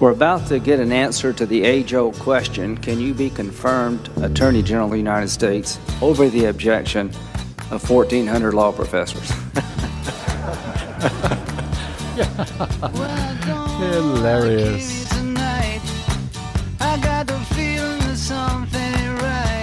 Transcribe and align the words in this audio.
We're 0.00 0.12
about 0.12 0.46
to 0.46 0.60
get 0.60 0.78
an 0.78 0.92
answer 0.92 1.32
to 1.32 1.44
the 1.44 1.64
age 1.64 1.92
old 1.92 2.14
question 2.20 2.78
Can 2.78 3.00
you 3.00 3.14
be 3.14 3.30
confirmed 3.30 4.08
Attorney 4.22 4.62
General 4.62 4.86
of 4.86 4.92
the 4.92 4.98
United 4.98 5.28
States 5.28 5.80
over 6.00 6.28
the 6.28 6.44
objection 6.44 7.08
of 7.72 7.90
1,400 7.90 8.54
law 8.54 8.70
professors? 8.70 9.28
Hilarious. 13.80 15.08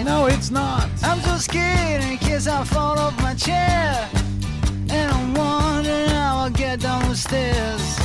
No, 0.03 0.25
it's 0.27 0.51
not. 0.51 0.89
I'm 1.03 1.19
so 1.21 1.37
scared 1.37 2.03
in 2.03 2.17
case 2.17 2.47
I 2.47 2.63
fall 2.65 2.99
off 2.99 3.17
my 3.21 3.33
chair. 3.35 4.09
And 4.89 5.11
I'm 5.11 5.33
wondering 5.33 6.09
how 6.09 6.37
I'll 6.39 6.49
get 6.49 6.81
down 6.81 7.07
the 7.09 7.15
stairs. 7.15 8.04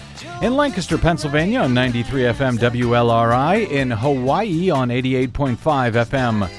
In 0.41 0.55
Lancaster, 0.55 0.97
Pennsylvania 0.97 1.61
on 1.61 1.73
93 1.73 2.23
FM 2.23 2.57
WLRI. 2.57 3.69
In 3.69 3.91
Hawaii 3.91 4.69
on 4.69 4.89
88.5 4.89 5.57
FM 5.57 6.49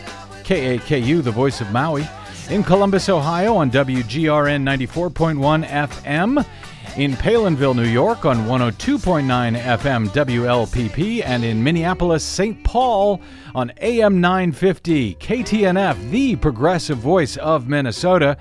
KAKU, 0.44 1.22
the 1.22 1.30
voice 1.30 1.60
of 1.60 1.70
Maui. 1.72 2.06
In 2.50 2.62
Columbus, 2.62 3.08
Ohio 3.08 3.54
on 3.56 3.70
WGRN 3.70 4.62
94.1 4.62 5.66
FM. 5.66 6.46
In 6.96 7.12
Palenville, 7.14 7.74
New 7.74 7.84
York 7.84 8.24
on 8.24 8.38
102.9 8.46 9.58
FM 9.58 10.08
WLPP. 10.08 11.22
And 11.24 11.44
in 11.44 11.62
Minneapolis, 11.62 12.24
St. 12.24 12.62
Paul 12.64 13.20
on 13.54 13.72
AM 13.80 14.20
950 14.20 15.14
KTNF, 15.16 16.10
the 16.10 16.36
progressive 16.36 16.98
voice 16.98 17.36
of 17.36 17.68
Minnesota. 17.68 18.36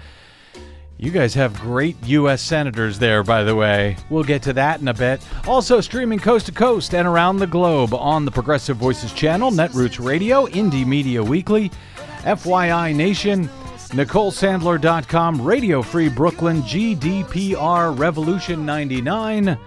You 1.02 1.10
guys 1.10 1.34
have 1.34 1.60
great 1.60 1.96
U.S. 2.06 2.44
senators 2.44 3.00
there, 3.00 3.24
by 3.24 3.42
the 3.42 3.56
way. 3.56 3.98
We'll 4.12 4.24
get 4.24 4.44
to 4.44 4.54
that 4.54 4.82
in 4.82 4.88
a 4.88 4.94
bit. 4.94 5.20
Also, 5.48 5.82
streaming 5.82 6.20
coast 6.20 6.46
to 6.46 6.52
coast 6.52 6.94
and 6.94 7.08
around 7.08 7.38
the 7.38 7.48
globe 7.48 7.92
on 7.96 8.24
the 8.24 8.30
Progressive 8.30 8.78
Voices 8.78 9.12
channel, 9.12 9.50
Netroots 9.50 10.00
Radio, 10.00 10.46
Indie 10.46 10.86
Media 10.86 11.24
Weekly, 11.24 11.72
FYI 12.20 12.96
Nation, 12.96 13.50
NicoleSandler.com, 13.90 15.42
Radio 15.42 15.82
Free 15.82 16.08
Brooklyn, 16.08 16.62
GDPR 16.62 17.98
Revolution 17.98 18.64
99, 18.64 19.58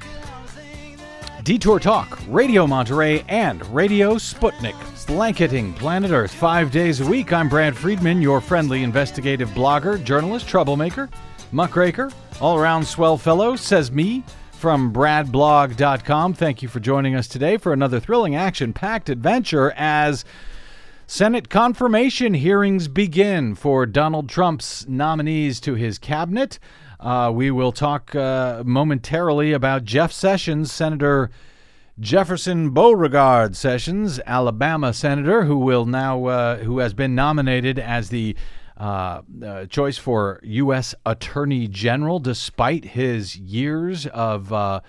Detour 1.44 1.78
Talk, 1.78 2.18
Radio 2.28 2.66
Monterey, 2.66 3.22
and 3.28 3.62
Radio 3.66 4.14
Sputnik. 4.14 4.74
Blanketing 5.06 5.74
planet 5.74 6.10
Earth 6.10 6.32
five 6.32 6.70
days 6.70 7.02
a 7.02 7.06
week. 7.06 7.34
I'm 7.34 7.50
Brad 7.50 7.76
Friedman, 7.76 8.22
your 8.22 8.40
friendly 8.40 8.82
investigative 8.82 9.50
blogger, 9.50 10.02
journalist, 10.02 10.48
troublemaker, 10.48 11.10
muckraker, 11.52 12.10
all 12.40 12.56
around 12.56 12.86
swell 12.86 13.18
fellow, 13.18 13.56
says 13.56 13.92
me 13.92 14.24
from 14.52 14.90
bradblog.com. 14.90 16.32
Thank 16.32 16.62
you 16.62 16.68
for 16.68 16.80
joining 16.80 17.14
us 17.14 17.28
today 17.28 17.58
for 17.58 17.74
another 17.74 18.00
thrilling 18.00 18.34
action 18.34 18.72
packed 18.72 19.10
adventure 19.10 19.70
as 19.76 20.24
Senate 21.06 21.50
confirmation 21.50 22.32
hearings 22.32 22.88
begin 22.88 23.54
for 23.54 23.84
Donald 23.84 24.30
Trump's 24.30 24.88
nominees 24.88 25.60
to 25.60 25.74
his 25.74 25.98
cabinet. 25.98 26.58
Uh, 27.04 27.30
we 27.30 27.50
will 27.50 27.70
talk 27.70 28.14
uh, 28.14 28.62
momentarily 28.64 29.52
about 29.52 29.84
Jeff 29.84 30.10
Sessions, 30.10 30.72
Senator 30.72 31.30
Jefferson 32.00 32.70
Beauregard 32.70 33.54
Sessions, 33.54 34.18
Alabama 34.24 34.94
senator, 34.94 35.44
who 35.44 35.58
will 35.58 35.84
now 35.84 36.24
uh, 36.24 36.56
who 36.56 36.78
has 36.78 36.94
been 36.94 37.14
nominated 37.14 37.78
as 37.78 38.08
the 38.08 38.34
uh, 38.78 39.20
uh, 39.44 39.66
choice 39.66 39.98
for 39.98 40.40
U.S. 40.44 40.94
Attorney 41.04 41.68
General, 41.68 42.20
despite 42.20 42.86
his 42.86 43.36
years 43.36 44.06
of 44.06 44.50
uh, 44.50 44.80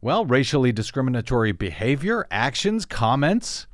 well 0.00 0.24
racially 0.24 0.70
discriminatory 0.70 1.50
behavior, 1.50 2.28
actions, 2.30 2.86
comments 2.86 3.66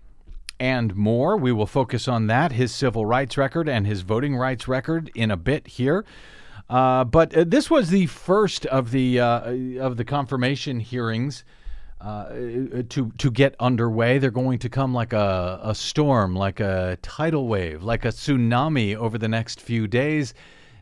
and 0.59 0.97
more. 0.97 1.37
We 1.37 1.53
will 1.53 1.66
focus 1.66 2.09
on 2.09 2.27
that, 2.28 2.53
his 2.53 2.75
civil 2.75 3.04
rights 3.04 3.37
record 3.37 3.69
and 3.69 3.87
his 3.87 4.00
voting 4.00 4.34
rights 4.34 4.66
record 4.66 5.10
in 5.15 5.31
a 5.31 5.37
bit 5.37 5.66
here. 5.66 6.06
Uh, 6.69 7.05
but 7.05 7.37
uh, 7.37 7.45
this 7.47 7.71
was 7.71 7.91
the 7.91 8.07
first 8.07 8.67
of 8.67 8.91
the 8.91 9.21
uh, 9.21 9.53
of 9.81 9.97
the 9.97 10.05
confirmation 10.05 10.81
hearings 10.81 11.45
uh, 12.01 12.29
to 12.89 13.13
to 13.19 13.31
get 13.31 13.55
underway. 13.61 14.19
They're 14.19 14.31
going 14.31 14.59
to 14.61 14.69
come 14.69 14.95
like 14.95 15.13
a, 15.13 15.61
a 15.63 15.75
storm, 15.75 16.35
like 16.35 16.61
a 16.61 16.99
tidal 17.03 17.49
wave, 17.49 17.83
like 17.83 18.05
a 18.05 18.09
tsunami 18.09 18.97
over 18.97 19.19
the 19.19 19.29
next 19.29 19.61
few 19.61 19.87
days. 19.87 20.35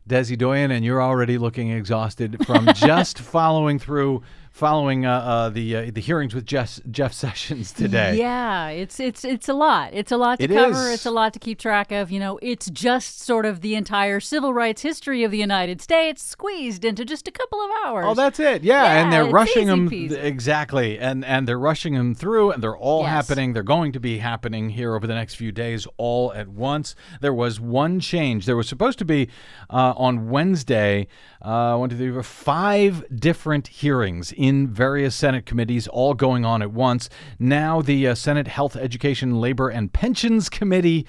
Desi 0.09 0.37
Doyen, 0.37 0.73
and 0.73 0.85
you're 0.85 1.01
already 1.01 1.39
looking 1.39 1.71
exhausted 1.71 2.45
from 2.45 2.67
just 2.75 3.21
following 3.21 3.79
through 3.79 4.23
following 4.53 5.07
uh, 5.07 5.11
uh, 5.13 5.49
the 5.49 5.77
uh, 5.77 5.91
the 5.93 6.01
hearings 6.01 6.35
with 6.35 6.45
Jeff, 6.47 6.79
Jeff 6.91 7.13
Sessions 7.23 7.73
today. 7.73 8.17
Yeah, 8.19 8.69
it's 8.69 9.01
it's 9.01 9.25
it's 9.25 9.49
a 9.49 9.55
lot. 9.55 9.91
It's 9.95 10.13
a 10.13 10.17
lot 10.17 10.39
to 10.39 10.45
It 10.45 10.51
cover. 10.51 10.89
is. 10.89 10.95
It's 10.95 11.07
a 11.07 11.11
lot 11.11 11.33
to 11.33 11.39
keep 11.39 11.59
track 11.59 11.91
of. 11.91 12.11
You 12.11 12.21
know, 12.21 12.39
it's 12.43 12.69
just 12.71 13.21
sort 13.21 13.47
of 13.47 13.61
the 13.63 13.75
entire 13.75 14.21
civil 14.21 14.53
rights 14.55 14.83
history 14.83 15.25
of 15.25 15.31
the 15.31 15.39
United 15.39 15.81
States 15.81 16.23
squeezed 16.23 16.85
into 16.85 17.05
just 17.05 17.27
a 17.27 17.31
couple 17.33 17.61
of 17.61 17.71
hours. 17.85 18.05
Oh, 18.09 18.15
that's 18.15 18.39
it. 18.39 18.63
Yeah, 18.63 19.03
and 19.03 19.13
they're 19.13 19.25
rushing 19.25 19.67
them 19.67 19.89
peasy. 19.91 20.13
exactly, 20.23 20.99
and 20.99 21.25
and 21.25 21.49
they're 21.49 21.59
rushing 21.59 21.95
them 21.95 22.15
through, 22.15 22.51
and 22.53 22.63
they're 22.63 22.77
all 22.77 23.03
Yes. 23.03 23.11
happening. 23.29 23.53
They're 23.55 23.63
going 23.63 23.93
to 23.93 24.01
be 24.01 24.19
happening 24.19 24.71
here 24.71 24.95
over 24.95 25.07
the 25.07 25.15
next 25.15 25.35
few 25.35 25.51
days, 25.53 25.87
all 25.97 26.33
at 26.35 26.49
once. 26.49 26.95
There 27.21 27.33
was 27.35 27.59
one 27.59 28.01
change. 28.01 28.47
There 28.47 28.57
was 28.57 28.69
supposed 28.69 28.99
to 28.99 29.05
be 29.05 29.29
uh, 29.71 29.95
on 29.97 30.29
Wednesday, 30.29 31.07
uh, 31.43 31.77
one, 31.77 31.91
two, 31.91 31.97
three, 31.97 32.13
four, 32.13 32.23
five 32.23 33.05
different 33.15 33.69
hearings 33.69 34.33
in 34.33 34.69
various 34.69 35.15
Senate 35.15 35.45
committees, 35.45 35.89
all 35.89 36.15
going 36.15 36.45
on 36.45 36.63
at 36.63 36.71
once. 36.71 37.09
Now 37.39 37.83
the 37.83 38.09
uh, 38.09 38.15
Senate 38.15 38.49
Health, 38.49 38.77
Education, 38.77 39.41
Labor, 39.41 39.69
and 39.69 39.93
Pensions 39.93 40.49
Committee 40.49 41.07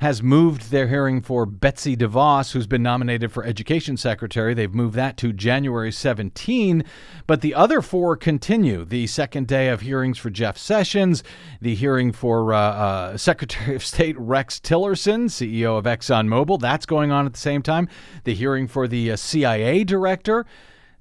has 0.00 0.22
moved 0.22 0.70
their 0.70 0.88
hearing 0.88 1.20
for 1.20 1.44
Betsy 1.44 1.94
DeVos, 1.94 2.52
who's 2.52 2.66
been 2.66 2.82
nominated 2.82 3.30
for 3.30 3.44
Education 3.44 3.98
Secretary. 3.98 4.54
They've 4.54 4.72
moved 4.72 4.94
that 4.94 5.18
to 5.18 5.30
January 5.30 5.92
17. 5.92 6.84
But 7.26 7.42
the 7.42 7.54
other 7.54 7.82
four 7.82 8.16
continue. 8.16 8.86
The 8.86 9.06
second 9.06 9.46
day 9.46 9.68
of 9.68 9.82
hearings 9.82 10.16
for 10.16 10.30
Jeff 10.30 10.56
Sessions, 10.56 11.22
the 11.60 11.74
hearing 11.74 12.12
for 12.12 12.54
uh, 12.54 12.58
uh, 12.58 13.16
Secretary 13.18 13.76
of 13.76 13.84
State 13.84 14.18
Rex 14.18 14.58
Tillerson, 14.58 15.26
CEO 15.26 15.76
of 15.76 15.84
ExxonMobil, 15.84 16.58
that's 16.60 16.86
going 16.86 17.10
on 17.10 17.26
at 17.26 17.34
the 17.34 17.38
same 17.38 17.62
time. 17.62 17.86
The 18.24 18.34
hearing 18.34 18.68
for 18.68 18.88
the 18.88 19.12
uh, 19.12 19.16
CIA 19.16 19.84
director, 19.84 20.46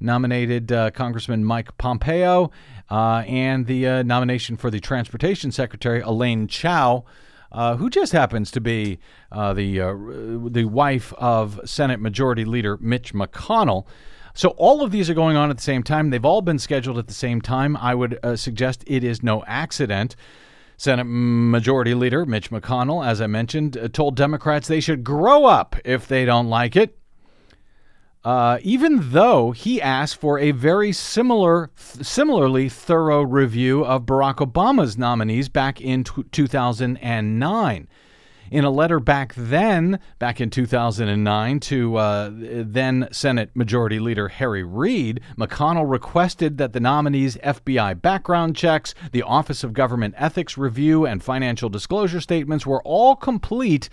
nominated 0.02 0.74
uh, 0.74 0.92
Congressman 0.92 1.46
Mike 1.46 1.78
Pompeo, 1.78 2.52
uh, 2.90 3.24
and 3.26 3.66
the 3.66 3.88
uh, 3.88 4.04
nomination 4.04 4.58
for 4.58 4.70
the 4.70 4.82
Transportation 4.82 5.54
Secretary, 5.54 6.02
Elaine 6.02 6.50
Chao 6.50 7.06
uh, 7.52 7.76
who 7.78 7.90
just 7.90 8.12
happens 8.12 8.52
to 8.52 8.62
be 8.62 9.00
uh, 9.32 9.54
the 9.54 9.80
uh, 9.80 9.94
the 10.50 10.66
wife 10.66 11.14
of 11.14 11.60
Senate 11.66 12.00
Majority 12.00 12.46
Leader 12.46 12.78
Mitch 12.80 13.14
McConnell. 13.14 13.86
So 14.34 14.50
all 14.50 14.84
of 14.84 14.92
these 14.92 15.10
are 15.10 15.14
going 15.14 15.36
on 15.36 15.50
at 15.50 15.58
the 15.58 15.64
same 15.64 15.84
time. 15.84 16.12
They've 16.12 16.24
all 16.24 16.42
been 16.42 16.60
scheduled 16.60 16.98
at 16.98 17.08
the 17.08 17.14
same 17.14 17.42
time. 17.42 17.76
I 17.76 17.96
would 17.96 18.20
uh, 18.24 18.36
suggest 18.36 18.84
it 18.88 19.04
is 19.04 19.24
no 19.24 19.44
accident. 19.46 20.16
Senate 20.78 21.04
Majority 21.04 21.94
Leader 21.94 22.26
Mitch 22.26 22.52
McConnell, 22.52 23.06
as 23.06 23.20
I 23.20 23.28
mentioned, 23.28 23.76
uh, 23.76 23.90
told 23.90 24.16
Democrats 24.16 24.68
they 24.68 24.80
should 24.80 25.04
grow 25.04 25.46
up 25.46 25.76
if 25.84 26.08
they 26.08 26.24
don't 26.24 26.48
like 26.48 26.78
it. 26.78 26.99
Uh, 28.24 28.58
even 28.64 29.12
though 29.12 29.52
he 29.52 29.82
asked 29.82 30.18
for 30.18 30.38
a 30.40 30.52
very 30.52 30.92
similar, 30.92 31.72
similarly 31.76 32.68
thorough 32.68 33.22
review 33.22 33.86
of 33.86 34.06
Barack 34.06 34.36
Obama's 34.36 34.98
nominees 34.98 35.48
back 35.48 35.80
in 35.80 36.04
t- 36.04 36.24
2009. 36.32 37.88
In 38.52 38.66
a 38.66 38.72
letter 38.72 39.00
back 39.00 39.36
then, 39.36 40.00
back 40.18 40.42
in 40.42 40.50
2009, 40.50 41.60
to 41.62 41.96
uh, 41.96 42.32
then 42.34 43.08
Senate 43.12 43.52
Majority 43.54 44.00
Leader 44.00 44.28
Harry 44.28 44.64
Reid, 44.64 45.22
McConnell 45.38 45.90
requested 45.90 46.58
that 46.58 46.74
the 46.74 46.80
nominees' 46.80 47.38
FBI 47.38 48.02
background 48.02 48.56
checks, 48.56 48.96
the 49.12 49.22
Office 49.22 49.64
of 49.64 49.74
Government 49.74 50.16
Ethics 50.18 50.58
review, 50.58 51.06
and 51.06 51.24
financial 51.24 51.70
disclosure 51.70 52.20
statements 52.20 52.66
were 52.66 52.82
all 52.84 53.16
complete, 53.16 53.88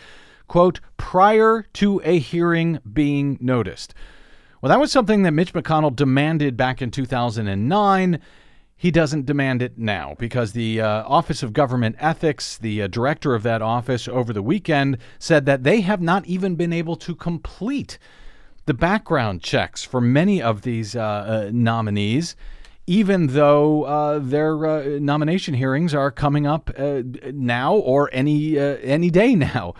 quote, 0.49 0.81
prior 0.96 1.67
to 1.75 2.00
a 2.02 2.19
hearing 2.19 2.81
being 2.90 3.37
noticed. 3.43 3.94
Well, 4.66 4.74
that 4.74 4.80
was 4.80 4.90
something 4.90 5.22
that 5.22 5.30
Mitch 5.30 5.52
McConnell 5.52 5.94
demanded 5.94 6.56
back 6.56 6.82
in 6.82 6.90
2009. 6.90 8.20
he 8.74 8.90
doesn't 8.90 9.24
demand 9.24 9.62
it 9.62 9.78
now 9.78 10.16
because 10.18 10.54
the 10.54 10.80
uh, 10.80 11.04
Office 11.06 11.44
of 11.44 11.52
Government 11.52 11.94
Ethics, 12.00 12.58
the 12.58 12.82
uh, 12.82 12.88
director 12.88 13.36
of 13.36 13.44
that 13.44 13.62
office 13.62 14.08
over 14.08 14.32
the 14.32 14.42
weekend, 14.42 14.98
said 15.20 15.46
that 15.46 15.62
they 15.62 15.82
have 15.82 16.00
not 16.00 16.26
even 16.26 16.56
been 16.56 16.72
able 16.72 16.96
to 16.96 17.14
complete 17.14 17.96
the 18.64 18.74
background 18.74 19.40
checks 19.40 19.84
for 19.84 20.00
many 20.00 20.42
of 20.42 20.62
these 20.62 20.96
uh, 20.96 21.00
uh 21.00 21.50
nominees, 21.52 22.34
even 22.88 23.28
though 23.28 23.84
uh, 23.84 24.19
their 24.19 24.66
uh, 24.66 24.98
nomination 24.98 25.54
hearings 25.54 25.94
are 25.94 26.10
coming 26.10 26.44
up 26.44 26.76
now 26.76 27.76
or 27.76 28.10
any 28.12 28.58
any 28.58 29.10
day 29.10 29.36
now. 29.36 29.74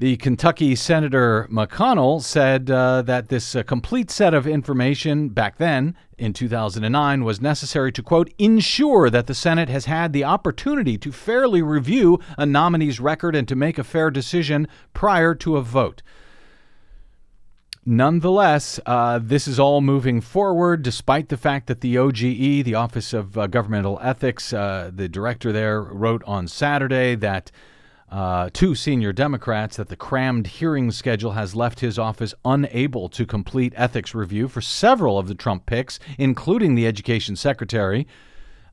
The 0.00 0.16
Kentucky 0.16 0.74
Senator 0.76 1.46
McConnell 1.52 2.22
said 2.22 2.70
uh, 2.70 3.02
that 3.02 3.28
this 3.28 3.54
uh, 3.54 3.62
complete 3.62 4.10
set 4.10 4.32
of 4.32 4.46
information 4.46 5.28
back 5.28 5.58
then 5.58 5.94
in 6.16 6.32
2009 6.32 7.22
was 7.22 7.42
necessary 7.42 7.92
to, 7.92 8.02
quote, 8.02 8.32
ensure 8.38 9.10
that 9.10 9.26
the 9.26 9.34
Senate 9.34 9.68
has 9.68 9.84
had 9.84 10.14
the 10.14 10.24
opportunity 10.24 10.96
to 10.96 11.12
fairly 11.12 11.60
review 11.60 12.18
a 12.38 12.46
nominee's 12.46 12.98
record 12.98 13.36
and 13.36 13.46
to 13.48 13.54
make 13.54 13.76
a 13.76 13.84
fair 13.84 14.10
decision 14.10 14.66
prior 14.94 15.34
to 15.34 15.58
a 15.58 15.62
vote. 15.62 16.02
Nonetheless, 17.84 18.80
uh, 18.86 19.20
this 19.22 19.46
is 19.46 19.60
all 19.60 19.82
moving 19.82 20.22
forward 20.22 20.82
despite 20.82 21.28
the 21.28 21.36
fact 21.36 21.66
that 21.66 21.82
the 21.82 21.98
OGE, 21.98 22.64
the 22.64 22.74
Office 22.74 23.12
of 23.12 23.36
uh, 23.36 23.46
Governmental 23.48 23.98
Ethics, 24.00 24.54
uh, 24.54 24.90
the 24.94 25.10
director 25.10 25.52
there 25.52 25.82
wrote 25.82 26.22
on 26.24 26.48
Saturday 26.48 27.16
that 27.16 27.50
uh, 28.10 28.50
two 28.52 28.74
senior 28.74 29.12
Democrats 29.12 29.76
that 29.76 29.88
the 29.88 29.96
crammed 29.96 30.46
hearing 30.46 30.90
schedule 30.90 31.32
has 31.32 31.54
left 31.54 31.80
his 31.80 31.98
office 31.98 32.34
unable 32.44 33.08
to 33.08 33.24
complete 33.24 33.72
ethics 33.76 34.14
review 34.14 34.48
for 34.48 34.60
several 34.60 35.18
of 35.18 35.28
the 35.28 35.34
Trump 35.34 35.64
picks, 35.66 36.00
including 36.18 36.74
the 36.74 36.86
education 36.86 37.36
secretary 37.36 38.06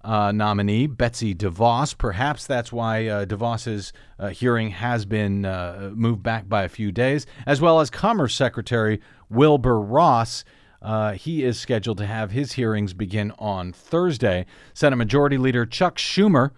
uh, 0.04 0.32
nominee, 0.32 0.88
Betsy 0.88 1.36
DeVos. 1.36 1.98
Perhaps 1.98 2.48
that's 2.48 2.72
why 2.72 3.08
uh, 3.08 3.26
DeVos's 3.26 3.94
uh, 4.18 4.30
hearing 4.30 4.72
has 4.72 5.06
been 5.06 5.46
uh, 5.46 5.92
moved 5.94 6.24
back 6.24 6.48
by 6.48 6.64
a 6.64 6.70
few 6.70 6.92
days, 6.92 7.26
as 7.46 7.62
well 7.62 7.80
as 7.80 7.90
Commerce 7.90 8.34
Secretary 8.34 9.02
Wilbur 9.30 9.80
Ross. 9.80 10.44
Uh, 10.82 11.14
he 11.14 11.44
is 11.44 11.60
scheduled 11.60 11.98
to 11.98 12.06
have 12.06 12.32
his 12.32 12.54
hearings 12.54 12.94
begin 12.94 13.34
on 13.38 13.74
Thursday. 13.74 14.46
Senate 14.74 14.96
Majority 14.96 15.38
Leader 15.38 15.66
Chuck 15.66 15.98
Schumer 15.98 16.52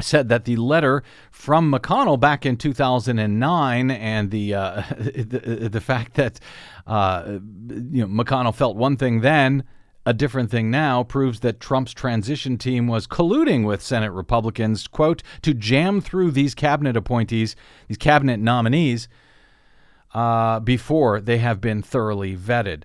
said 0.00 0.28
that 0.28 0.44
the 0.44 0.56
letter 0.56 1.02
from 1.30 1.72
McConnell 1.72 2.20
back 2.20 2.44
in 2.44 2.56
2009 2.56 3.90
and 3.90 4.30
the 4.30 4.54
uh, 4.54 4.82
the, 4.98 5.68
the, 5.70 5.80
fact 5.80 6.14
that 6.14 6.38
uh, 6.86 7.24
you 7.26 8.06
know 8.06 8.06
McConnell 8.06 8.54
felt 8.54 8.76
one 8.76 8.96
thing 8.96 9.20
then 9.20 9.64
a 10.04 10.12
different 10.12 10.50
thing 10.50 10.70
now 10.70 11.02
proves 11.02 11.40
that 11.40 11.58
Trump's 11.60 11.92
transition 11.92 12.58
team 12.58 12.86
was 12.86 13.06
colluding 13.06 13.66
with 13.66 13.82
Senate 13.82 14.12
Republicans 14.12 14.86
quote 14.86 15.22
to 15.42 15.54
jam 15.54 16.00
through 16.00 16.30
these 16.30 16.54
cabinet 16.54 16.96
appointees 16.96 17.56
these 17.88 17.98
cabinet 17.98 18.38
nominees 18.38 19.08
uh, 20.14 20.60
before 20.60 21.20
they 21.20 21.38
have 21.38 21.60
been 21.60 21.82
thoroughly 21.82 22.36
vetted 22.36 22.82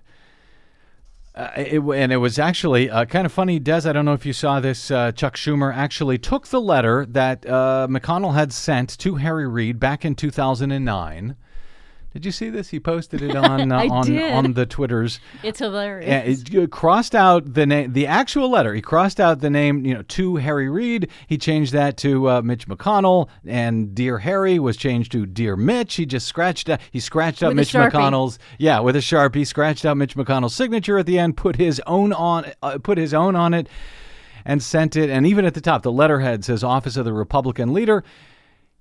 uh, 1.34 1.48
it, 1.56 1.80
and 1.80 2.12
it 2.12 2.18
was 2.18 2.38
actually 2.38 2.90
uh, 2.90 3.04
kind 3.06 3.24
of 3.24 3.32
funny, 3.32 3.58
Des. 3.58 3.88
I 3.88 3.92
don't 3.92 4.04
know 4.04 4.12
if 4.12 4.26
you 4.26 4.32
saw 4.32 4.60
this. 4.60 4.90
Uh, 4.90 5.12
Chuck 5.12 5.36
Schumer 5.36 5.74
actually 5.74 6.18
took 6.18 6.48
the 6.48 6.60
letter 6.60 7.06
that 7.06 7.46
uh, 7.46 7.86
McConnell 7.90 8.34
had 8.34 8.52
sent 8.52 8.98
to 8.98 9.16
Harry 9.16 9.46
Reid 9.46 9.80
back 9.80 10.04
in 10.04 10.14
2009 10.14 11.36
did 12.12 12.26
you 12.26 12.32
see 12.32 12.50
this? 12.50 12.68
He 12.68 12.78
posted 12.78 13.22
it 13.22 13.34
on 13.34 13.72
uh, 13.72 13.86
on 13.90 14.06
did. 14.06 14.32
on 14.32 14.52
the 14.52 14.66
Twitters. 14.66 15.18
It's 15.42 15.58
hilarious. 15.58 16.42
he 16.48 16.66
crossed 16.66 17.14
out 17.14 17.54
the 17.54 17.64
name, 17.64 17.92
the 17.92 18.06
actual 18.06 18.50
letter. 18.50 18.74
He 18.74 18.82
crossed 18.82 19.18
out 19.18 19.40
the 19.40 19.50
name, 19.50 19.84
you 19.86 19.94
know, 19.94 20.02
to 20.02 20.36
Harry 20.36 20.68
Reid. 20.68 21.08
He 21.26 21.38
changed 21.38 21.72
that 21.72 21.96
to 21.98 22.28
uh, 22.28 22.42
Mitch 22.42 22.68
McConnell, 22.68 23.28
and 23.46 23.94
Dear 23.94 24.18
Harry 24.18 24.58
was 24.58 24.76
changed 24.76 25.12
to 25.12 25.24
Dear 25.26 25.56
Mitch. 25.56 25.94
He 25.94 26.04
just 26.04 26.26
scratched 26.26 26.68
out. 26.68 26.80
He 26.90 27.00
scratched 27.00 27.42
out 27.42 27.48
with 27.48 27.56
Mitch 27.56 27.72
McConnell's. 27.72 28.38
Yeah, 28.58 28.80
with 28.80 28.96
a 28.96 29.00
sharpie, 29.00 29.46
scratched 29.46 29.84
out 29.84 29.96
Mitch 29.96 30.14
McConnell's 30.14 30.54
signature 30.54 30.98
at 30.98 31.06
the 31.06 31.18
end. 31.18 31.36
Put 31.36 31.56
his 31.56 31.80
own 31.86 32.12
on. 32.12 32.52
Uh, 32.62 32.78
put 32.78 32.98
his 32.98 33.14
own 33.14 33.36
on 33.36 33.54
it, 33.54 33.68
and 34.44 34.62
sent 34.62 34.96
it. 34.96 35.08
And 35.08 35.26
even 35.26 35.44
at 35.44 35.54
the 35.54 35.60
top, 35.60 35.82
the 35.82 35.92
letterhead 35.92 36.44
says 36.44 36.62
"Office 36.62 36.96
of 36.96 37.04
the 37.04 37.12
Republican 37.12 37.72
Leader." 37.72 38.04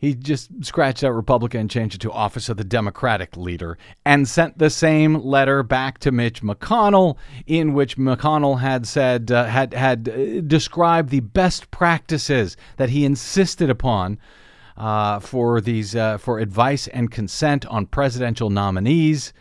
He 0.01 0.15
just 0.15 0.49
scratched 0.65 1.03
out 1.03 1.11
Republican 1.11 1.61
and 1.61 1.69
changed 1.69 1.93
it 1.93 2.01
to 2.01 2.11
Office 2.11 2.49
of 2.49 2.57
the 2.57 2.63
Democratic 2.63 3.37
Leader 3.37 3.77
and 4.03 4.27
sent 4.27 4.57
the 4.57 4.71
same 4.71 5.13
letter 5.13 5.61
back 5.61 5.99
to 5.99 6.11
Mitch 6.11 6.41
McConnell, 6.41 7.17
in 7.45 7.75
which 7.75 7.97
McConnell 7.97 8.61
had 8.61 8.87
said 8.87 9.31
uh, 9.31 9.45
had 9.45 9.75
had 9.75 10.09
uh, 10.09 10.41
described 10.41 11.11
the 11.11 11.19
best 11.19 11.69
practices 11.69 12.57
that 12.77 12.89
he 12.89 13.05
insisted 13.05 13.69
upon 13.69 14.17
uh, 14.75 15.19
for 15.19 15.61
these 15.61 15.95
uh, 15.95 16.17
for 16.17 16.39
advice 16.39 16.87
and 16.87 17.11
consent 17.11 17.63
on 17.67 17.85
presidential 17.85 18.49
nominees. 18.49 19.33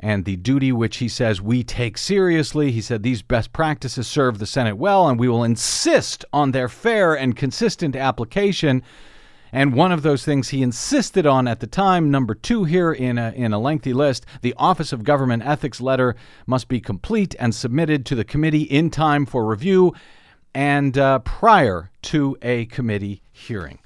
And 0.00 0.24
the 0.24 0.36
duty 0.36 0.72
which 0.72 0.96
he 0.96 1.08
says 1.08 1.42
we 1.42 1.62
take 1.62 1.98
seriously. 1.98 2.72
He 2.72 2.80
said 2.80 3.02
these 3.02 3.20
best 3.20 3.52
practices 3.52 4.08
serve 4.08 4.38
the 4.38 4.46
Senate 4.46 4.78
well, 4.78 5.06
and 5.06 5.20
we 5.20 5.28
will 5.28 5.44
insist 5.44 6.24
on 6.32 6.52
their 6.52 6.70
fair 6.70 7.12
and 7.12 7.36
consistent 7.36 7.94
application 7.94 8.82
and 9.52 9.74
one 9.74 9.92
of 9.92 10.02
those 10.02 10.24
things 10.24 10.48
he 10.48 10.62
insisted 10.62 11.26
on 11.26 11.46
at 11.46 11.60
the 11.60 11.66
time, 11.66 12.10
number 12.10 12.34
two 12.34 12.64
here 12.64 12.92
in 12.92 13.18
a, 13.18 13.32
in 13.32 13.52
a 13.52 13.58
lengthy 13.58 13.92
list, 13.92 14.24
the 14.40 14.54
Office 14.56 14.92
of 14.92 15.04
Government 15.04 15.42
Ethics 15.44 15.80
letter 15.80 16.16
must 16.46 16.68
be 16.68 16.80
complete 16.80 17.34
and 17.38 17.54
submitted 17.54 18.06
to 18.06 18.14
the 18.14 18.24
committee 18.24 18.62
in 18.62 18.88
time 18.88 19.26
for 19.26 19.44
review 19.44 19.94
and 20.54 20.96
uh, 20.96 21.18
prior 21.20 21.90
to 22.02 22.36
a 22.40 22.64
committee 22.66 23.22
hearing. 23.30 23.78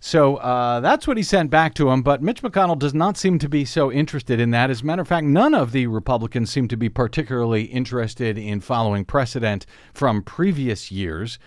So 0.00 0.36
uh, 0.36 0.80
that's 0.80 1.08
what 1.08 1.16
he 1.16 1.22
sent 1.22 1.48
back 1.48 1.72
to 1.76 1.88
him. 1.88 2.02
But 2.02 2.22
Mitch 2.22 2.42
McConnell 2.42 2.78
does 2.78 2.92
not 2.92 3.16
seem 3.16 3.38
to 3.38 3.48
be 3.48 3.64
so 3.64 3.90
interested 3.90 4.38
in 4.38 4.50
that. 4.50 4.68
As 4.68 4.82
a 4.82 4.84
matter 4.84 5.00
of 5.00 5.08
fact, 5.08 5.26
none 5.26 5.54
of 5.54 5.72
the 5.72 5.86
Republicans 5.86 6.50
seem 6.50 6.68
to 6.68 6.76
be 6.76 6.90
particularly 6.90 7.62
interested 7.62 8.36
in 8.36 8.60
following 8.60 9.06
precedent 9.06 9.64
from 9.94 10.22
previous 10.22 10.92
years. 10.92 11.38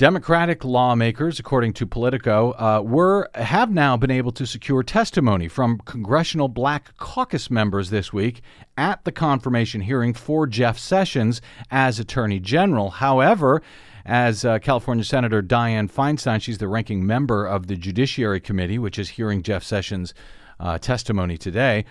Democratic 0.00 0.64
lawmakers, 0.64 1.38
according 1.38 1.74
to 1.74 1.84
Politico, 1.84 2.52
uh, 2.52 2.80
were 2.80 3.28
have 3.34 3.70
now 3.70 3.98
been 3.98 4.10
able 4.10 4.32
to 4.32 4.46
secure 4.46 4.82
testimony 4.82 5.46
from 5.46 5.78
congressional 5.80 6.48
Black 6.48 6.96
Caucus 6.96 7.50
members 7.50 7.90
this 7.90 8.10
week 8.10 8.40
at 8.78 9.04
the 9.04 9.12
confirmation 9.12 9.82
hearing 9.82 10.14
for 10.14 10.46
Jeff 10.46 10.78
Sessions 10.78 11.42
as 11.70 11.98
Attorney 11.98 12.40
General. 12.40 12.88
However, 12.88 13.60
as 14.06 14.42
uh, 14.42 14.58
California 14.60 15.04
Senator 15.04 15.42
Dianne 15.42 15.92
Feinstein, 15.92 16.40
she's 16.40 16.56
the 16.56 16.66
ranking 16.66 17.06
member 17.06 17.44
of 17.44 17.66
the 17.66 17.76
Judiciary 17.76 18.40
Committee, 18.40 18.78
which 18.78 18.98
is 18.98 19.10
hearing 19.10 19.42
Jeff 19.42 19.62
Sessions' 19.62 20.14
uh, 20.58 20.78
testimony 20.78 21.36
today. 21.36 21.84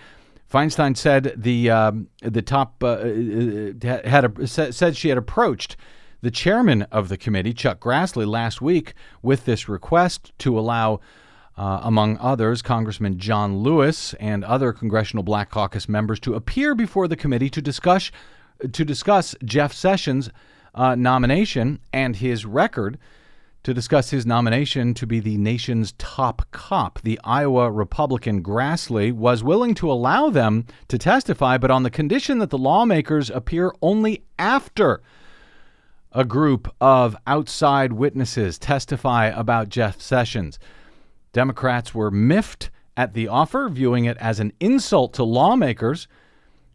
Feinstein 0.52 0.96
said 0.96 1.32
the 1.36 1.70
um, 1.70 2.08
the 2.22 2.42
top 2.42 2.82
uh, 2.82 2.86
uh, 2.88 4.08
had 4.08 4.24
a, 4.24 4.46
said 4.48 4.96
she 4.96 5.10
had 5.10 5.16
approached 5.16 5.76
the 6.22 6.30
chairman 6.30 6.82
of 6.92 7.08
the 7.08 7.16
committee, 7.16 7.52
Chuck 7.52 7.80
Grassley, 7.80 8.26
last 8.26 8.60
week 8.60 8.94
with 9.22 9.44
this 9.44 9.68
request 9.68 10.32
to 10.38 10.58
allow, 10.58 11.00
uh, 11.56 11.80
among 11.82 12.18
others, 12.18 12.62
Congressman 12.62 13.18
John 13.18 13.58
Lewis 13.58 14.14
and 14.14 14.44
other 14.44 14.72
Congressional 14.72 15.22
Black 15.22 15.50
Caucus 15.50 15.88
members 15.88 16.20
to 16.20 16.34
appear 16.34 16.74
before 16.74 17.08
the 17.08 17.16
committee 17.16 17.50
to 17.50 17.62
discuss 17.62 18.10
to 18.72 18.84
discuss 18.84 19.34
Jeff 19.42 19.72
Sessions' 19.72 20.28
uh, 20.74 20.94
nomination 20.94 21.80
and 21.92 22.16
his 22.16 22.44
record. 22.44 22.98
To 23.64 23.74
discuss 23.74 24.08
his 24.08 24.24
nomination 24.24 24.94
to 24.94 25.06
be 25.06 25.20
the 25.20 25.36
nation's 25.36 25.92
top 25.98 26.50
cop, 26.50 26.98
the 27.02 27.20
Iowa 27.24 27.70
Republican 27.70 28.42
Grassley 28.42 29.12
was 29.12 29.44
willing 29.44 29.74
to 29.74 29.92
allow 29.92 30.30
them 30.30 30.64
to 30.88 30.96
testify, 30.96 31.58
but 31.58 31.70
on 31.70 31.82
the 31.82 31.90
condition 31.90 32.38
that 32.38 32.48
the 32.48 32.56
lawmakers 32.56 33.28
appear 33.28 33.70
only 33.82 34.24
after 34.38 35.02
a 36.12 36.24
group 36.24 36.72
of 36.80 37.16
outside 37.26 37.92
witnesses 37.92 38.58
testify 38.58 39.26
about 39.26 39.68
Jeff 39.68 40.00
Sessions. 40.00 40.58
Democrats 41.32 41.94
were 41.94 42.10
miffed 42.10 42.70
at 42.96 43.14
the 43.14 43.28
offer, 43.28 43.68
viewing 43.68 44.04
it 44.04 44.16
as 44.18 44.40
an 44.40 44.52
insult 44.60 45.14
to 45.14 45.24
lawmakers 45.24 46.08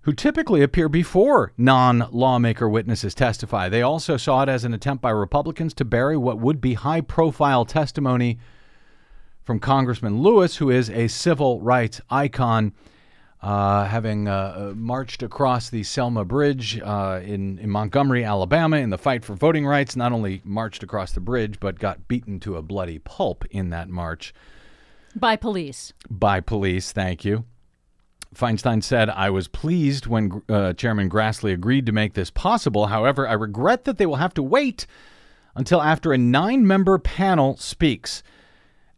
who 0.01 0.13
typically 0.13 0.61
appear 0.61 0.87
before 0.87 1.51
non 1.57 2.07
lawmaker 2.11 2.69
witnesses 2.69 3.13
testify. 3.13 3.67
They 3.67 3.81
also 3.81 4.17
saw 4.17 4.43
it 4.43 4.49
as 4.49 4.63
an 4.63 4.73
attempt 4.73 5.01
by 5.01 5.09
Republicans 5.09 5.73
to 5.75 5.85
bury 5.85 6.15
what 6.15 6.39
would 6.39 6.61
be 6.61 6.75
high 6.75 7.01
profile 7.01 7.65
testimony 7.65 8.37
from 9.43 9.59
Congressman 9.59 10.21
Lewis, 10.21 10.57
who 10.57 10.69
is 10.69 10.89
a 10.89 11.07
civil 11.07 11.59
rights 11.59 12.01
icon 12.09 12.71
uh, 13.45 13.85
having 13.85 14.27
uh, 14.27 14.31
uh, 14.71 14.73
marched 14.75 15.21
across 15.21 15.69
the 15.69 15.83
Selma 15.83 16.25
Bridge 16.25 16.81
uh, 16.83 17.21
in, 17.23 17.59
in 17.59 17.69
Montgomery, 17.69 18.23
Alabama, 18.23 18.77
in 18.77 18.89
the 18.89 18.97
fight 18.97 19.23
for 19.23 19.35
voting 19.35 19.67
rights. 19.67 19.95
Not 19.95 20.11
only 20.11 20.41
marched 20.43 20.81
across 20.81 21.11
the 21.11 21.19
bridge, 21.19 21.59
but 21.59 21.77
got 21.77 22.07
beaten 22.07 22.39
to 22.39 22.57
a 22.57 22.63
bloody 22.63 22.97
pulp 22.97 23.45
in 23.51 23.69
that 23.69 23.87
march. 23.87 24.33
By 25.15 25.35
police. 25.35 25.93
By 26.09 26.39
police, 26.39 26.91
thank 26.91 27.23
you. 27.23 27.45
Feinstein 28.33 28.83
said, 28.83 29.11
I 29.11 29.29
was 29.29 29.47
pleased 29.47 30.07
when 30.07 30.41
uh, 30.49 30.73
Chairman 30.73 31.07
Grassley 31.07 31.53
agreed 31.53 31.85
to 31.85 31.91
make 31.91 32.15
this 32.15 32.31
possible. 32.31 32.87
However, 32.87 33.27
I 33.27 33.33
regret 33.33 33.83
that 33.83 33.99
they 33.99 34.07
will 34.07 34.15
have 34.15 34.33
to 34.33 34.43
wait 34.43 34.87
until 35.55 35.83
after 35.83 36.11
a 36.11 36.17
nine 36.17 36.65
member 36.65 36.97
panel 36.97 37.57
speaks, 37.57 38.23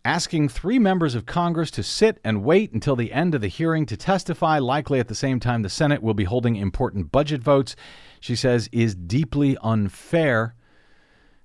asking 0.08 0.48
three 0.48 0.80
members 0.80 1.16
of 1.16 1.26
Congress 1.26 1.70
to 1.70 1.84
sit 1.84 2.18
and 2.24 2.42
wait 2.42 2.72
until 2.72 2.96
the 2.96 3.12
end 3.12 3.36
of 3.36 3.42
the 3.42 3.50
hearing 3.50 3.86
to 3.86 3.98
testify, 3.98 4.58
likely 4.58 5.02
at 5.02 5.10
the 5.10 5.14
same 5.14 5.38
time 5.38 5.64
the 5.64 5.70
Senate 5.70 6.02
will 6.02 6.14
be 6.14 6.24
holding 6.24 6.56
important 6.56 7.12
budget 7.12 7.44
votes, 7.44 7.76
she 8.22 8.34
says 8.34 8.70
is 8.72 8.96
deeply 8.96 9.58
unfair. 9.62 10.56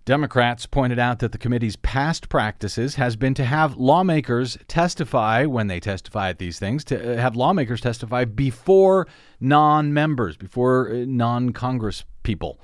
Democrats 0.04 0.66
pointed 0.66 1.00
out 1.00 1.18
that 1.18 1.32
the 1.32 1.38
committee's 1.38 1.74
past 1.74 2.28
practices 2.28 2.94
has 2.94 3.16
been 3.16 3.34
to 3.34 3.44
have 3.44 3.76
lawmakers 3.76 4.56
testify 4.68 5.44
when 5.44 5.66
they 5.66 5.80
testify 5.80 6.28
at 6.28 6.38
these 6.38 6.60
things, 6.60 6.84
to 6.84 7.14
uh, 7.14 7.20
have 7.20 7.34
lawmakers 7.34 7.80
testify 7.80 8.24
before 8.24 9.08
non 9.40 9.92
members, 9.92 10.36
before 10.36 10.88
uh, 10.88 11.04
non 11.04 11.52
Congress 11.52 12.04
people. 12.22 12.60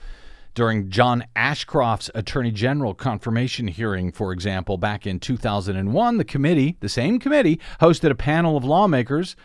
During 0.59 0.91
John 0.91 1.25
Ashcroft's 1.37 2.11
Attorney 2.17 2.51
General 2.51 2.93
confirmation 2.93 3.69
hearing, 3.69 4.11
for 4.11 4.33
example, 4.33 4.77
back 4.77 5.07
in 5.07 5.21
2001, 5.21 6.17
the 6.17 6.25
committee, 6.25 6.77
the 6.81 6.89
same 6.89 7.21
committee, 7.21 7.61
hosted 7.81 8.11
a 8.11 8.17
panel 8.17 8.57
of 8.57 8.65
lawmakers 8.65 9.37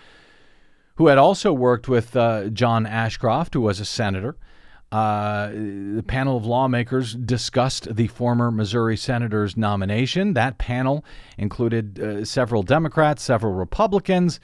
who 0.96 1.10
had 1.10 1.20
also 1.20 1.54
worked 1.54 1.88
with 1.88 2.16
uh, 2.16 2.50
John 2.50 2.88
Ashcroft, 2.88 3.54
who 3.54 3.62
was 3.62 3.80
a 3.80 3.86
senator. 3.86 4.38
Uh, 4.92 5.50
the 5.52 6.04
panel 6.08 6.36
of 6.36 6.48
lawmakers 6.48 7.14
discussed 7.14 7.96
the 7.96 8.08
former 8.08 8.50
Missouri 8.50 8.98
senator's 8.98 9.56
nomination. 9.56 10.34
That 10.34 10.58
panel 10.58 11.06
included 11.38 12.00
uh, 12.00 12.26
several 12.26 12.64
Democrats, 12.64 13.22
several 13.22 13.54
Republicans, 13.54 14.40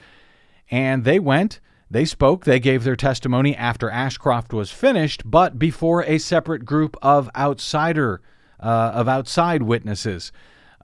and 0.70 1.02
they 1.02 1.18
went, 1.18 1.58
they 1.90 2.04
spoke, 2.04 2.44
they 2.44 2.60
gave 2.60 2.84
their 2.84 2.96
testimony 2.96 3.56
after 3.56 3.90
Ashcroft 3.90 4.52
was 4.52 4.70
finished, 4.70 5.22
but 5.24 5.58
before 5.58 6.04
a 6.04 6.18
separate 6.18 6.64
group 6.64 6.96
of 7.02 7.28
outsider, 7.34 8.20
uh, 8.60 8.92
of 8.94 9.08
outside 9.08 9.62
witnesses 9.62 10.30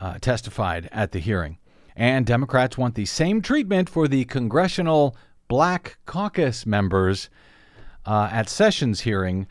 uh, 0.00 0.18
testified 0.20 0.88
at 0.90 1.12
the 1.12 1.20
hearing. 1.20 1.58
And 1.94 2.26
Democrats 2.26 2.76
want 2.76 2.94
the 2.94 3.06
same 3.06 3.40
treatment 3.40 3.88
for 3.88 4.08
the 4.08 4.24
Congressional 4.24 5.16
Black 5.48 5.98
Caucus 6.06 6.66
members 6.66 7.30
uh, 8.04 8.28
at 8.32 8.48
Sessions' 8.48 9.00
hearing, 9.00 9.46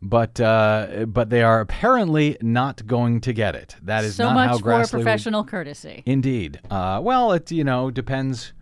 but 0.00 0.40
uh, 0.40 1.06
but 1.06 1.30
they 1.30 1.42
are 1.42 1.60
apparently 1.60 2.36
not 2.40 2.86
going 2.86 3.20
to 3.22 3.32
get 3.32 3.54
it. 3.54 3.76
That 3.82 4.04
is 4.04 4.16
so 4.16 4.24
not 4.24 4.34
much 4.34 4.48
how 4.48 4.58
for 4.58 4.64
Grassley 4.64 4.80
would- 4.80 4.90
professional 5.02 5.44
courtesy. 5.44 6.02
Indeed. 6.06 6.60
Uh, 6.70 7.00
well, 7.02 7.32
it 7.32 7.50
you 7.52 7.64
know 7.64 7.90
depends 7.90 8.52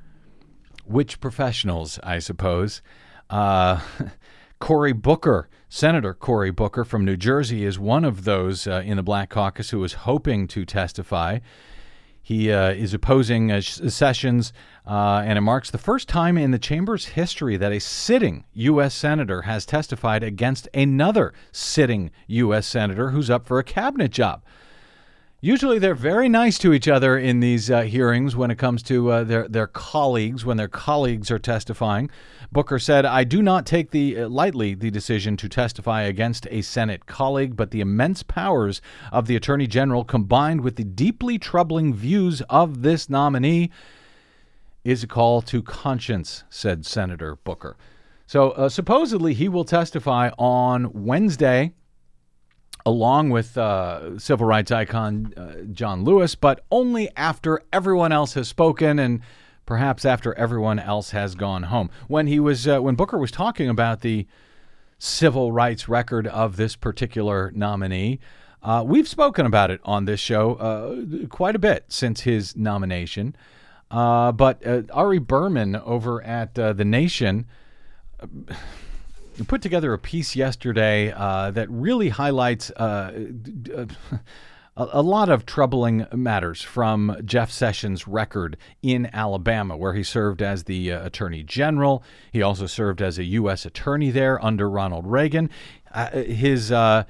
which 0.93 1.21
professionals, 1.21 1.99
I 2.03 2.19
suppose. 2.19 2.83
Uh, 3.31 3.81
Cory 4.61 4.93
Booker, 4.93 5.49
Senator 5.69 6.15
Cory 6.15 6.53
Booker 6.53 6.85
from 6.85 7.05
New 7.05 7.17
Jersey, 7.17 7.65
is 7.65 7.79
one 7.79 8.05
of 8.05 8.25
those 8.25 8.67
uh, 8.67 8.83
in 8.85 8.97
the 8.97 9.03
Black 9.03 9.31
Caucus 9.31 9.71
who 9.71 9.83
is 9.83 9.95
hoping 9.95 10.47
to 10.49 10.65
testify. 10.65 11.41
He 12.23 12.53
uh, 12.53 12.71
is 12.71 12.95
opposing 12.95 13.51
uh, 13.51 13.61
Sessions, 13.61 14.53
uh, 14.87 15.23
and 15.27 15.37
it 15.37 15.41
marks 15.41 15.71
the 15.73 15.79
first 15.79 16.09
time 16.09 16.39
in 16.39 16.53
the 16.53 16.59
chamber's 16.59 17.07
history 17.07 17.57
that 17.57 17.73
a 17.73 17.81
sitting 17.81 18.45
U.S. 18.53 18.95
senator 18.95 19.43
has 19.43 19.67
testified 19.67 20.23
against 20.23 20.69
another 20.73 21.35
sitting 21.51 22.13
U.S. 22.29 22.67
senator 22.69 23.11
who's 23.11 23.29
up 23.29 23.45
for 23.45 23.59
a 23.59 23.65
cabinet 23.65 24.13
job. 24.13 24.45
Usually, 25.45 25.81
they're 25.81 25.97
very 25.97 26.29
nice 26.29 26.57
to 26.59 26.73
each 26.73 26.87
other 26.87 27.19
in 27.19 27.41
these 27.41 27.69
uh, 27.69 27.81
hearings 27.81 28.37
when 28.37 28.53
it 28.53 28.59
comes 28.59 28.81
to 28.85 29.11
uh, 29.11 29.25
their 29.25 29.49
their 29.49 29.67
colleagues 29.67 30.45
when 30.45 30.57
their 30.57 30.69
colleagues 30.69 31.33
are 31.33 31.39
testifying. 31.41 32.13
Booker 32.53 32.79
said, 32.79 33.05
"I 33.05 33.25
do 33.25 33.43
not 33.43 33.67
take 33.67 33.91
the 33.91 34.21
uh, 34.21 34.29
lightly 34.29 34.75
the 34.75 34.89
decision 34.89 35.37
to 35.39 35.49
testify 35.49 36.03
against 36.03 36.47
a 36.53 36.63
Senate 36.63 37.07
colleague, 37.07 37.57
but 37.57 37.73
the 37.73 37.81
immense 37.81 38.23
powers 38.23 38.81
of 39.11 39.27
the 39.27 39.35
Attorney 39.35 39.67
General 39.67 40.05
combined 40.05 40.61
with 40.61 40.77
the 40.77 40.85
deeply 40.85 41.41
troubling 41.41 41.93
views 41.93 42.41
of 42.43 42.83
this 42.83 43.11
nominee 43.11 43.73
is 44.85 45.03
a 45.03 45.09
call 45.09 45.43
to 45.43 45.61
conscience," 45.61 46.45
said 46.51 46.87
Senator 46.87 47.35
Booker. 47.43 47.77
So 48.29 48.53
uh, 48.53 48.69
supposedly 48.69 49.35
he 49.35 49.49
will 49.49 49.65
testify 49.65 50.31
on 50.39 50.93
Wednesday 50.93 51.73
along 52.85 53.31
with 53.31 53.57
uh, 53.57 54.19
civil 54.19 54.47
rights 54.47 54.71
icon 54.71 55.33
uh, 55.37 55.63
John 55.73 56.05
Lewis, 56.05 56.35
but 56.35 56.65
only 56.71 57.11
after 57.17 57.63
everyone 57.73 58.13
else 58.13 58.35
has 58.35 58.49
spoken 58.49 58.99
and 58.99 59.21
perhaps 59.67 60.05
after 60.05 60.35
everyone 60.35 60.79
else 60.79 61.11
has 61.11 61.35
gone 61.35 61.65
home. 61.65 61.91
When 62.09 62.27
he 62.27 62.41
was 62.41 62.67
uh, 62.67 62.81
when 62.81 62.95
Booker 62.95 63.19
was 63.19 63.31
talking 63.31 63.69
about 63.69 64.01
the 64.01 64.27
civil 64.99 65.53
rights 65.53 65.89
record 65.89 66.27
of 66.27 66.57
this 66.57 66.77
particular 66.77 67.53
nominee, 67.55 68.21
uh, 68.63 68.85
we've 68.87 69.09
spoken 69.09 69.47
about 69.47 69.71
it 69.71 69.81
on 69.85 70.05
this 70.05 70.21
show 70.21 70.55
uh, 70.55 71.27
quite 71.29 71.57
a 71.57 71.59
bit 71.59 71.85
since 71.89 72.23
his 72.23 72.57
nomination. 72.57 73.37
Uh, 73.91 74.33
but 74.33 74.63
Ari 74.93 75.19
Berman 75.19 75.77
over 75.77 76.23
at 76.23 76.55
The 76.55 76.85
Nation 76.85 77.47
put 79.45 79.63
together 79.63 79.93
a 79.93 79.99
piece 79.99 80.37
yesterday 80.37 81.13
uh, 81.13 81.51
that 81.51 81.71
really 81.71 82.09
highlights 82.11 82.71
uh, 82.73 83.29
a, 83.75 83.89
a 84.77 85.03
lot 85.03 85.29
of 85.29 85.47
troubling 85.47 86.07
matters 86.13 86.63
from 86.63 87.17
Jeff 87.25 87.51
Sessions' 87.51 88.09
record 88.09 88.57
in 88.83 89.09
Alabama, 89.13 89.77
where 89.77 89.95
he 89.95 90.03
served 90.03 90.43
as 90.43 90.65
the 90.65 90.93
uh, 90.93 91.07
Attorney 91.07 91.43
General. 91.43 92.03
He 92.33 92.43
also 92.43 92.67
served 92.67 93.03
as 93.03 93.19
a 93.19 93.25
U.S. 93.25 93.67
Attorney 93.67 94.11
there 94.11 94.43
under 94.45 94.69
Ronald 94.69 95.07
Reagan. 95.07 95.51
Uh, 95.93 96.11
his 96.11 96.73
uh, 96.73 97.05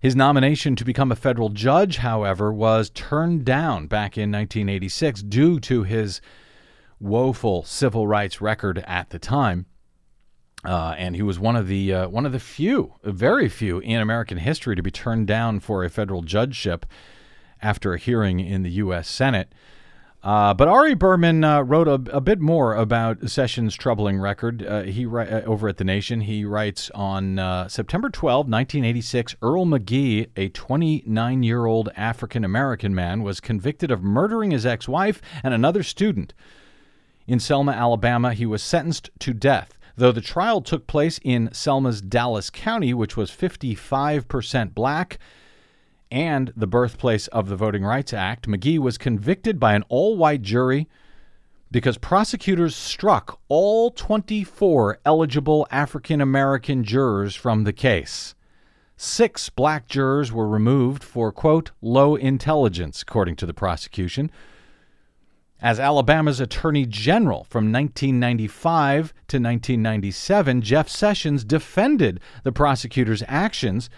his 0.00 0.16
nomination 0.16 0.74
to 0.74 0.84
become 0.84 1.12
a 1.12 1.16
federal 1.16 1.48
judge, 1.48 1.98
however, 1.98 2.52
was 2.52 2.90
turned 2.90 3.44
down 3.44 3.86
back 3.86 4.18
in 4.18 4.32
1986 4.32 5.22
due 5.22 5.60
to 5.60 5.84
his 5.84 6.20
woeful 6.98 7.62
civil 7.62 8.06
rights 8.06 8.40
record 8.40 8.78
at 8.86 9.10
the 9.10 9.18
time. 9.18 9.66
Uh, 10.64 10.94
and 10.96 11.16
he 11.16 11.22
was 11.22 11.40
one 11.40 11.56
of 11.56 11.66
the 11.66 11.92
uh, 11.92 12.08
one 12.08 12.24
of 12.24 12.32
the 12.32 12.38
few, 12.38 12.94
very 13.02 13.48
few 13.48 13.80
in 13.80 14.00
American 14.00 14.38
history 14.38 14.76
to 14.76 14.82
be 14.82 14.92
turned 14.92 15.26
down 15.26 15.58
for 15.58 15.82
a 15.82 15.90
federal 15.90 16.22
judgeship 16.22 16.86
after 17.60 17.94
a 17.94 17.98
hearing 17.98 18.38
in 18.40 18.62
the 18.62 18.70
U.S. 18.70 19.08
Senate. 19.08 19.52
Uh, 20.22 20.54
but 20.54 20.68
Ari 20.68 20.94
Berman 20.94 21.42
uh, 21.42 21.62
wrote 21.62 21.88
a, 21.88 21.94
a, 22.16 22.20
bit 22.20 22.38
more 22.38 22.76
about 22.76 23.28
Sessions' 23.28 23.74
troubling 23.74 24.20
record. 24.20 24.64
Uh, 24.64 24.82
he 24.82 25.04
over 25.04 25.68
at 25.68 25.78
the 25.78 25.84
Nation, 25.84 26.20
he 26.20 26.44
writes 26.44 26.92
on 26.94 27.40
uh, 27.40 27.66
September 27.66 28.08
12, 28.08 28.46
1986, 28.46 29.34
Earl 29.42 29.66
McGee, 29.66 30.28
a 30.36 30.48
29-year-old 30.50 31.88
African 31.96 32.44
American 32.44 32.94
man, 32.94 33.24
was 33.24 33.40
convicted 33.40 33.90
of 33.90 34.04
murdering 34.04 34.52
his 34.52 34.64
ex-wife 34.64 35.20
and 35.42 35.52
another 35.52 35.82
student. 35.82 36.34
In 37.26 37.40
Selma, 37.40 37.72
Alabama, 37.72 38.32
he 38.32 38.46
was 38.46 38.62
sentenced 38.62 39.10
to 39.18 39.34
death. 39.34 39.76
Though 39.96 40.12
the 40.12 40.20
trial 40.20 40.60
took 40.60 40.86
place 40.86 41.20
in 41.22 41.52
Selma's 41.52 42.00
Dallas 42.00 42.50
County, 42.50 42.94
which 42.94 43.16
was 43.16 43.30
55% 43.30 44.74
black 44.74 45.18
and 46.10 46.52
the 46.56 46.66
birthplace 46.66 47.26
of 47.28 47.48
the 47.48 47.56
Voting 47.56 47.84
Rights 47.84 48.12
Act, 48.12 48.48
McGee 48.48 48.78
was 48.78 48.98
convicted 48.98 49.58
by 49.58 49.74
an 49.74 49.84
all 49.88 50.16
white 50.16 50.42
jury 50.42 50.88
because 51.70 51.96
prosecutors 51.96 52.76
struck 52.76 53.40
all 53.48 53.90
24 53.90 54.98
eligible 55.06 55.66
African 55.70 56.20
American 56.20 56.84
jurors 56.84 57.34
from 57.34 57.64
the 57.64 57.72
case. 57.72 58.34
Six 58.98 59.48
black 59.48 59.88
jurors 59.88 60.30
were 60.30 60.46
removed 60.46 61.02
for, 61.02 61.32
quote, 61.32 61.72
low 61.80 62.14
intelligence, 62.14 63.02
according 63.02 63.36
to 63.36 63.46
the 63.46 63.54
prosecution. 63.54 64.30
As 65.62 65.78
Alabama's 65.78 66.40
Attorney 66.40 66.86
General 66.86 67.44
from 67.44 67.70
1995 67.70 69.14
to 69.28 69.36
1997, 69.36 70.60
Jeff 70.60 70.88
Sessions 70.88 71.44
defended 71.44 72.18
the 72.42 72.50
prosecutor's 72.50 73.22
actions 73.28 73.88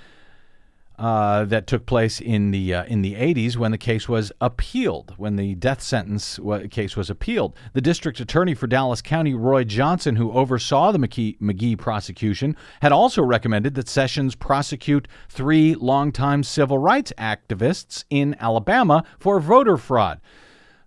uh, 0.99 1.47
that 1.47 1.67
took 1.67 1.87
place 1.87 2.21
in 2.21 2.51
the 2.51 2.75
uh, 2.75 2.85
in 2.85 3.01
the 3.01 3.15
80s 3.15 3.57
when 3.57 3.73
the 3.73 3.79
case 3.79 4.11
was 4.11 4.31
appealed, 4.43 5.15
when 5.17 5.37
the 5.37 5.55
death 5.55 5.81
sentence 5.81 6.37
w- 6.37 6.69
case 6.69 6.99
was 6.99 7.09
appealed. 7.09 7.57
The 7.73 7.81
district 7.81 8.21
attorney 8.21 8.53
for 8.53 8.67
Dallas 8.67 9.01
County, 9.01 9.33
Roy 9.33 9.65
Johnson, 9.65 10.17
who 10.17 10.33
oversaw 10.33 10.93
the 10.93 10.99
McKee, 10.99 11.39
McGee 11.41 11.79
prosecution, 11.79 12.57
had 12.83 12.93
also 12.93 13.23
recommended 13.23 13.75
that 13.75 13.89
Sessions 13.89 14.35
prosecute 14.35 15.09
three 15.31 15.75
longtime 15.75 16.43
civil 16.43 16.77
rights 16.77 17.13
activists 17.19 18.05
in 18.11 18.37
Alabama 18.39 19.03
for 19.19 19.41
voter 19.41 19.79
fraud 19.79 20.21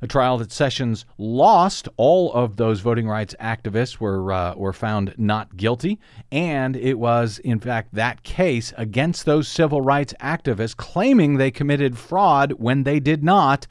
a 0.01 0.07
trial 0.07 0.37
that 0.37 0.51
Sessions 0.51 1.05
lost. 1.17 1.87
All 1.97 2.31
of 2.33 2.57
those 2.57 2.81
voting 2.81 3.07
rights 3.07 3.35
activists 3.39 3.99
were 3.99 4.31
uh, 4.31 4.55
were 4.55 4.73
found 4.73 5.13
not 5.17 5.57
guilty, 5.57 5.99
and 6.31 6.75
it 6.75 6.99
was 6.99 7.39
in 7.39 7.59
fact 7.59 7.93
that 7.93 8.23
case 8.23 8.73
against 8.77 9.25
those 9.25 9.47
civil 9.47 9.81
rights 9.81 10.13
activists 10.21 10.75
claiming 10.75 11.37
they 11.37 11.51
committed 11.51 11.97
fraud 11.97 12.53
when 12.53 12.83
they 12.83 12.99
did 12.99 13.23
not 13.23 13.67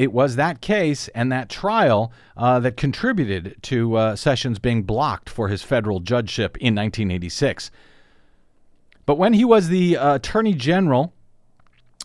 it 0.00 0.12
was 0.14 0.36
that 0.36 0.62
case 0.62 1.08
and 1.08 1.30
that 1.30 1.50
trial 1.50 2.10
uh, 2.34 2.58
that 2.60 2.76
contributed 2.76 3.56
to 3.62 3.96
uh, 3.96 4.16
Sessions 4.16 4.58
being 4.58 4.82
blocked 4.82 5.28
for 5.28 5.48
his 5.48 5.62
federal 5.62 6.00
judgeship 6.00 6.56
in 6.56 6.74
1986. 6.74 7.70
But 9.04 9.16
when 9.16 9.34
he 9.34 9.44
was 9.44 9.68
the 9.68 9.98
uh, 9.98 10.14
Attorney 10.14 10.54
General, 10.54 11.12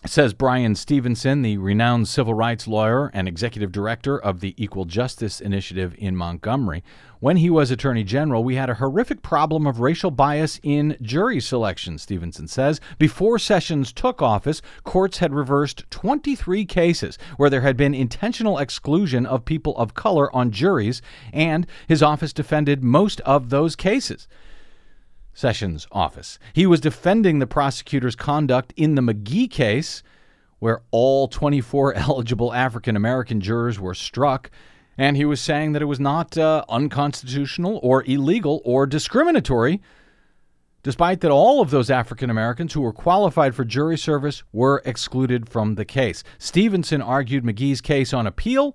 says 0.04 0.34
Bryan 0.34 0.74
Stevenson, 0.74 1.42
the 1.42 1.56
renowned 1.56 2.06
civil 2.06 2.34
rights 2.34 2.68
lawyer 2.68 3.10
and 3.14 3.26
executive 3.26 3.72
director 3.72 4.18
of 4.18 4.40
the 4.40 4.54
Equal 4.56 4.84
Justice 4.84 5.40
Initiative 5.40 5.94
in 5.98 6.14
Montgomery. 6.14 6.84
When 7.18 7.38
he 7.38 7.48
was 7.48 7.70
Attorney 7.70 8.04
General, 8.04 8.44
we 8.44 8.56
had 8.56 8.68
a 8.68 8.74
horrific 8.74 9.22
problem 9.22 9.66
of 9.66 9.80
racial 9.80 10.10
bias 10.10 10.60
in 10.62 10.96
jury 11.00 11.40
selection, 11.40 11.98
Stevenson 11.98 12.46
says. 12.46 12.80
Before 12.98 13.38
Sessions 13.38 13.92
took 13.92 14.20
office, 14.20 14.60
courts 14.84 15.18
had 15.18 15.32
reversed 15.32 15.84
23 15.90 16.66
cases 16.66 17.18
where 17.38 17.50
there 17.50 17.62
had 17.62 17.76
been 17.76 17.94
intentional 17.94 18.58
exclusion 18.58 19.24
of 19.24 19.44
people 19.46 19.76
of 19.78 19.94
color 19.94 20.34
on 20.36 20.50
juries, 20.50 21.00
and 21.32 21.66
his 21.88 22.02
office 22.02 22.34
defended 22.34 22.82
most 22.82 23.20
of 23.22 23.48
those 23.48 23.74
cases. 23.74 24.28
Sessions' 25.36 25.86
office. 25.92 26.38
He 26.54 26.64
was 26.66 26.80
defending 26.80 27.38
the 27.38 27.46
prosecutor's 27.46 28.16
conduct 28.16 28.72
in 28.74 28.94
the 28.94 29.02
McGee 29.02 29.50
case, 29.50 30.02
where 30.60 30.80
all 30.90 31.28
24 31.28 31.94
eligible 31.96 32.54
African 32.54 32.96
American 32.96 33.42
jurors 33.42 33.78
were 33.78 33.92
struck, 33.92 34.50
and 34.96 35.14
he 35.14 35.26
was 35.26 35.38
saying 35.38 35.72
that 35.72 35.82
it 35.82 35.86
was 35.86 36.00
not 36.00 36.38
uh, 36.38 36.64
unconstitutional 36.70 37.78
or 37.82 38.02
illegal 38.04 38.62
or 38.64 38.86
discriminatory, 38.86 39.82
despite 40.82 41.20
that 41.20 41.30
all 41.30 41.60
of 41.60 41.68
those 41.70 41.90
African 41.90 42.30
Americans 42.30 42.72
who 42.72 42.80
were 42.80 42.94
qualified 42.94 43.54
for 43.54 43.64
jury 43.64 43.98
service 43.98 44.42
were 44.54 44.80
excluded 44.86 45.50
from 45.50 45.74
the 45.74 45.84
case. 45.84 46.24
Stevenson 46.38 47.02
argued 47.02 47.44
McGee's 47.44 47.82
case 47.82 48.14
on 48.14 48.26
appeal 48.26 48.74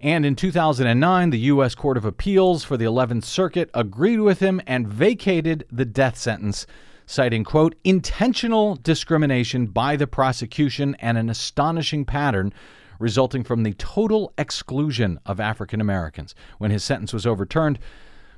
and 0.00 0.26
in 0.26 0.36
2009, 0.36 1.30
the 1.30 1.38
U.S. 1.38 1.74
Court 1.74 1.96
of 1.96 2.04
Appeals 2.04 2.64
for 2.64 2.76
the 2.76 2.84
11th 2.84 3.24
Circuit 3.24 3.70
agreed 3.72 4.20
with 4.20 4.40
him 4.40 4.60
and 4.66 4.86
vacated 4.86 5.64
the 5.72 5.86
death 5.86 6.18
sentence, 6.18 6.66
citing, 7.06 7.44
quote, 7.44 7.74
intentional 7.82 8.76
discrimination 8.76 9.66
by 9.66 9.96
the 9.96 10.06
prosecution 10.06 10.96
and 11.00 11.16
an 11.16 11.30
astonishing 11.30 12.04
pattern 12.04 12.52
resulting 12.98 13.42
from 13.42 13.62
the 13.62 13.72
total 13.74 14.32
exclusion 14.36 15.18
of 15.24 15.40
African 15.40 15.80
Americans. 15.80 16.34
When 16.58 16.70
his 16.70 16.84
sentence 16.84 17.14
was 17.14 17.26
overturned, 17.26 17.78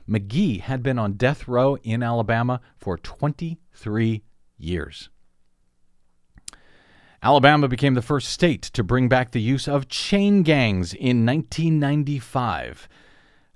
McGee 0.08 0.60
had 0.60 0.82
been 0.82 0.98
on 0.98 1.14
death 1.14 1.48
row 1.48 1.76
in 1.82 2.02
Alabama 2.02 2.60
for 2.76 2.96
23 2.98 4.22
years. 4.56 5.10
Alabama 7.20 7.66
became 7.66 7.94
the 7.94 8.02
first 8.02 8.28
state 8.28 8.62
to 8.62 8.84
bring 8.84 9.08
back 9.08 9.32
the 9.32 9.40
use 9.40 9.66
of 9.66 9.88
chain 9.88 10.44
gangs 10.44 10.94
in 10.94 11.26
1995, 11.26 12.88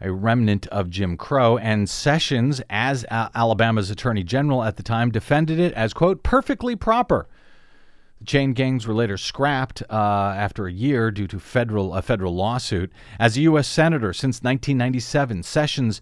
a 0.01 0.11
remnant 0.11 0.67
of 0.67 0.91
Jim 0.91 1.17
Crow, 1.17 1.59
and 1.59 1.89
Sessions, 1.89 2.61
as 2.69 3.05
Alabama's 3.09 3.89
attorney 3.89 4.25
general 4.25 4.65
at 4.65 4.79
the 4.79 4.83
time, 4.83 5.13
defended 5.13 5.61
it 5.61 5.73
as, 5.75 5.93
quote, 5.95 6.25
perfectly 6.25 6.75
proper. 6.75 7.29
The 8.19 8.25
chain 8.25 8.53
gangs 8.53 8.85
were 8.85 8.95
later 8.95 9.17
scrapped 9.17 9.81
uh, 9.89 10.35
after 10.37 10.67
a 10.67 10.73
year 10.73 11.13
due 11.13 11.29
to 11.29 11.39
federal 11.39 11.95
a 11.95 12.03
federal 12.03 12.35
lawsuit. 12.35 12.91
As 13.21 13.37
a 13.37 13.43
U.S. 13.43 13.69
senator 13.69 14.13
since 14.13 14.43
1997, 14.43 15.45
Sessions 15.45 16.01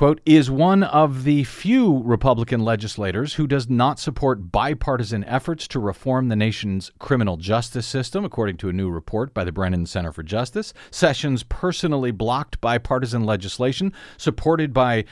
quote, 0.00 0.22
is 0.24 0.50
one 0.50 0.82
of 0.82 1.24
the 1.24 1.44
few 1.44 1.98
Republican 2.04 2.60
legislators 2.64 3.34
who 3.34 3.46
does 3.46 3.68
not 3.68 3.98
support 3.98 4.50
bipartisan 4.50 5.22
efforts 5.24 5.68
to 5.68 5.78
reform 5.78 6.28
the 6.28 6.36
nation's 6.36 6.90
criminal 6.98 7.36
justice 7.36 7.86
system, 7.86 8.24
according 8.24 8.56
to 8.56 8.70
a 8.70 8.72
new 8.72 8.88
report 8.88 9.34
by 9.34 9.44
the 9.44 9.52
Brennan 9.52 9.84
Center 9.84 10.10
for 10.10 10.22
Justice. 10.22 10.72
Sessions 10.90 11.42
personally 11.42 12.12
blocked 12.12 12.62
bipartisan 12.62 13.24
legislation 13.24 13.92
supported 14.16 14.72
by 14.72 15.04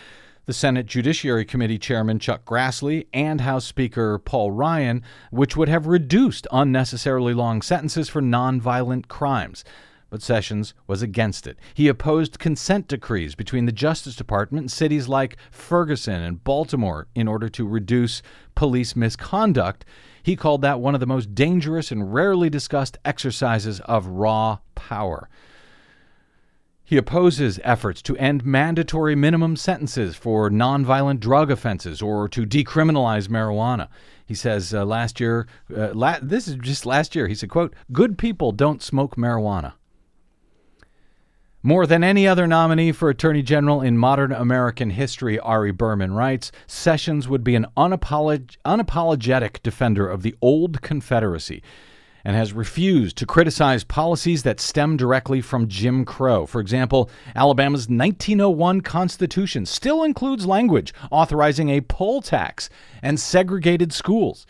the 0.46 0.54
Senate 0.54 0.86
Judiciary 0.86 1.44
Committee 1.44 1.78
Chairman 1.78 2.18
Chuck 2.18 2.46
Grassley 2.46 3.08
and 3.12 3.42
House 3.42 3.66
Speaker 3.66 4.18
Paul 4.18 4.52
Ryan, 4.52 5.02
which 5.30 5.54
would 5.54 5.68
have 5.68 5.86
reduced 5.86 6.46
unnecessarily 6.50 7.34
long 7.34 7.60
sentences 7.60 8.08
for 8.08 8.22
nonviolent 8.22 9.08
crimes 9.08 9.64
but 10.10 10.22
Sessions 10.22 10.74
was 10.86 11.02
against 11.02 11.46
it. 11.46 11.58
He 11.74 11.88
opposed 11.88 12.38
consent 12.38 12.88
decrees 12.88 13.34
between 13.34 13.66
the 13.66 13.72
Justice 13.72 14.16
Department 14.16 14.62
and 14.62 14.70
cities 14.70 15.08
like 15.08 15.36
Ferguson 15.50 16.22
and 16.22 16.42
Baltimore 16.42 17.08
in 17.14 17.28
order 17.28 17.48
to 17.50 17.66
reduce 17.66 18.22
police 18.54 18.96
misconduct. 18.96 19.84
He 20.22 20.36
called 20.36 20.62
that 20.62 20.80
one 20.80 20.94
of 20.94 21.00
the 21.00 21.06
most 21.06 21.34
dangerous 21.34 21.90
and 21.90 22.12
rarely 22.12 22.50
discussed 22.50 22.98
exercises 23.04 23.80
of 23.80 24.06
raw 24.06 24.58
power. 24.74 25.28
He 26.88 26.96
opposes 26.96 27.60
efforts 27.64 28.00
to 28.00 28.16
end 28.16 28.46
mandatory 28.46 29.14
minimum 29.14 29.56
sentences 29.56 30.16
for 30.16 30.48
nonviolent 30.48 31.20
drug 31.20 31.50
offenses 31.50 32.00
or 32.00 32.30
to 32.30 32.46
decriminalize 32.46 33.28
marijuana. 33.28 33.88
He 34.24 34.34
says 34.34 34.72
uh, 34.72 34.86
last 34.86 35.20
year, 35.20 35.46
uh, 35.76 35.92
la- 35.92 36.18
this 36.22 36.48
is 36.48 36.54
just 36.56 36.86
last 36.86 37.14
year, 37.14 37.28
he 37.28 37.34
said, 37.34 37.50
quote, 37.50 37.74
good 37.92 38.16
people 38.16 38.52
don't 38.52 38.82
smoke 38.82 39.16
marijuana. 39.16 39.74
More 41.62 41.88
than 41.88 42.04
any 42.04 42.28
other 42.28 42.46
nominee 42.46 42.92
for 42.92 43.10
Attorney 43.10 43.42
General 43.42 43.82
in 43.82 43.98
modern 43.98 44.30
American 44.30 44.90
history, 44.90 45.40
Ari 45.40 45.72
Berman 45.72 46.12
writes, 46.12 46.52
Sessions 46.68 47.26
would 47.26 47.42
be 47.42 47.56
an 47.56 47.66
unapolog- 47.76 48.56
unapologetic 48.64 49.60
defender 49.64 50.08
of 50.08 50.22
the 50.22 50.36
old 50.40 50.80
Confederacy 50.82 51.60
and 52.24 52.36
has 52.36 52.52
refused 52.52 53.16
to 53.16 53.26
criticize 53.26 53.82
policies 53.82 54.44
that 54.44 54.60
stem 54.60 54.96
directly 54.96 55.40
from 55.40 55.66
Jim 55.66 56.04
Crow. 56.04 56.46
For 56.46 56.60
example, 56.60 57.10
Alabama's 57.34 57.88
1901 57.88 58.82
Constitution 58.82 59.66
still 59.66 60.04
includes 60.04 60.46
language 60.46 60.94
authorizing 61.10 61.70
a 61.70 61.80
poll 61.80 62.22
tax 62.22 62.70
and 63.02 63.18
segregated 63.18 63.92
schools. 63.92 64.46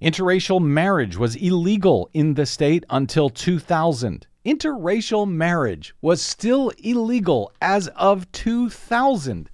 Interracial 0.00 0.62
marriage 0.62 1.16
was 1.16 1.34
illegal 1.34 2.08
in 2.14 2.34
the 2.34 2.46
state 2.46 2.84
until 2.88 3.30
2000 3.30 4.28
interracial 4.46 5.28
marriage 5.28 5.94
was 6.00 6.22
still 6.22 6.70
illegal 6.78 7.52
as 7.60 7.88
of 7.88 8.30
2000 8.32 9.50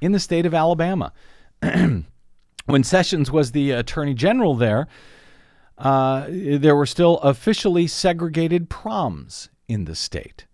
in 0.00 0.12
the 0.12 0.20
state 0.20 0.44
of 0.44 0.52
Alabama. 0.52 1.12
when 2.66 2.84
Sessions 2.84 3.30
was 3.30 3.52
the 3.52 3.70
attorney 3.70 4.14
general 4.14 4.56
there, 4.56 4.88
uh, 5.78 6.26
there 6.28 6.74
were 6.74 6.86
still 6.86 7.18
officially 7.18 7.86
segregated 7.86 8.68
proms 8.68 9.48
in 9.68 9.84
the 9.84 9.94
state. 9.94 10.46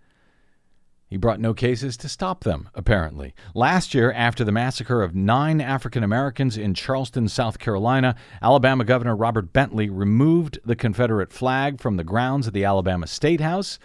He 1.12 1.18
brought 1.18 1.40
no 1.40 1.52
cases 1.52 1.98
to 1.98 2.08
stop 2.08 2.42
them, 2.42 2.70
apparently. 2.74 3.34
Last 3.54 3.92
year, 3.92 4.10
after 4.12 4.44
the 4.44 4.50
massacre 4.50 5.02
of 5.02 5.14
nine 5.14 5.60
African 5.60 6.02
Americans 6.02 6.56
in 6.56 6.72
Charleston, 6.72 7.28
South 7.28 7.58
Carolina, 7.58 8.14
Alabama 8.40 8.82
Governor 8.82 9.14
Robert 9.14 9.52
Bentley 9.52 9.90
removed 9.90 10.58
the 10.64 10.74
Confederate 10.74 11.30
flag 11.30 11.82
from 11.82 11.98
the 11.98 12.02
grounds 12.02 12.46
of 12.46 12.54
the 12.54 12.64
Alabama 12.64 13.06
State 13.06 13.42
House. 13.42 13.78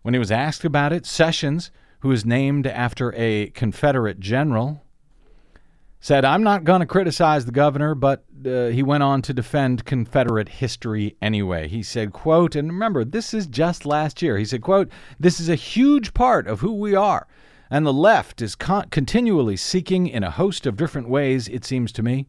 When 0.00 0.14
he 0.14 0.18
was 0.18 0.32
asked 0.32 0.64
about 0.64 0.90
it, 0.90 1.04
Sessions, 1.04 1.70
who 2.00 2.10
is 2.10 2.24
named 2.24 2.66
after 2.66 3.12
a 3.14 3.50
Confederate 3.50 4.18
general, 4.18 4.85
said, 6.00 6.24
I'm 6.24 6.42
not 6.42 6.64
going 6.64 6.80
to 6.80 6.86
criticize 6.86 7.44
the 7.44 7.52
governor, 7.52 7.94
but 7.94 8.24
uh, 8.44 8.66
he 8.66 8.82
went 8.82 9.02
on 9.02 9.22
to 9.22 9.34
defend 9.34 9.84
Confederate 9.84 10.48
history 10.48 11.16
anyway. 11.20 11.68
He 11.68 11.82
said, 11.82 12.12
quote, 12.12 12.54
and 12.54 12.68
remember, 12.68 13.04
this 13.04 13.32
is 13.32 13.46
just 13.46 13.86
last 13.86 14.22
year. 14.22 14.36
He 14.38 14.44
said, 14.44 14.62
quote, 14.62 14.90
this 15.18 15.40
is 15.40 15.48
a 15.48 15.54
huge 15.54 16.14
part 16.14 16.46
of 16.46 16.60
who 16.60 16.72
we 16.72 16.94
are. 16.94 17.26
And 17.70 17.84
the 17.84 17.92
left 17.92 18.42
is 18.42 18.54
con- 18.54 18.88
continually 18.90 19.56
seeking 19.56 20.06
in 20.06 20.22
a 20.22 20.30
host 20.30 20.66
of 20.66 20.76
different 20.76 21.08
ways, 21.08 21.48
it 21.48 21.64
seems 21.64 21.90
to 21.92 22.02
me. 22.02 22.28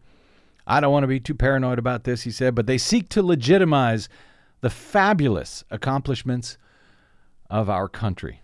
I 0.66 0.80
don't 0.80 0.92
want 0.92 1.04
to 1.04 1.08
be 1.08 1.20
too 1.20 1.36
paranoid 1.36 1.78
about 1.78 2.04
this, 2.04 2.24
he 2.24 2.32
said, 2.32 2.56
but 2.56 2.68
they 2.68 2.78
seek 2.78 3.10
to 3.10 3.22
legitimize 3.22 4.10
the 4.62 4.70
fabulous 4.70 5.64
accomplishments 5.70 6.58
of 7.50 7.70
our 7.70 7.88
country 7.88 8.42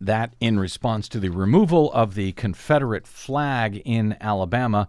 that 0.00 0.34
in 0.40 0.58
response 0.58 1.08
to 1.08 1.20
the 1.20 1.28
removal 1.28 1.92
of 1.92 2.14
the 2.14 2.32
Confederate 2.32 3.06
flag 3.06 3.82
in 3.84 4.16
Alabama 4.20 4.88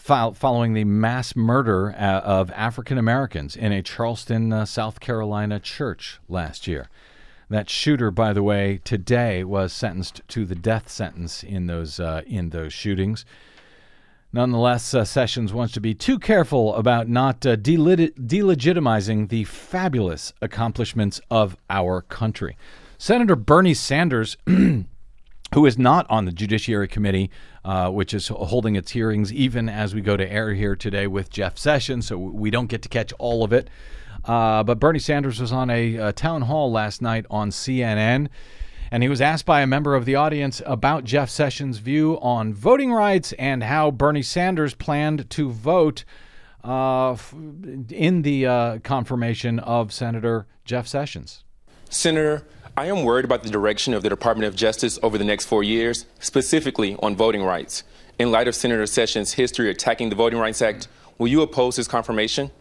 following 0.00 0.72
the 0.72 0.84
mass 0.84 1.36
murder 1.36 1.90
uh, 1.90 2.20
of 2.20 2.50
African 2.52 2.96
Americans 2.96 3.54
in 3.54 3.72
a 3.72 3.82
Charleston, 3.82 4.52
uh, 4.52 4.64
South 4.64 5.00
Carolina 5.00 5.60
church 5.60 6.18
last 6.28 6.66
year. 6.66 6.88
That 7.50 7.68
shooter, 7.68 8.10
by 8.10 8.32
the 8.32 8.42
way, 8.42 8.80
today 8.84 9.44
was 9.44 9.72
sentenced 9.72 10.22
to 10.28 10.44
the 10.44 10.54
death 10.54 10.88
sentence 10.88 11.42
in 11.42 11.66
those 11.66 11.98
uh, 11.98 12.22
in 12.26 12.50
those 12.50 12.72
shootings. 12.72 13.24
Nonetheless, 14.32 14.92
uh, 14.92 15.06
Sessions 15.06 15.54
wants 15.54 15.72
to 15.72 15.80
be 15.80 15.94
too 15.94 16.18
careful 16.18 16.74
about 16.74 17.08
not 17.08 17.46
uh, 17.46 17.56
delegitimizing 17.56 19.30
the 19.30 19.44
fabulous 19.44 20.34
accomplishments 20.42 21.20
of 21.30 21.56
our 21.70 22.02
country. 22.02 22.56
Senator 23.00 23.36
Bernie 23.36 23.74
Sanders, 23.74 24.36
who 24.46 25.66
is 25.66 25.78
not 25.78 26.04
on 26.10 26.24
the 26.24 26.32
Judiciary 26.32 26.88
Committee, 26.88 27.30
uh, 27.64 27.90
which 27.90 28.12
is 28.12 28.26
holding 28.26 28.74
its 28.74 28.90
hearings 28.90 29.32
even 29.32 29.68
as 29.68 29.94
we 29.94 30.00
go 30.00 30.16
to 30.16 30.30
air 30.30 30.52
here 30.52 30.74
today 30.74 31.06
with 31.06 31.30
Jeff 31.30 31.56
Sessions, 31.56 32.08
so 32.08 32.18
we 32.18 32.50
don't 32.50 32.66
get 32.66 32.82
to 32.82 32.88
catch 32.88 33.12
all 33.20 33.44
of 33.44 33.52
it. 33.52 33.70
Uh, 34.24 34.64
but 34.64 34.80
Bernie 34.80 34.98
Sanders 34.98 35.40
was 35.40 35.52
on 35.52 35.70
a, 35.70 35.94
a 35.94 36.12
town 36.12 36.42
hall 36.42 36.72
last 36.72 37.00
night 37.00 37.24
on 37.30 37.50
CNN, 37.50 38.26
and 38.90 39.02
he 39.04 39.08
was 39.08 39.20
asked 39.20 39.46
by 39.46 39.60
a 39.60 39.66
member 39.66 39.94
of 39.94 40.04
the 40.04 40.16
audience 40.16 40.60
about 40.66 41.04
Jeff 41.04 41.30
Sessions' 41.30 41.78
view 41.78 42.18
on 42.20 42.52
voting 42.52 42.92
rights 42.92 43.32
and 43.34 43.62
how 43.62 43.92
Bernie 43.92 44.22
Sanders 44.22 44.74
planned 44.74 45.30
to 45.30 45.50
vote 45.50 46.04
uh, 46.64 47.16
in 47.90 48.22
the 48.22 48.44
uh, 48.44 48.78
confirmation 48.80 49.60
of 49.60 49.92
Senator 49.92 50.48
Jeff 50.64 50.88
Sessions. 50.88 51.44
Senator, 51.90 52.44
I 52.78 52.86
am 52.86 53.02
worried 53.02 53.24
about 53.24 53.42
the 53.42 53.50
direction 53.50 53.92
of 53.92 54.04
the 54.04 54.08
Department 54.08 54.46
of 54.46 54.54
Justice 54.54 55.00
over 55.02 55.18
the 55.18 55.24
next 55.24 55.46
four 55.46 55.64
years, 55.64 56.06
specifically 56.20 56.94
on 57.02 57.16
voting 57.16 57.42
rights. 57.42 57.82
In 58.20 58.30
light 58.30 58.46
of 58.46 58.54
Senator 58.54 58.86
Sessions' 58.86 59.32
history 59.32 59.68
attacking 59.68 60.10
the 60.10 60.14
Voting 60.14 60.38
Rights 60.38 60.62
Act, 60.62 60.86
will 61.18 61.26
you 61.26 61.42
oppose 61.42 61.74
his 61.74 61.88
confirmation? 61.88 62.52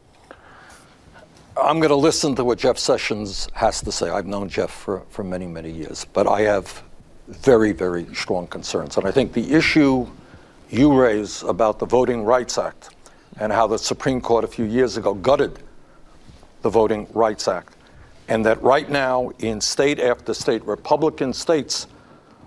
I'm 1.56 1.80
going 1.80 1.92
to 1.92 1.96
listen 1.96 2.34
to 2.34 2.44
what 2.44 2.58
Jeff 2.58 2.80
Sessions 2.80 3.48
has 3.54 3.80
to 3.82 3.92
say. 3.92 4.10
I've 4.10 4.26
known 4.26 4.50
Jeff 4.50 4.72
for, 4.72 5.04
for 5.10 5.24
many, 5.24 5.46
many 5.46 5.70
years, 5.70 6.08
but 6.14 6.26
I 6.26 6.42
have 6.42 6.82
very, 7.28 7.72
very 7.72 8.12
strong 8.16 8.48
concerns. 8.48 8.98
And 8.98 9.06
I 9.06 9.12
think 9.12 9.34
the 9.34 9.54
issue 9.54 10.08
you 10.72 11.00
raise 11.00 11.44
about 11.44 11.78
the 11.78 11.86
Voting 11.86 12.24
Rights 12.24 12.58
Act 12.58 12.90
and 13.40 13.54
how 13.54 13.68
the 13.68 13.78
Supreme 13.78 14.20
Court 14.20 14.44
a 14.44 14.48
few 14.48 14.66
years 14.66 14.98
ago 14.98 15.14
gutted 15.14 15.60
the 16.64 16.72
Voting 16.72 17.08
Rights 17.14 17.48
Act, 17.48 17.77
and 18.28 18.46
that 18.46 18.62
right 18.62 18.90
now 18.90 19.32
in 19.40 19.62
state 19.62 20.00
after 20.00 20.34
state, 20.34 20.64
Republican 20.66 21.34
states, 21.34 21.88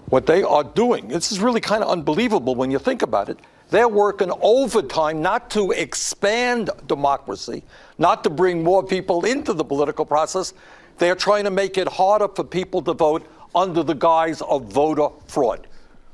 what 0.06 0.26
they 0.26 0.42
are 0.42 0.64
doing, 0.64 1.08
this 1.08 1.32
is 1.32 1.40
really 1.40 1.60
kind 1.60 1.82
of 1.82 1.90
unbelievable 1.90 2.54
when 2.54 2.70
you 2.70 2.78
think 2.78 3.02
about 3.02 3.28
it. 3.28 3.38
They're 3.70 3.88
working 3.88 4.32
overtime 4.42 5.22
not 5.22 5.48
to 5.50 5.70
expand 5.70 6.70
democracy, 6.88 7.62
not 7.98 8.24
to 8.24 8.30
bring 8.30 8.64
more 8.64 8.82
people 8.82 9.24
into 9.24 9.52
the 9.52 9.64
political 9.64 10.04
process. 10.04 10.52
They're 10.98 11.14
trying 11.14 11.44
to 11.44 11.50
make 11.50 11.78
it 11.78 11.86
harder 11.86 12.28
for 12.28 12.42
people 12.42 12.82
to 12.82 12.92
vote 12.92 13.26
under 13.54 13.82
the 13.82 13.94
guise 13.94 14.42
of 14.42 14.64
voter 14.64 15.08
fraud. 15.26 15.68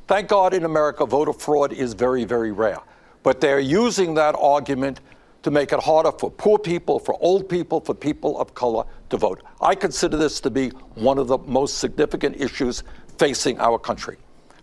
Thank 0.06 0.28
God 0.28 0.54
in 0.54 0.64
America, 0.64 1.06
voter 1.06 1.32
fraud 1.32 1.72
is 1.72 1.94
very, 1.94 2.24
very 2.24 2.52
rare. 2.52 2.78
But 3.22 3.40
they're 3.40 3.58
using 3.58 4.14
that 4.14 4.36
argument 4.38 5.00
to 5.46 5.50
make 5.52 5.70
it 5.70 5.78
harder 5.78 6.10
for 6.10 6.28
poor 6.28 6.58
people, 6.58 6.98
for 6.98 7.16
old 7.20 7.48
people, 7.48 7.80
for 7.80 7.94
people 7.94 8.36
of 8.40 8.52
color 8.54 8.82
to 9.10 9.16
vote. 9.16 9.44
I 9.60 9.76
consider 9.76 10.16
this 10.16 10.40
to 10.40 10.50
be 10.50 10.70
one 10.96 11.18
of 11.18 11.28
the 11.28 11.38
most 11.38 11.78
significant 11.78 12.40
issues 12.40 12.82
facing 13.16 13.60
our 13.60 13.78
country. 13.78 14.16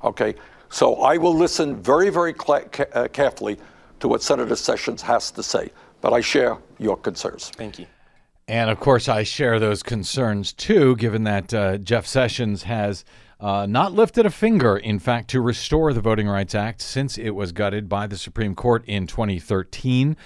Okay? 0.03 0.35
So 0.69 0.95
I 0.95 1.15
will 1.15 1.33
listen 1.33 1.81
very, 1.81 2.09
very 2.09 2.33
cla- 2.33 2.65
ca- 2.65 2.83
uh, 2.91 3.07
carefully 3.07 3.57
to 4.01 4.09
what 4.09 4.21
Senator 4.21 4.57
Sessions 4.57 5.01
has 5.03 5.31
to 5.31 5.41
say. 5.41 5.71
But 6.01 6.11
I 6.11 6.19
share 6.19 6.57
your 6.79 6.97
concerns. 6.97 7.49
Thank 7.51 7.79
you. 7.79 7.85
And 8.49 8.69
of 8.69 8.81
course, 8.81 9.07
I 9.07 9.23
share 9.23 9.61
those 9.61 9.83
concerns 9.83 10.51
too, 10.51 10.97
given 10.97 11.23
that 11.23 11.53
uh, 11.53 11.77
Jeff 11.77 12.05
Sessions 12.05 12.63
has 12.63 13.05
uh, 13.39 13.65
not 13.67 13.93
lifted 13.93 14.25
a 14.25 14.29
finger, 14.29 14.75
in 14.75 14.99
fact, 14.99 15.29
to 15.29 15.39
restore 15.39 15.93
the 15.93 16.01
Voting 16.01 16.27
Rights 16.27 16.53
Act 16.53 16.81
since 16.81 17.17
it 17.17 17.29
was 17.29 17.53
gutted 17.53 17.87
by 17.87 18.05
the 18.05 18.17
Supreme 18.17 18.53
Court 18.53 18.83
in 18.85 19.07
2013. 19.07 20.17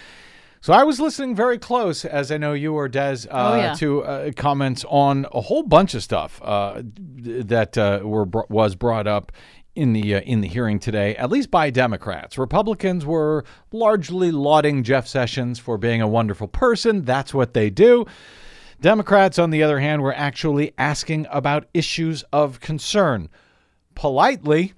So 0.67 0.73
I 0.73 0.83
was 0.83 0.99
listening 0.99 1.33
very 1.33 1.57
close, 1.57 2.03
as 2.03 2.29
I 2.29 2.35
know 2.35 2.51
you 2.51 2.73
or 2.73 2.89
Des, 2.89 3.19
uh, 3.31 3.51
Oh, 3.53 3.55
yeah. 3.55 3.73
to 3.75 4.03
uh, 4.03 4.31
comments 4.35 4.83
on 4.89 5.25
a 5.31 5.39
whole 5.39 5.63
bunch 5.63 5.93
of 5.93 6.03
stuff 6.03 6.41
uh, 6.43 6.81
that 6.83 7.77
uh, 7.77 8.01
were 8.03 8.25
was 8.49 8.75
brought 8.75 9.07
up 9.07 9.31
in 9.75 9.93
the 9.93 10.15
uh, 10.15 10.19
in 10.19 10.41
the 10.41 10.47
hearing 10.49 10.77
today, 10.77 11.15
at 11.15 11.29
least 11.29 11.49
by 11.49 11.69
Democrats. 11.69 12.37
Republicans 12.37 13.05
were 13.05 13.45
largely 13.71 14.29
lauding 14.29 14.83
Jeff 14.83 15.07
Sessions 15.07 15.57
for 15.57 15.77
being 15.77 16.01
a 16.01 16.07
wonderful 16.09 16.49
person. 16.49 17.05
That's 17.05 17.33
what 17.33 17.53
they 17.53 17.69
do. 17.69 18.05
Democrats, 18.81 19.39
on 19.39 19.51
the 19.51 19.63
other 19.63 19.79
hand, 19.79 20.01
were 20.01 20.15
actually 20.15 20.73
asking 20.77 21.27
about 21.31 21.69
issues 21.73 22.23
of 22.33 22.59
concern. 22.59 23.29
Politely, 23.95 24.73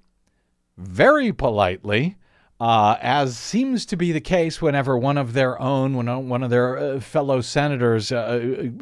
very 0.78 1.34
politely, 1.34 2.15
uh, 2.60 2.98
as 3.02 3.38
seems 3.38 3.86
to 3.86 3.95
be 3.95 4.12
the 4.12 4.22
case 4.22 4.62
whenever 4.62 4.98
one 4.98 5.17
of 5.17 5.34
their 5.34 5.60
own, 5.62 5.95
when 5.95 6.28
one 6.28 6.43
of 6.43 6.50
their 6.50 6.78
uh, 6.78 7.00
fellow 7.00 7.41
senators 7.41 8.12
uh, 8.12 8.17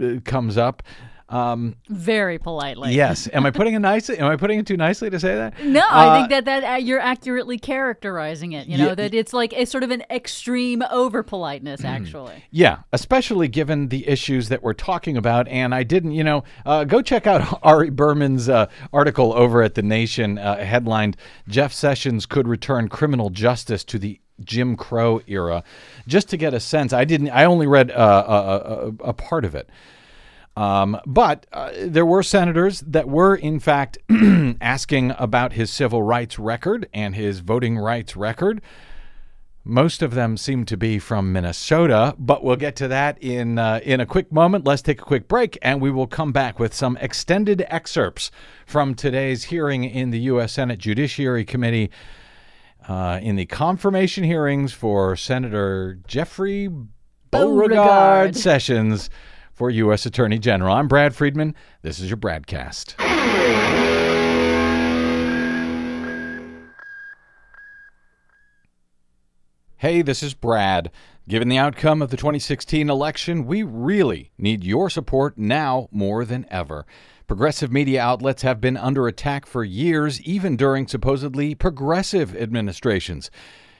uh, 0.01 0.19
comes 0.23 0.57
up. 0.57 0.81
Um, 1.29 1.75
Very 1.89 2.39
politely. 2.39 2.93
yes. 2.95 3.27
Am 3.33 3.45
I 3.45 3.51
putting 3.51 3.73
it 3.73 3.79
nicely? 3.79 4.17
Am 4.17 4.27
I 4.31 4.37
putting 4.37 4.59
it 4.59 4.65
too 4.65 4.77
nicely 4.77 5.09
to 5.09 5.19
say 5.19 5.35
that? 5.35 5.61
No, 5.61 5.81
Uh, 5.81 5.85
I 5.91 6.17
think 6.17 6.29
that 6.29 6.45
that 6.45 6.63
uh, 6.63 6.75
you're 6.77 7.01
accurately 7.01 7.57
characterizing 7.57 8.53
it. 8.53 8.67
You 8.67 8.77
know 8.77 8.87
Yeah, 8.87 8.95
that 8.95 9.13
it's 9.13 9.33
like 9.33 9.51
a 9.53 9.65
sort 9.65 9.83
of 9.83 9.91
an 9.91 10.03
extreme 10.09 10.83
over 10.89 11.23
politeness, 11.23 11.81
Hmm. 11.81 11.87
actually. 11.87 12.43
Yeah, 12.49 12.77
especially 12.93 13.47
given 13.49 13.89
the 13.89 14.07
issues 14.07 14.47
that 14.49 14.63
we're 14.63 14.73
talking 14.73 15.17
about. 15.17 15.47
And 15.49 15.75
I 15.75 15.83
didn't, 15.83 16.11
you 16.13 16.23
know, 16.23 16.43
uh, 16.65 16.85
go 16.85 17.01
check 17.01 17.27
out 17.27 17.59
Ari 17.63 17.89
Berman's 17.89 18.47
uh, 18.47 18.67
article 18.93 19.33
over 19.33 19.61
at 19.61 19.75
The 19.75 19.81
Nation, 19.83 20.37
uh, 20.37 20.57
headlined 20.63 21.17
Jeff 21.47 21.73
Sessions 21.73 22.25
Could 22.25 22.47
Return 22.47 22.87
Criminal 22.87 23.29
Justice 23.29 23.83
to 23.85 23.99
the 23.99 24.19
Jim 24.43 24.77
Crow 24.77 25.19
Era. 25.27 25.63
Just 26.07 26.29
to 26.29 26.37
get 26.37 26.53
a 26.53 26.59
sense, 26.59 26.93
I 26.93 27.03
didn't, 27.05 27.31
I 27.31 27.43
only 27.45 27.67
read 27.67 27.91
uh, 27.91 28.23
a, 28.27 28.33
a, 29.05 29.09
a 29.09 29.13
part 29.13 29.43
of 29.43 29.55
it. 29.55 29.67
Um, 30.57 30.99
but 31.05 31.45
uh, 31.53 31.71
there 31.83 32.05
were 32.05 32.23
senators 32.23 32.79
that 32.87 33.07
were, 33.07 33.35
in 33.35 33.59
fact, 33.59 33.99
asking 34.59 35.13
about 35.19 35.53
his 35.53 35.69
civil 35.69 36.01
rights 36.01 36.39
record 36.39 36.89
and 36.91 37.13
his 37.13 37.41
voting 37.41 37.77
rights 37.77 38.15
record. 38.15 38.63
Most 39.63 40.01
of 40.01 40.15
them 40.15 40.35
seem 40.35 40.65
to 40.65 40.75
be 40.75 40.97
from 40.97 41.31
Minnesota, 41.31 42.15
but 42.17 42.43
we'll 42.43 42.55
get 42.55 42.75
to 42.77 42.87
that 42.87 43.21
in 43.21 43.59
uh, 43.59 43.81
in 43.83 43.99
a 43.99 44.07
quick 44.07 44.31
moment. 44.31 44.65
Let's 44.65 44.81
take 44.81 44.99
a 44.99 45.05
quick 45.05 45.27
break, 45.27 45.59
and 45.61 45.79
we 45.79 45.91
will 45.91 46.07
come 46.07 46.31
back 46.31 46.57
with 46.57 46.73
some 46.73 46.97
extended 47.01 47.63
excerpts 47.67 48.31
from 48.65 48.95
today's 48.95 49.43
hearing 49.43 49.83
in 49.83 50.09
the 50.09 50.21
U.S. 50.21 50.53
Senate 50.53 50.79
Judiciary 50.79 51.45
Committee 51.45 51.91
uh, 52.87 53.19
in 53.21 53.35
the 53.35 53.45
confirmation 53.45 54.23
hearings 54.23 54.73
for 54.73 55.15
Senator 55.15 55.99
Jeffrey 56.07 56.67
Beauregard 56.67 56.89
Beauregard. 57.29 58.35
Sessions 58.35 59.11
for 59.57 59.71
U.S. 59.71 60.05
Attorney 60.05 60.37
General. 60.37 60.75
I'm 60.75 60.87
Brad 60.87 61.15
Friedman. 61.15 61.55
This 61.81 61.99
is 61.99 62.11
your 62.11 62.17
BradCast. 62.17 62.93
Hey, 69.77 70.03
this 70.03 70.21
is 70.21 70.35
Brad. 70.35 70.91
Given 71.27 71.49
the 71.49 71.57
outcome 71.57 72.03
of 72.03 72.11
the 72.11 72.17
2016 72.17 72.87
election, 72.87 73.47
we 73.47 73.63
really 73.63 74.31
need 74.37 74.63
your 74.63 74.91
support 74.91 75.39
now 75.39 75.89
more 75.91 76.23
than 76.23 76.45
ever. 76.51 76.85
Progressive 77.25 77.71
media 77.71 77.99
outlets 77.99 78.43
have 78.43 78.61
been 78.61 78.77
under 78.77 79.07
attack 79.07 79.47
for 79.47 79.63
years, 79.63 80.21
even 80.21 80.55
during 80.55 80.87
supposedly 80.87 81.55
progressive 81.55 82.35
administrations. 82.35 83.31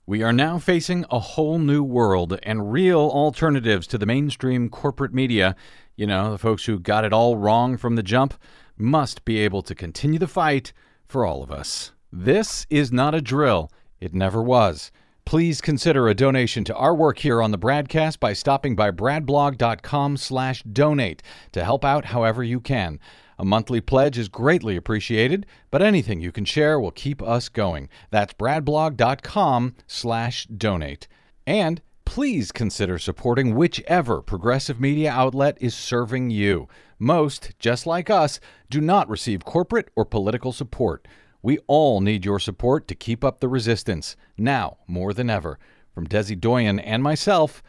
We 0.10 0.24
are 0.24 0.32
now 0.32 0.58
facing 0.58 1.04
a 1.12 1.20
whole 1.20 1.60
new 1.60 1.84
world 1.84 2.40
and 2.42 2.72
real 2.72 3.02
alternatives 3.02 3.86
to 3.88 3.98
the 3.98 4.06
mainstream 4.06 4.70
corporate 4.70 5.14
media. 5.14 5.54
You 5.98 6.08
know, 6.08 6.32
the 6.32 6.38
folks 6.38 6.64
who 6.64 6.80
got 6.80 7.04
it 7.04 7.12
all 7.12 7.36
wrong 7.36 7.76
from 7.76 7.98
the 7.98 8.04
jump 8.04 8.34
must 8.78 9.26
be 9.26 9.40
able 9.40 9.62
to 9.64 9.76
continue 9.76 10.18
the 10.18 10.26
fight 10.26 10.72
for 11.10 11.26
all 11.26 11.44
of 11.44 11.52
us. 11.52 11.92
This 12.10 12.66
is 12.70 12.90
not 12.90 13.16
a 13.16 13.22
drill, 13.22 13.70
it 14.00 14.14
never 14.14 14.42
was. 14.42 14.94
Please 15.26 15.60
consider 15.60 16.08
a 16.08 16.16
donation 16.16 16.64
to 16.64 16.76
our 16.76 16.96
work 16.96 17.20
here 17.20 17.42
on 17.42 17.52
the 17.52 17.60
BradCast 17.60 18.22
by 18.22 18.32
stopping 18.32 18.78
by 18.78 18.92
bradblog.com 18.92 20.16
slash 20.16 20.64
donate 20.64 21.22
to 21.52 21.66
help 21.66 21.84
out 21.84 22.06
however 22.06 22.46
you 22.46 22.62
can. 22.62 22.98
A 23.40 23.46
monthly 23.46 23.82
pledge 23.82 24.18
is 24.18 24.30
greatly 24.30 24.76
appreciated, 24.76 25.46
but 25.70 25.82
anything 25.82 26.20
you 26.20 26.32
can 26.32 26.46
share 26.46 26.80
will 26.80 26.92
keep 26.92 27.22
us 27.22 27.50
going. 27.50 27.90
That's 28.10 28.34
bradblog.com 28.34 29.76
slash 29.86 30.48
donate. 30.48 31.08
And 31.46 31.82
please 32.04 32.52
consider 32.52 32.98
supporting 32.98 33.54
whichever 33.54 34.22
progressive 34.22 34.80
media 34.80 35.12
outlet 35.12 35.58
is 35.62 35.76
serving 35.76 36.32
you. 36.32 36.68
Most, 36.98 37.52
just 37.60 37.86
like 37.86 38.10
us, 38.10 38.40
do 38.70 38.82
not 38.82 39.10
receive 39.10 39.46
corporate 39.46 39.90
or 39.96 40.04
political 40.04 40.52
support. 40.52 41.08
We 41.44 41.60
all 41.68 42.02
need 42.02 42.26
your 42.26 42.40
support 42.40 42.88
to 42.88 42.96
keep 42.96 43.24
up 43.24 43.40
the 43.40 43.48
resistance, 43.48 44.16
now 44.38 44.78
more 44.88 45.14
than 45.14 45.30
ever. 45.30 45.60
From 45.94 46.08
Desi 46.08 46.40
Doyen 46.40 46.80
and 46.80 47.04
myself, 47.04 47.62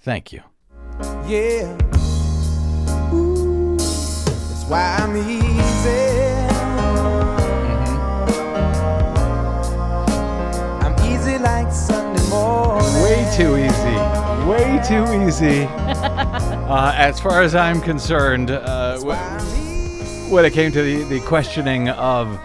thank 0.00 0.32
you. 0.32 0.42
Yeah. 1.26 1.76
Why 4.70 4.96
I'm 5.00 5.16
easy. 5.16 6.20
I'm 10.84 10.94
easy 11.12 11.38
like 11.38 11.72
Sunday 11.72 12.22
morning. 12.28 13.02
Way 13.02 13.28
too 13.36 13.56
easy. 13.56 13.96
Way 14.48 14.80
too 14.86 15.26
easy. 15.26 15.64
uh, 15.66 16.92
as 16.96 17.18
far 17.20 17.42
as 17.42 17.54
I'm 17.56 17.80
concerned, 17.80 18.50
uh, 18.52 18.98
wh- 19.00 20.32
when 20.32 20.44
it 20.44 20.52
came 20.52 20.70
to 20.70 20.82
the, 20.82 21.02
the 21.04 21.20
questioning 21.26 21.88
of 21.88 22.40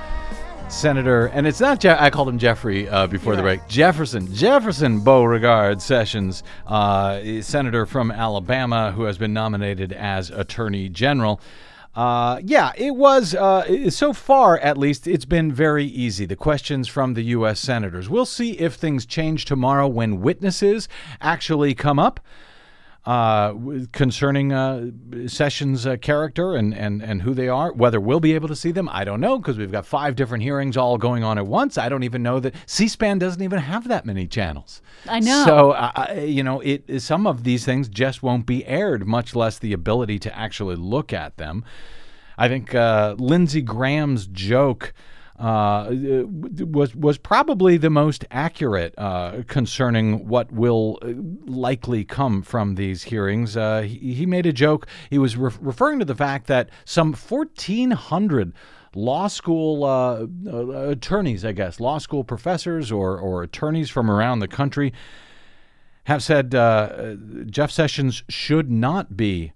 Senator, 0.67 1.27
and 1.27 1.45
it's 1.45 1.59
not, 1.59 1.79
Je- 1.79 1.89
I 1.97 2.09
called 2.09 2.29
him 2.29 2.39
Jeffrey 2.39 2.89
uh, 2.89 3.05
before 3.05 3.35
the 3.35 3.43
break, 3.43 3.67
Jefferson, 3.67 4.33
Jefferson 4.33 5.01
Beauregard 5.01 5.79
Sessions, 5.79 6.41
uh, 6.65 7.19
Senator 7.41 7.85
from 7.85 8.09
Alabama, 8.09 8.91
who 8.91 9.03
has 9.03 9.19
been 9.19 9.31
nominated 9.33 9.93
as 9.93 10.31
Attorney 10.31 10.89
General. 10.89 11.39
Uh, 11.95 12.41
yeah, 12.43 12.73
it 12.75 12.95
was, 12.95 13.33
uh, 13.33 13.89
so 13.89 14.11
far 14.11 14.57
at 14.59 14.77
least, 14.77 15.07
it's 15.07 15.25
been 15.25 15.51
very 15.51 15.85
easy. 15.85 16.25
The 16.25 16.35
questions 16.35 16.89
from 16.89 17.13
the 17.13 17.23
U.S. 17.23 17.59
senators. 17.59 18.09
We'll 18.09 18.25
see 18.25 18.51
if 18.59 18.73
things 18.73 19.05
change 19.05 19.45
tomorrow 19.45 19.87
when 19.87 20.19
witnesses 20.19 20.89
actually 21.21 21.73
come 21.73 21.97
up 21.97 22.19
uh, 23.05 23.53
concerning 23.91 24.51
uh, 24.51 24.89
Sessions' 25.27 25.85
uh, 25.85 25.95
character 25.97 26.55
and, 26.55 26.73
and, 26.73 27.03
and 27.03 27.21
who 27.21 27.33
they 27.33 27.47
are. 27.47 27.71
Whether 27.71 27.99
we'll 27.99 28.19
be 28.19 28.33
able 28.33 28.47
to 28.47 28.55
see 28.55 28.71
them, 28.71 28.89
I 28.89 29.03
don't 29.03 29.21
know, 29.21 29.37
because 29.37 29.57
we've 29.57 29.71
got 29.71 29.85
five 29.85 30.15
different 30.15 30.43
hearings 30.43 30.75
all 30.75 30.97
going 30.97 31.23
on 31.23 31.37
at 31.37 31.45
once. 31.45 31.77
I 31.77 31.87
don't 31.89 32.03
even 32.03 32.23
know 32.23 32.39
that 32.39 32.55
C 32.65 32.87
SPAN 32.87 33.19
doesn't 33.19 33.41
even 33.41 33.59
have 33.59 33.87
that 33.87 34.05
many 34.05 34.27
channels. 34.27 34.81
I 35.07 35.19
know. 35.19 35.43
So, 35.45 35.71
uh, 35.71 36.23
you 36.25 36.43
know, 36.43 36.61
it 36.61 37.01
some 37.01 37.27
of 37.27 37.43
these 37.43 37.63
things 37.63 37.87
just 37.87 38.23
won't 38.23 38.45
be 38.45 38.65
aired, 38.65 39.07
much 39.07 39.35
less 39.35 39.59
the 39.59 39.73
ability 39.73 40.19
to 40.19 40.37
actually 40.37 40.75
look 40.75 41.13
at 41.13 41.37
them. 41.37 41.63
I 42.37 42.47
think 42.47 42.73
uh, 42.73 43.15
Lindsey 43.17 43.61
Graham's 43.61 44.27
joke 44.27 44.93
uh, 45.37 45.89
was 45.91 46.95
was 46.95 47.17
probably 47.17 47.75
the 47.75 47.89
most 47.89 48.23
accurate 48.31 48.93
uh, 48.97 49.43
concerning 49.47 50.29
what 50.29 50.49
will 50.49 50.97
uh, 51.01 51.11
likely 51.45 52.05
come 52.05 52.41
from 52.41 52.75
these 52.75 53.03
hearings. 53.03 53.57
Uh, 53.57 53.81
he, 53.81 54.13
he, 54.13 54.25
made 54.25 54.45
a 54.45 54.53
joke. 54.53 54.87
He 55.09 55.17
was 55.17 55.35
re- 55.35 55.51
referring 55.59 55.99
to 55.99 56.05
the 56.05 56.15
fact 56.15 56.47
that 56.47 56.69
some 56.85 57.13
1,400 57.13 58.53
law 58.95 59.27
school 59.27 59.83
uh, 59.83 60.25
attorneys, 60.89 61.43
I 61.43 61.51
guess, 61.51 61.81
law 61.81 61.97
school 61.97 62.23
professors 62.23 62.89
or, 62.89 63.17
or 63.17 63.43
attorneys 63.43 63.89
from 63.89 64.09
around 64.09 64.39
the 64.39 64.47
country 64.47 64.93
have 66.05 66.23
said 66.23 66.51
Jeff 67.51 67.71
Sessions 67.71 68.23
should 68.29 68.71
not 68.71 69.17
be 69.17 69.51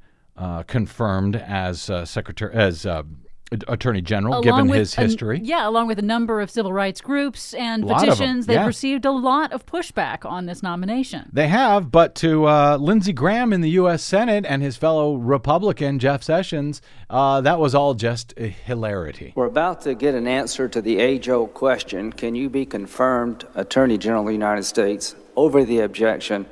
confirmed 0.68 1.38
as 1.38 1.90
secretary 2.04 2.54
as 2.54 2.86
Attorney 3.68 4.02
General, 4.02 4.36
along 4.36 4.44
given 4.44 4.70
his 4.70 4.94
history. 4.94 5.38
A, 5.38 5.42
yeah, 5.42 5.68
along 5.68 5.88
with 5.88 5.98
a 5.98 6.04
number 6.04 6.40
of 6.40 6.52
civil 6.52 6.72
rights 6.72 7.02
groups 7.02 7.54
and 7.56 7.84
A 7.84 7.88
lot 7.88 7.96
of 7.96 8.10
petitions, 8.10 8.46
they've 8.46 8.56
yeah. 8.56 8.66
received 8.66 9.06
a 9.06 9.12
lot 9.12 9.52
of 9.52 9.66
pushback 9.66 10.24
on 10.24 10.46
this 10.46 10.62
nomination. 10.62 11.30
They 11.34 11.48
have, 11.48 11.92
but 11.92 12.14
to 12.16 12.48
uh, 12.48 12.78
Lindsey 12.80 13.14
Graham 13.14 13.52
in 13.52 13.62
the 13.62 13.72
U.S. 13.72 14.04
Senate 14.04 14.46
and 14.48 14.62
his 14.62 14.78
fellow 14.78 15.16
Republican 15.16 16.00
Jeff 16.00 16.24
Sessions, 16.24 16.82
uh, 17.10 17.42
that 17.42 17.60
was 17.60 17.74
all 17.74 17.96
just 17.96 18.34
a 18.38 18.48
hilarity. 18.48 19.34
We're 19.36 19.48
about 19.48 19.82
to 19.82 19.96
get 19.96 20.14
an 20.14 20.28
answer 20.28 20.70
to 20.70 20.82
the 20.82 21.00
age 21.00 21.28
old 21.28 21.54
question 21.54 22.14
can 22.14 22.36
you 22.36 22.50
be 22.50 22.66
confirmed 22.66 23.48
Attorney 23.56 23.98
General 23.98 24.22
of 24.22 24.28
the 24.28 24.34
United 24.34 24.64
States 24.64 25.16
over 25.36 25.66
the 25.66 25.80
objection 25.80 26.46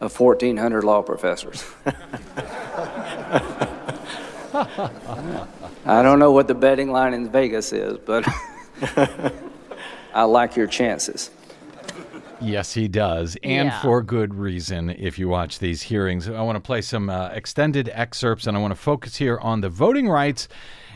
of 0.00 0.18
1,400 0.18 0.84
law 0.84 1.02
professors? 1.02 1.64
I 5.86 6.02
don't 6.02 6.18
know 6.18 6.32
what 6.32 6.48
the 6.48 6.54
betting 6.54 6.90
line 6.90 7.12
in 7.14 7.30
Vegas 7.30 7.72
is, 7.72 7.98
but 7.98 8.26
I 10.14 10.22
like 10.24 10.56
your 10.56 10.66
chances. 10.66 11.30
Yes, 12.40 12.74
he 12.74 12.88
does, 12.88 13.36
and 13.42 13.68
Yeah. 13.68 13.82
for 13.82 14.02
good 14.02 14.34
reason. 14.34 14.90
If 14.90 15.18
you 15.18 15.28
watch 15.28 15.58
these 15.58 15.82
hearings, 15.82 16.28
I 16.28 16.40
want 16.42 16.56
to 16.56 16.60
play 16.60 16.80
some 16.82 17.08
uh, 17.08 17.28
extended 17.28 17.90
excerpts, 17.92 18.46
and 18.46 18.56
I 18.56 18.60
want 18.60 18.72
to 18.72 18.80
focus 18.80 19.16
here 19.16 19.38
on 19.38 19.60
the 19.60 19.68
voting 19.68 20.08
rights 20.08 20.48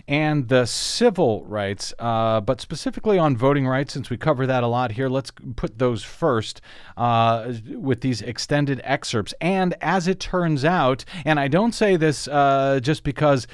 and 0.08 0.48
the 0.48 0.64
civil 0.64 1.44
rights, 1.44 1.92
uh, 1.98 2.40
but 2.40 2.60
specifically 2.62 3.18
on 3.18 3.36
voting 3.36 3.66
rights, 3.66 3.92
since 3.92 4.08
we 4.08 4.16
cover 4.16 4.46
that 4.46 4.62
a 4.62 4.66
lot 4.66 4.92
here. 4.92 5.08
Let's 5.08 5.30
put 5.56 5.78
those 5.78 6.02
first 6.02 6.62
uh, 6.96 7.52
with 7.74 8.00
these 8.00 8.22
extended 8.22 8.80
excerpts. 8.84 9.34
And 9.40 9.74
as 9.82 10.08
it 10.08 10.18
turns 10.18 10.64
out, 10.64 11.04
and 11.26 11.38
I 11.38 11.48
don't 11.48 11.72
say 11.72 11.96
this 11.96 12.26
uh, 12.26 12.80
just 12.82 13.04
because 13.04 13.46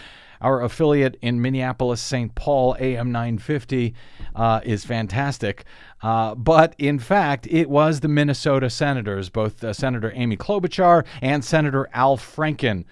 our 0.44 0.62
affiliate 0.62 1.16
in 1.22 1.40
Minneapolis, 1.40 2.02
St. 2.02 2.34
Paul, 2.34 2.76
AM 2.78 3.10
950, 3.10 3.94
uh, 4.36 4.60
is 4.62 4.84
fantastic. 4.84 5.64
Uh, 6.02 6.34
but 6.34 6.74
in 6.76 6.98
fact, 6.98 7.46
it 7.46 7.70
was 7.70 8.00
the 8.00 8.08
Minnesota 8.08 8.68
senators, 8.68 9.30
both 9.30 9.64
uh, 9.64 9.72
Senator 9.72 10.12
Amy 10.14 10.36
Klobuchar 10.36 11.06
and 11.22 11.42
Senator 11.42 11.88
Al 11.94 12.18
Franken, 12.18 12.84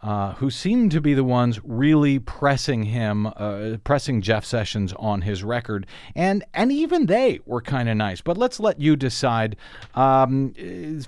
uh, 0.00 0.34
who 0.34 0.50
seemed 0.50 0.92
to 0.92 1.00
be 1.00 1.14
the 1.14 1.24
ones 1.24 1.60
really 1.64 2.18
pressing 2.18 2.84
him, 2.84 3.26
uh, 3.26 3.76
pressing 3.82 4.22
Jeff 4.22 4.44
Sessions 4.44 4.92
on 4.94 5.22
his 5.22 5.42
record, 5.42 5.86
and 6.14 6.44
and 6.54 6.70
even 6.70 7.06
they 7.06 7.40
were 7.46 7.60
kind 7.60 7.88
of 7.88 7.96
nice. 7.96 8.20
But 8.20 8.38
let's 8.38 8.60
let 8.60 8.80
you 8.80 8.96
decide. 8.96 9.56
Um, 9.94 10.54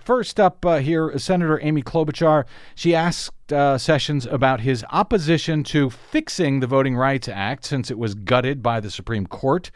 first 0.03 0.41
up 0.41 0.65
uh, 0.67 0.79
here, 0.79 1.17
Senator 1.19 1.61
Amy 1.63 1.83
Klobuchar. 1.83 2.47
She 2.75 2.95
asked 2.95 3.53
uh, 3.53 3.79
Sessions 3.79 4.27
about 4.27 4.61
his 4.61 4.85
opposition 4.91 5.63
to 5.65 5.91
fixing 5.91 6.61
the 6.61 6.67
Voting 6.67 6.97
Rights 6.97 7.29
Act 7.29 7.65
since 7.65 7.91
it 7.91 7.99
was 7.99 8.15
gutted 8.15 8.63
by 8.63 8.81
the 8.81 8.91
Supreme 8.91 9.27
Court 9.27 9.71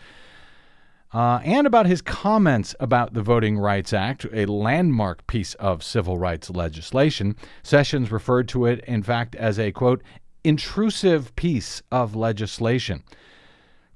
uh, 1.14 1.38
and 1.44 1.64
about 1.64 1.86
his 1.86 2.02
comments 2.02 2.74
about 2.80 3.14
the 3.14 3.22
Voting 3.22 3.56
Rights 3.56 3.92
Act, 3.92 4.26
a 4.32 4.46
landmark 4.46 5.24
piece 5.28 5.54
of 5.54 5.84
civil 5.84 6.18
rights 6.18 6.50
legislation. 6.50 7.36
Sessions 7.62 8.10
referred 8.10 8.48
to 8.48 8.66
it, 8.66 8.80
in 8.80 9.04
fact, 9.04 9.36
as 9.36 9.56
a 9.56 9.70
quote, 9.70 10.02
intrusive 10.42 11.34
piece 11.36 11.82
of 11.92 12.16
legislation. 12.16 13.04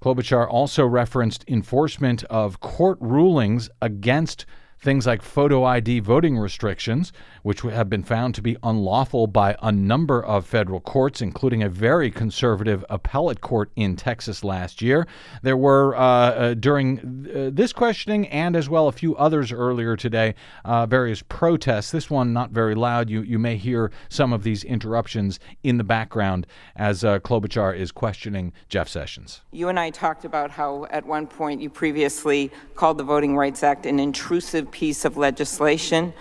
Klobuchar 0.00 0.48
also 0.48 0.86
referenced 0.86 1.44
enforcement 1.48 2.22
of 2.24 2.60
court 2.60 2.98
rulings 3.00 3.68
against 3.82 4.46
things 4.80 5.04
like 5.04 5.20
photo 5.20 5.64
ID 5.64 5.98
voting 5.98 6.38
restrictions, 6.38 7.12
which 7.48 7.62
have 7.62 7.88
been 7.88 8.02
found 8.02 8.34
to 8.34 8.42
be 8.42 8.58
unlawful 8.62 9.26
by 9.26 9.56
a 9.62 9.72
number 9.72 10.22
of 10.22 10.44
federal 10.44 10.80
courts, 10.80 11.22
including 11.22 11.62
a 11.62 11.68
very 11.70 12.10
conservative 12.10 12.84
appellate 12.90 13.40
court 13.40 13.70
in 13.74 13.96
Texas 13.96 14.44
last 14.44 14.82
year. 14.82 15.06
There 15.40 15.56
were, 15.56 15.96
uh, 15.96 16.00
uh, 16.00 16.52
during 16.52 16.98
uh, 17.26 17.48
this 17.50 17.72
questioning 17.72 18.28
and 18.28 18.54
as 18.54 18.68
well 18.68 18.86
a 18.86 18.92
few 18.92 19.16
others 19.16 19.50
earlier 19.50 19.96
today, 19.96 20.34
uh, 20.66 20.84
various 20.84 21.22
protests. 21.22 21.90
This 21.90 22.10
one 22.10 22.34
not 22.34 22.50
very 22.50 22.74
loud. 22.74 23.08
You, 23.08 23.22
you 23.22 23.38
may 23.38 23.56
hear 23.56 23.92
some 24.10 24.34
of 24.34 24.42
these 24.42 24.62
interruptions 24.62 25.40
in 25.62 25.78
the 25.78 25.84
background 25.84 26.46
as 26.76 27.02
uh, 27.02 27.18
Klobuchar 27.20 27.74
is 27.74 27.90
questioning 27.90 28.52
Jeff 28.68 28.88
Sessions. 28.88 29.40
You 29.52 29.68
and 29.68 29.80
I 29.80 29.88
talked 29.88 30.26
about 30.26 30.50
how 30.50 30.86
at 30.90 31.06
one 31.06 31.26
point 31.26 31.62
you 31.62 31.70
previously 31.70 32.52
called 32.74 32.98
the 32.98 33.04
Voting 33.04 33.38
Rights 33.38 33.62
Act 33.62 33.86
an 33.86 33.98
intrusive 33.98 34.70
piece 34.70 35.06
of 35.06 35.16
legislation. 35.16 36.12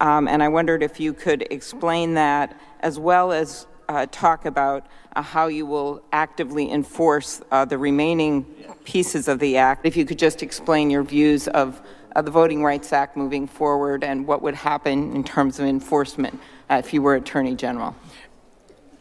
Um, 0.00 0.28
and 0.28 0.42
I 0.42 0.48
wondered 0.48 0.82
if 0.82 1.00
you 1.00 1.12
could 1.12 1.46
explain 1.50 2.14
that 2.14 2.58
as 2.80 2.98
well 2.98 3.32
as 3.32 3.66
uh, 3.88 4.06
talk 4.10 4.44
about 4.44 4.86
uh, 5.16 5.22
how 5.22 5.46
you 5.46 5.66
will 5.66 6.02
actively 6.12 6.70
enforce 6.70 7.40
uh, 7.50 7.64
the 7.64 7.78
remaining 7.78 8.44
pieces 8.84 9.28
of 9.28 9.38
the 9.38 9.56
act. 9.56 9.84
If 9.86 9.96
you 9.96 10.04
could 10.04 10.18
just 10.18 10.42
explain 10.42 10.90
your 10.90 11.02
views 11.02 11.48
of, 11.48 11.80
of 12.14 12.24
the 12.24 12.30
Voting 12.30 12.62
Rights 12.62 12.92
Act 12.92 13.16
moving 13.16 13.48
forward 13.48 14.04
and 14.04 14.26
what 14.26 14.42
would 14.42 14.54
happen 14.54 15.14
in 15.16 15.24
terms 15.24 15.58
of 15.58 15.66
enforcement 15.66 16.38
uh, 16.70 16.74
if 16.74 16.92
you 16.92 17.02
were 17.02 17.14
Attorney 17.16 17.56
General. 17.56 17.96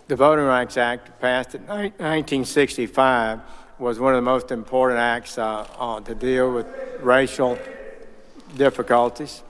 The 0.07 0.15
Voting 0.15 0.45
Rights 0.45 0.77
Act, 0.77 1.19
passed 1.19 1.53
in 1.53 1.67
1965, 1.67 3.41
was 3.77 3.99
one 3.99 4.13
of 4.13 4.17
the 4.17 4.21
most 4.21 4.51
important 4.51 4.99
acts 4.99 5.37
uh, 5.37 5.67
uh, 5.77 5.99
to 5.99 6.15
deal 6.15 6.51
with 6.51 6.65
racial 7.01 7.59
difficulties 8.55 9.43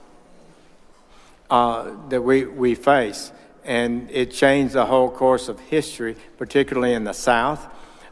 uh, 1.50 1.90
that 2.08 2.22
we, 2.22 2.44
we 2.44 2.74
face. 2.74 3.32
And 3.64 4.10
it 4.10 4.30
changed 4.30 4.74
the 4.74 4.86
whole 4.86 5.10
course 5.10 5.48
of 5.48 5.60
history, 5.60 6.16
particularly 6.36 6.94
in 6.94 7.04
the 7.04 7.12
South. 7.12 7.66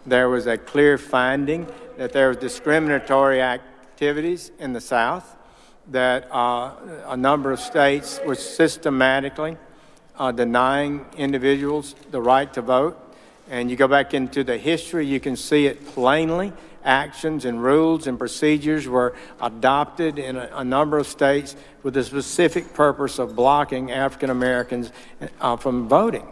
There 0.04 0.28
was 0.28 0.46
a 0.46 0.58
clear 0.58 0.98
finding 0.98 1.66
that 1.96 2.12
there 2.12 2.28
was 2.28 2.36
discriminatory 2.36 3.40
activities 3.40 4.50
in 4.58 4.72
the 4.72 4.80
South, 4.80 5.36
that 5.88 6.28
uh, 6.32 6.74
a 7.06 7.16
number 7.16 7.52
of 7.52 7.60
states 7.60 8.20
were 8.24 8.34
systematically 8.34 9.56
uh, 10.18 10.32
denying 10.32 11.04
individuals 11.16 11.94
the 12.10 12.20
right 12.20 12.52
to 12.54 12.62
vote. 12.62 12.98
And 13.48 13.70
you 13.70 13.76
go 13.76 13.86
back 13.86 14.12
into 14.12 14.42
the 14.42 14.58
history, 14.58 15.06
you 15.06 15.20
can 15.20 15.36
see 15.36 15.66
it 15.66 15.86
plainly. 15.86 16.52
Actions 16.86 17.44
and 17.44 17.62
rules 17.62 18.06
and 18.06 18.18
procedures 18.18 18.86
were 18.86 19.14
adopted 19.40 20.18
in 20.18 20.36
a, 20.36 20.48
a 20.54 20.64
number 20.64 20.98
of 20.98 21.06
states 21.06 21.56
with 21.82 21.94
the 21.94 22.04
specific 22.04 22.72
purpose 22.72 23.18
of 23.18 23.36
blocking 23.36 23.90
African 23.90 24.30
Americans 24.30 24.92
uh, 25.40 25.56
from 25.56 25.88
voting. 25.88 26.26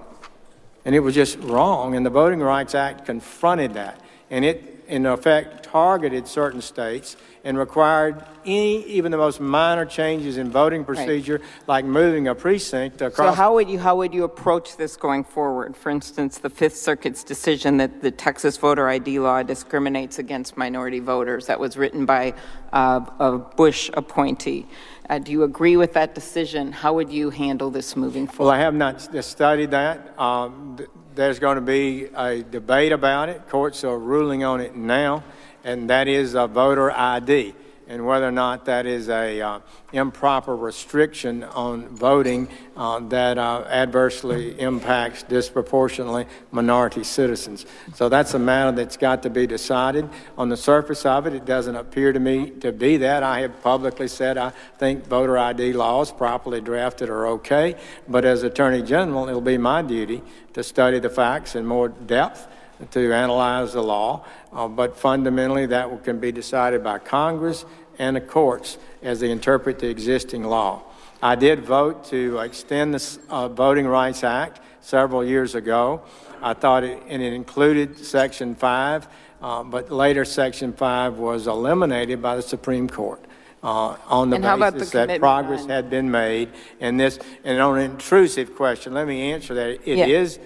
And 0.84 0.94
it 0.94 1.00
was 1.00 1.14
just 1.14 1.38
wrong, 1.40 1.96
and 1.96 2.06
the 2.06 2.10
Voting 2.10 2.40
Rights 2.40 2.74
Act 2.74 3.04
confronted 3.04 3.74
that. 3.74 4.00
and 4.30 4.44
it, 4.44 4.73
in 4.88 5.06
effect, 5.06 5.64
targeted 5.64 6.26
certain 6.28 6.60
states 6.60 7.16
and 7.42 7.58
required 7.58 8.24
any, 8.46 8.82
even 8.86 9.10
the 9.12 9.18
most 9.18 9.38
minor 9.40 9.84
changes 9.84 10.38
in 10.38 10.50
voting 10.50 10.84
procedure, 10.84 11.40
like 11.66 11.84
moving 11.84 12.28
a 12.28 12.34
precinct 12.34 13.00
So 13.00 13.06
across. 13.06 13.36
how 13.36 13.54
would 13.54 13.68
you, 13.68 13.78
how 13.78 13.96
would 13.96 14.14
you 14.14 14.24
approach 14.24 14.76
this 14.76 14.96
going 14.96 15.24
forward? 15.24 15.76
For 15.76 15.90
instance, 15.90 16.38
the 16.38 16.48
Fifth 16.48 16.76
Circuit's 16.76 17.22
decision 17.22 17.76
that 17.78 18.00
the 18.00 18.10
Texas 18.10 18.56
voter 18.56 18.88
ID 18.88 19.18
law 19.18 19.42
discriminates 19.42 20.18
against 20.18 20.56
minority 20.56 21.00
voters, 21.00 21.46
that 21.46 21.60
was 21.60 21.76
written 21.76 22.06
by 22.06 22.32
uh, 22.72 23.00
a 23.18 23.38
Bush 23.38 23.90
appointee. 23.94 24.66
Uh, 25.10 25.18
Do 25.18 25.32
you 25.32 25.42
agree 25.42 25.76
with 25.76 25.92
that 25.92 26.14
decision? 26.14 26.72
How 26.72 26.94
would 26.94 27.12
you 27.12 27.28
handle 27.28 27.70
this 27.70 27.94
moving 27.94 28.26
forward? 28.26 28.50
Well? 28.52 28.58
I 28.58 28.60
have 28.62 28.74
not 28.74 28.94
s- 29.14 29.26
studied 29.26 29.70
that. 29.72 30.18
Um, 30.18 30.76
th- 30.78 30.88
There's 31.14 31.38
going 31.38 31.54
to 31.54 31.60
be 31.60 32.06
a 32.06 32.42
debate 32.42 32.90
about 32.90 33.28
it. 33.28 33.48
Courts 33.48 33.84
are 33.84 33.96
ruling 33.96 34.42
on 34.42 34.60
it 34.60 34.74
now, 34.74 35.22
and 35.62 35.88
that 35.88 36.08
is 36.08 36.34
a 36.34 36.48
voter 36.48 36.90
ID, 36.90 37.54
and 37.88 38.06
whether 38.06 38.26
or 38.26 38.32
not 38.32 38.64
that 38.64 38.86
is 38.86 39.08
a 39.08 39.40
uh, 39.40 39.60
improper 39.92 40.56
restriction 40.56 41.44
on 41.44 41.88
voting 41.88 42.48
uh, 42.76 42.98
that 43.00 43.38
uh, 43.38 43.64
adversely 43.68 44.58
impacts 44.58 45.22
disproportionately 45.22 46.26
minority 46.50 47.04
citizens. 47.04 47.66
So 47.94 48.08
that's 48.08 48.34
a 48.34 48.38
matter 48.38 48.72
that's 48.72 48.96
got 48.96 49.22
to 49.24 49.30
be 49.30 49.46
decided. 49.46 50.08
On 50.36 50.48
the 50.48 50.56
surface 50.56 51.04
of 51.06 51.26
it, 51.26 51.34
it 51.34 51.44
doesn't 51.44 51.76
appear 51.76 52.12
to 52.12 52.20
me 52.20 52.50
to 52.60 52.72
be 52.72 52.96
that. 52.98 53.22
I 53.22 53.40
have 53.40 53.62
publicly 53.62 54.08
said 54.08 54.38
I 54.38 54.50
think 54.78 55.06
voter 55.06 55.38
ID 55.38 55.72
laws 55.74 56.10
properly 56.10 56.60
drafted 56.60 57.08
are 57.08 57.26
okay, 57.28 57.76
but 58.08 58.24
as 58.24 58.42
Attorney 58.42 58.82
General, 58.82 59.28
it'll 59.28 59.40
be 59.40 59.58
my 59.58 59.82
duty 59.82 60.22
to 60.54 60.62
study 60.62 60.98
the 60.98 61.10
facts 61.10 61.54
in 61.54 61.66
more 61.66 61.88
depth, 61.88 62.48
to 62.90 63.12
analyze 63.12 63.72
the 63.72 63.82
law, 63.82 64.24
uh, 64.52 64.68
but 64.68 64.96
fundamentally 64.96 65.66
that 65.66 66.04
can 66.04 66.18
be 66.18 66.32
decided 66.32 66.82
by 66.82 66.98
Congress 66.98 67.64
and 67.98 68.16
the 68.16 68.20
courts 68.20 68.78
as 69.02 69.20
they 69.20 69.30
interpret 69.30 69.78
the 69.78 69.88
existing 69.88 70.44
law. 70.44 70.82
I 71.22 71.36
did 71.36 71.60
vote 71.64 72.04
to 72.06 72.38
extend 72.38 72.94
the 72.94 73.18
uh, 73.30 73.48
Voting 73.48 73.86
Rights 73.86 74.24
Act 74.24 74.60
several 74.80 75.24
years 75.24 75.54
ago. 75.54 76.02
I 76.42 76.52
thought 76.52 76.84
it, 76.84 77.02
and 77.08 77.22
it 77.22 77.32
included 77.32 77.98
Section 77.98 78.54
5, 78.54 79.08
uh, 79.40 79.62
but 79.62 79.90
later 79.90 80.24
Section 80.24 80.72
5 80.74 81.14
was 81.18 81.46
eliminated 81.46 82.20
by 82.20 82.36
the 82.36 82.42
Supreme 82.42 82.88
Court. 82.88 83.24
Uh, 83.62 83.96
on 84.08 84.28
the 84.28 84.36
And 84.36 84.44
about 84.44 84.74
the 84.74 84.80
basis 84.80 84.90
that 84.92 85.18
progress 85.20 85.62
on- 85.62 85.68
had 85.70 85.88
been 85.88 86.10
made, 86.10 86.50
and 86.80 87.00
this, 87.00 87.18
and 87.44 87.58
on 87.62 87.78
an 87.78 87.90
intrusive 87.92 88.54
question, 88.54 88.92
let 88.92 89.06
me 89.06 89.32
answer 89.32 89.54
that. 89.54 89.80
It 89.88 89.96
Yeah. 89.98 90.06
is 90.06 90.38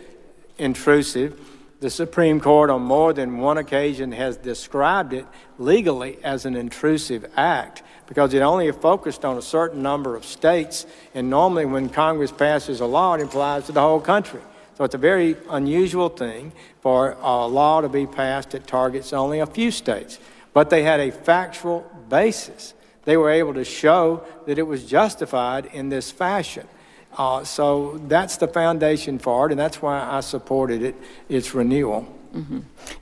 intrusive. 0.56 1.40
The 1.80 1.90
Supreme 1.90 2.40
Court, 2.40 2.70
on 2.70 2.82
more 2.82 3.12
than 3.12 3.38
one 3.38 3.56
occasion, 3.56 4.10
has 4.10 4.36
described 4.36 5.12
it 5.12 5.24
legally 5.60 6.18
as 6.24 6.44
an 6.44 6.56
intrusive 6.56 7.30
act 7.36 7.84
because 8.08 8.34
it 8.34 8.40
only 8.40 8.72
focused 8.72 9.24
on 9.24 9.36
a 9.36 9.42
certain 9.42 9.80
number 9.80 10.16
of 10.16 10.24
states, 10.24 10.86
and 11.14 11.30
normally 11.30 11.66
when 11.66 11.88
Congress 11.88 12.32
passes 12.32 12.80
a 12.80 12.86
law, 12.86 13.14
it 13.14 13.22
applies 13.22 13.66
to 13.66 13.72
the 13.72 13.80
whole 13.80 14.00
country. 14.00 14.40
So 14.76 14.82
it's 14.82 14.96
a 14.96 14.98
very 14.98 15.36
unusual 15.50 16.08
thing 16.08 16.52
for 16.80 17.16
a 17.20 17.46
law 17.46 17.80
to 17.80 17.88
be 17.88 18.06
passed 18.06 18.50
that 18.50 18.66
targets 18.66 19.12
only 19.12 19.38
a 19.38 19.46
few 19.46 19.70
states. 19.70 20.18
But 20.52 20.70
they 20.70 20.82
had 20.82 20.98
a 20.98 21.12
factual 21.12 21.88
basis. 22.08 22.74
They 23.04 23.16
were 23.16 23.30
able 23.30 23.54
to 23.54 23.64
show 23.64 24.24
that 24.46 24.58
it 24.58 24.66
was 24.66 24.84
justified 24.84 25.66
in 25.66 25.90
this 25.90 26.10
fashion. 26.10 26.66
Uh, 27.16 27.42
so 27.42 27.98
that's 28.06 28.36
the 28.36 28.46
foundation 28.46 29.18
for 29.18 29.46
it, 29.46 29.52
and 29.52 29.58
that's 29.58 29.82
why 29.82 30.06
I 30.08 30.20
supported 30.20 30.82
it, 30.82 30.94
its 31.28 31.54
renewal. 31.54 32.06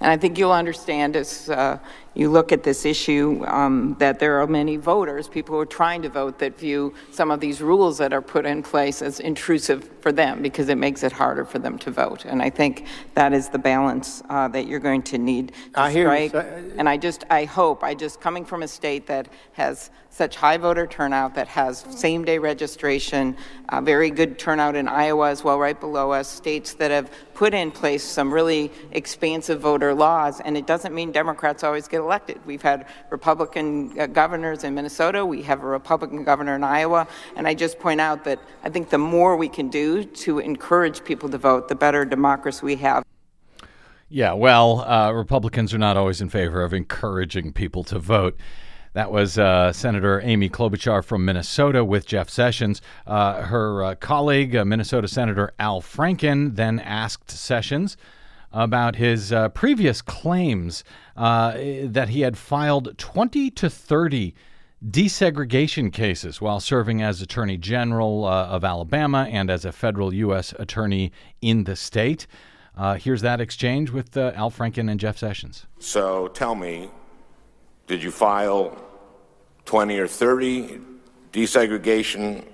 And 0.01 0.11
I 0.12 0.16
think 0.16 0.38
you'll 0.38 0.53
understand 0.53 1.16
as 1.16 1.51
uh, 1.51 1.79
you 2.16 2.31
look 2.31 2.50
at 2.50 2.62
this 2.62 2.87
issue 2.87 3.44
um, 3.46 3.94
that 3.98 4.18
there 4.18 4.40
are 4.40 4.46
many 4.46 4.76
voters, 4.76 5.29
people 5.29 5.55
who 5.55 5.61
are 5.61 5.66
trying 5.66 6.00
to 6.00 6.09
vote, 6.09 6.38
that 6.38 6.59
view 6.59 6.94
some 7.11 7.31
of 7.31 7.40
these 7.40 7.61
rules 7.61 7.98
that 7.98 8.12
are 8.14 8.22
put 8.22 8.46
in 8.46 8.62
place 8.62 9.02
as 9.02 9.20
intrusive 9.20 9.90
for 10.00 10.12
them 10.12 10.40
because 10.40 10.70
it 10.70 10.79
makes 10.79 11.02
it 11.02 11.12
harder 11.12 11.44
for 11.44 11.59
them 11.59 11.79
to 11.79 11.90
vote. 11.90 12.24
And 12.24 12.40
I 12.40 12.48
think 12.48 12.87
that 13.14 13.35
is 13.35 13.50
the 13.50 13.59
balance 13.59 14.22
uh, 14.31 14.48
that 14.48 14.66
you're 14.66 14.81
going 14.81 15.02
to 15.02 15.18
need 15.18 15.52
to 15.74 15.81
I 15.81 15.92
hear 15.92 16.07
strike. 16.07 16.33
say- 16.33 16.70
And 16.79 16.88
I 16.88 16.96
just, 16.96 17.24
I 17.29 17.44
hope, 17.44 17.85
I 17.85 17.94
just, 17.94 18.20
coming 18.20 18.46
from 18.46 18.62
a 18.62 18.68
state 18.68 19.07
that 19.09 19.29
has 19.52 19.90
such 20.09 20.37
high 20.37 20.57
voter 20.57 20.87
turnout, 20.87 21.35
that 21.35 21.48
has 21.48 21.81
same-day 21.90 22.38
registration, 22.38 23.37
uh, 23.68 23.83
very 23.83 24.09
good 24.09 24.38
turnout 24.38 24.74
in 24.74 24.88
Iowa 24.88 25.29
as 25.31 25.44
well, 25.44 25.59
right 25.59 25.79
below 25.79 26.11
us, 26.12 26.26
states 26.26 26.72
that 26.74 26.90
have 26.90 27.11
put 27.37 27.53
in 27.53 27.70
place 27.70 28.03
some 28.03 28.33
really 28.33 28.72
expansive 28.92 29.61
voter 29.61 29.92
laws, 29.92 30.40
and 30.40 30.57
it 30.57 30.66
doesn't 30.66 30.94
mean 30.94 31.12
Democrats 31.12 31.62
always 31.62 31.87
get 31.87 32.01
elected. 32.01 32.40
We've 32.46 32.62
had 32.62 32.87
Republican 33.11 33.92
uh, 34.01 34.07
governors 34.07 34.64
in 34.64 34.75
Minnesota, 34.75 35.25
we 35.25 35.42
have 35.42 35.62
a 35.62 35.66
Republican 35.66 36.25
governor 36.25 36.57
in 36.57 36.64
Iowa, 36.64 37.07
and 37.37 37.46
I 37.46 37.53
just 37.53 37.79
point 37.79 38.01
out 38.01 38.25
that 38.25 38.40
I 38.64 38.70
think 38.70 38.88
the 38.88 38.96
more 38.96 39.37
we 39.37 39.51
can 39.51 39.68
do 39.68 40.03
to 40.03 40.38
encourage 40.38 41.05
people 41.05 41.29
to 41.29 41.37
vote, 41.37 41.68
the 41.68 41.75
better 41.75 42.07
democracy 42.07 42.64
we 42.64 42.77
have. 42.77 43.05
Yeah, 44.09 44.33
well, 44.33 44.81
uh, 44.81 45.12
Republicans 45.12 45.75
are 45.75 45.79
not 45.79 45.99
always 45.99 46.22
in 46.22 46.31
favor 46.31 46.62
of 46.62 46.72
encouraging 46.72 47.53
people 47.53 47.85
to 47.85 47.99
vote. 47.99 48.40
That 48.96 49.12
was 49.12 49.37
uh, 49.37 49.74
Senator 49.74 50.22
Amy 50.24 50.48
Klobuchar 50.48 51.04
from 51.04 51.26
Minnesota 51.26 51.85
with 51.85 52.06
Jeff 52.06 52.30
Sessions. 52.30 52.80
Uh, 53.06 53.42
her 53.42 53.85
uh, 53.85 53.94
colleague, 53.96 54.56
uh, 54.56 54.64
Minnesota 54.64 55.06
Senator 55.06 55.52
Al 55.59 55.82
Franken, 55.82 56.56
then 56.56 56.78
asked 56.78 57.30
Sessions 57.30 57.98
about 58.52 58.96
his 58.96 59.35
uh, 59.35 59.50
previous 59.50 60.00
claims 60.00 60.82
uh, 61.14 61.52
that 61.85 62.09
he 62.09 62.22
had 62.22 62.38
filed 62.38 62.96
20 62.96 63.50
to 63.50 63.68
30 63.68 64.35
desegregation 64.82 65.92
cases 65.92 66.40
while 66.40 66.59
serving 66.59 67.02
as 67.02 67.20
Attorney 67.20 67.59
General 67.59 68.26
of 68.26 68.64
Alabama 68.64 69.28
and 69.30 69.50
as 69.50 69.66
a 69.66 69.72
federal 69.72 70.14
U.S. 70.14 70.54
attorney 70.59 71.12
in 71.42 71.64
the 71.64 71.76
state. 71.76 72.26
Here's 72.96 73.20
that 73.20 73.42
exchange 73.42 73.90
with 73.90 74.16
Al 74.16 74.50
Franken 74.50 74.90
and 74.90 74.98
Jeff 74.98 75.18
Sessions. 75.18 75.66
So 75.78 76.28
tell 76.28 76.54
me, 76.54 76.88
did 77.87 78.02
you 78.02 78.11
file 78.11 78.86
20 79.66 79.98
or 79.98 80.07
30 80.07 80.81
desegregation 81.33 82.44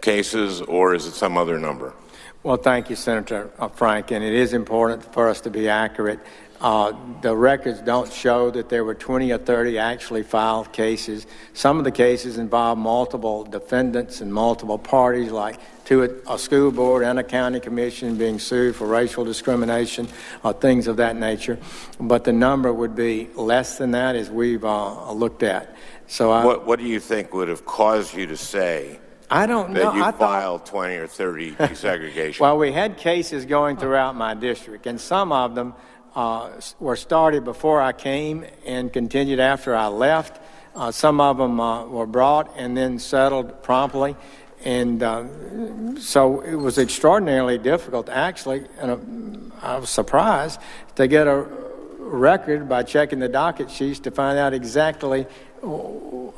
cases, 0.00 0.60
or 0.62 0.94
is 0.94 1.06
it 1.06 1.12
some 1.12 1.36
other 1.36 1.58
number? 1.58 1.94
Well, 2.42 2.56
thank 2.56 2.90
you, 2.90 2.96
Senator 2.96 3.50
uh, 3.58 3.68
Frank, 3.68 4.10
and 4.10 4.24
it 4.24 4.34
is 4.34 4.52
important 4.52 5.02
for 5.14 5.28
us 5.28 5.40
to 5.42 5.50
be 5.50 5.68
accurate. 5.68 6.18
Uh, 6.60 6.92
the 7.20 7.34
records 7.34 7.80
don't 7.80 8.10
show 8.12 8.50
that 8.50 8.68
there 8.68 8.84
were 8.84 8.94
20 8.94 9.32
or 9.32 9.38
30 9.38 9.78
actually 9.78 10.22
filed 10.22 10.72
cases. 10.72 11.26
Some 11.52 11.78
of 11.78 11.84
the 11.84 11.90
cases 11.90 12.38
involve 12.38 12.78
multiple 12.78 13.44
defendants 13.44 14.20
and 14.20 14.32
multiple 14.32 14.78
parties, 14.78 15.30
like 15.30 15.58
two, 15.84 16.22
a 16.28 16.38
school 16.38 16.70
board 16.70 17.02
and 17.02 17.18
a 17.18 17.24
county 17.24 17.60
commission 17.60 18.16
being 18.16 18.38
sued 18.38 18.76
for 18.76 18.86
racial 18.86 19.24
discrimination, 19.24 20.08
or 20.42 20.52
things 20.52 20.86
of 20.86 20.96
that 20.98 21.16
nature. 21.16 21.58
But 21.98 22.24
the 22.24 22.32
number 22.32 22.72
would 22.72 22.94
be 22.94 23.28
less 23.34 23.78
than 23.78 23.90
that, 23.90 24.16
as 24.16 24.30
we've 24.30 24.64
uh, 24.64 25.12
looked 25.12 25.42
at. 25.42 25.73
So 26.06 26.30
I, 26.30 26.44
What, 26.44 26.66
what 26.66 26.78
do 26.78 26.84
you 26.86 27.00
think 27.00 27.32
would 27.34 27.48
have 27.48 27.64
caused 27.64 28.14
you 28.14 28.26
to 28.26 28.36
say 28.36 28.98
I 29.30 29.46
don't 29.46 29.70
know. 29.70 29.80
that 29.90 29.94
you 29.96 30.02
I 30.02 30.10
thought- 30.10 30.18
filed 30.18 30.66
20 30.66 30.96
or 30.96 31.06
30 31.06 31.52
desegregation? 31.56 32.40
Well, 32.40 32.58
we 32.58 32.72
had 32.72 32.96
cases 32.96 33.44
going 33.46 33.76
throughout 33.76 34.14
my 34.16 34.34
district, 34.34 34.86
and 34.86 35.00
some 35.00 35.32
of 35.32 35.54
them 35.54 35.74
uh, 36.14 36.50
were 36.78 36.96
started 36.96 37.44
before 37.44 37.80
I 37.80 37.92
came 37.92 38.44
and 38.64 38.92
continued 38.92 39.40
after 39.40 39.74
I 39.74 39.88
left. 39.88 40.40
Uh, 40.76 40.90
some 40.90 41.20
of 41.20 41.38
them 41.38 41.58
uh, 41.60 41.86
were 41.86 42.06
brought 42.06 42.52
and 42.56 42.76
then 42.76 42.98
settled 42.98 43.62
promptly. 43.62 44.16
And 44.64 45.02
uh, 45.02 45.98
so 46.00 46.40
it 46.40 46.54
was 46.54 46.78
extraordinarily 46.78 47.58
difficult, 47.58 48.08
actually, 48.08 48.64
and 48.78 48.90
uh, 48.90 49.56
I 49.60 49.76
was 49.78 49.90
surprised 49.90 50.58
to 50.96 51.06
get 51.06 51.26
a 51.26 51.46
record 51.98 52.68
by 52.68 52.82
checking 52.82 53.18
the 53.18 53.28
docket 53.28 53.70
sheets 53.70 54.00
to 54.00 54.10
find 54.10 54.38
out 54.38 54.54
exactly 54.54 55.26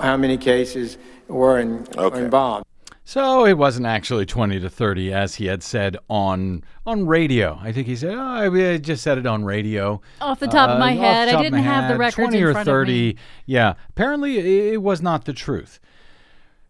how 0.00 0.16
many 0.16 0.36
cases 0.36 0.98
were, 1.28 1.58
in, 1.58 1.86
Okay. 1.96 2.18
involved. 2.24 2.64
So 3.08 3.44
it 3.46 3.56
wasn't 3.56 3.86
actually 3.86 4.26
20 4.26 4.58
to 4.58 4.68
30 4.68 5.12
as 5.12 5.36
he 5.36 5.46
had 5.46 5.62
said 5.62 5.96
on 6.10 6.64
on 6.84 7.06
radio. 7.06 7.56
I 7.62 7.70
think 7.70 7.86
he 7.86 7.94
said, 7.94 8.14
oh, 8.14 8.20
I 8.20 8.78
just 8.78 9.02
said 9.04 9.16
it 9.18 9.26
on 9.26 9.44
radio. 9.44 10.00
Off 10.20 10.40
the 10.40 10.48
top 10.48 10.70
of 10.70 10.80
my 10.80 10.92
Uh, 10.92 11.00
head, 11.00 11.28
I 11.28 11.40
didn't 11.40 11.58
my 11.58 11.64
have 11.64 11.82
the 11.84 11.88
head, 11.90 11.98
records 11.98 12.14
20 12.30 12.38
in 12.38 12.44
or 12.44 12.52
front 12.52 12.68
of 12.68 12.72
30. 12.72 12.92
me. 12.92 13.16
Yeah, 13.46 13.74
apparently 13.90 14.38
it, 14.38 14.74
it 14.74 14.82
was 14.82 15.02
not 15.02 15.24
the 15.24 15.32
truth. 15.32 15.78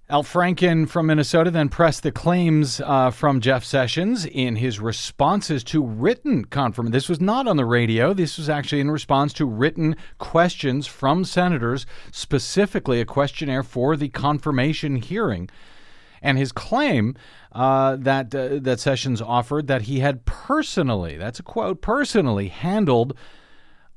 Al 0.09 0.23
Franken 0.23 0.88
from 0.88 1.07
Minnesota 1.07 1.51
then 1.51 1.69
pressed 1.69 2.05
the 2.05 2.12
claims 2.12 2.81
uh, 2.81 3.11
from 3.11 3.40
Jeff 3.40 3.64
Sessions 3.64 4.25
in 4.25 4.55
his 4.55 4.79
responses 4.79 5.64
to 5.64 5.85
written 5.85 6.45
confirmation. 6.45 6.92
This 6.92 7.09
was 7.09 7.21
not 7.21 7.49
on 7.49 7.57
the 7.57 7.64
radio. 7.64 8.14
This 8.14 8.38
was 8.38 8.49
actually 8.49 8.81
in 8.81 8.90
response 8.92 9.33
to 9.33 9.47
written 9.47 9.97
questions 10.19 10.87
from 10.87 11.25
senators, 11.25 11.87
specifically 12.12 13.01
a 13.01 13.05
questionnaire 13.05 13.64
for 13.64 13.97
the 13.97 14.09
confirmation 14.09 14.95
hearing. 14.95 15.51
And 16.22 16.39
his 16.39 16.53
claim 16.53 17.16
uh, 17.51 17.97
that 17.97 18.33
uh, 18.33 18.61
that 18.61 18.78
Sessions 18.78 19.20
offered 19.20 19.66
that 19.66 19.83
he 19.83 19.99
had 19.99 20.24
personally, 20.24 21.16
that's 21.16 21.41
a 21.41 21.43
quote, 21.43 21.83
personally 21.83 22.47
handled 22.47 23.16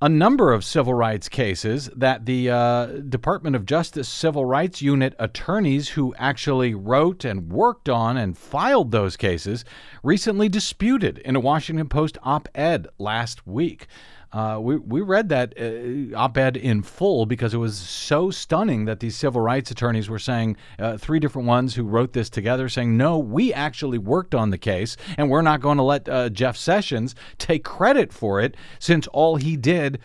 a 0.01 0.07
number 0.07 0.53
of 0.53 0.63
civil 0.63 0.93
rights 0.93 1.27
cases 1.27 1.89
that 1.93 2.25
the 2.25 2.49
uh, 2.49 2.85
Department 2.85 3.53
of 3.53 3.65
Justice 3.65 4.07
Civil 4.07 4.45
Rights 4.45 4.81
Unit 4.81 5.13
attorneys 5.19 5.89
who 5.89 6.15
actually 6.17 6.73
wrote 6.73 7.25
and 7.25 7.51
worked 7.51 7.89
on 7.89 8.15
and 8.15 8.37
filed 8.37 8.91
those 8.91 9.17
cases 9.17 9.65
recently 10.01 10.47
disputed 10.47 11.17
in 11.19 11.35
a 11.35 11.41
Washington 11.41 11.89
Post 11.89 12.17
op 12.23 12.47
ed 12.55 12.87
last 12.97 13.45
week. 13.45 13.87
Uh, 14.31 14.59
we, 14.61 14.77
we 14.77 15.01
read 15.01 15.29
that 15.29 15.53
uh, 15.59 16.15
op 16.15 16.37
ed 16.37 16.55
in 16.55 16.83
full 16.83 17.25
because 17.25 17.53
it 17.53 17.57
was 17.57 17.77
so 17.77 18.29
stunning 18.29 18.85
that 18.85 18.99
these 18.99 19.15
civil 19.15 19.41
rights 19.41 19.71
attorneys 19.71 20.09
were 20.09 20.19
saying, 20.19 20.55
uh, 20.77 20.97
three 20.97 21.19
different 21.19 21.47
ones 21.47 21.75
who 21.75 21.83
wrote 21.83 22.13
this 22.13 22.29
together, 22.29 22.69
saying, 22.69 22.95
no, 22.95 23.17
we 23.17 23.51
actually 23.53 23.97
worked 23.97 24.35
on 24.35 24.51
the 24.51 24.57
case 24.57 24.97
and 25.17 25.29
we're 25.29 25.41
not 25.41 25.61
going 25.61 25.77
to 25.77 25.83
let 25.83 26.07
uh, 26.07 26.29
Jeff 26.29 26.55
Sessions 26.57 27.15
take 27.37 27.63
credit 27.63 28.13
for 28.13 28.39
it 28.39 28.55
since 28.77 29.07
all 29.07 29.37
he 29.37 29.57
did 29.57 29.99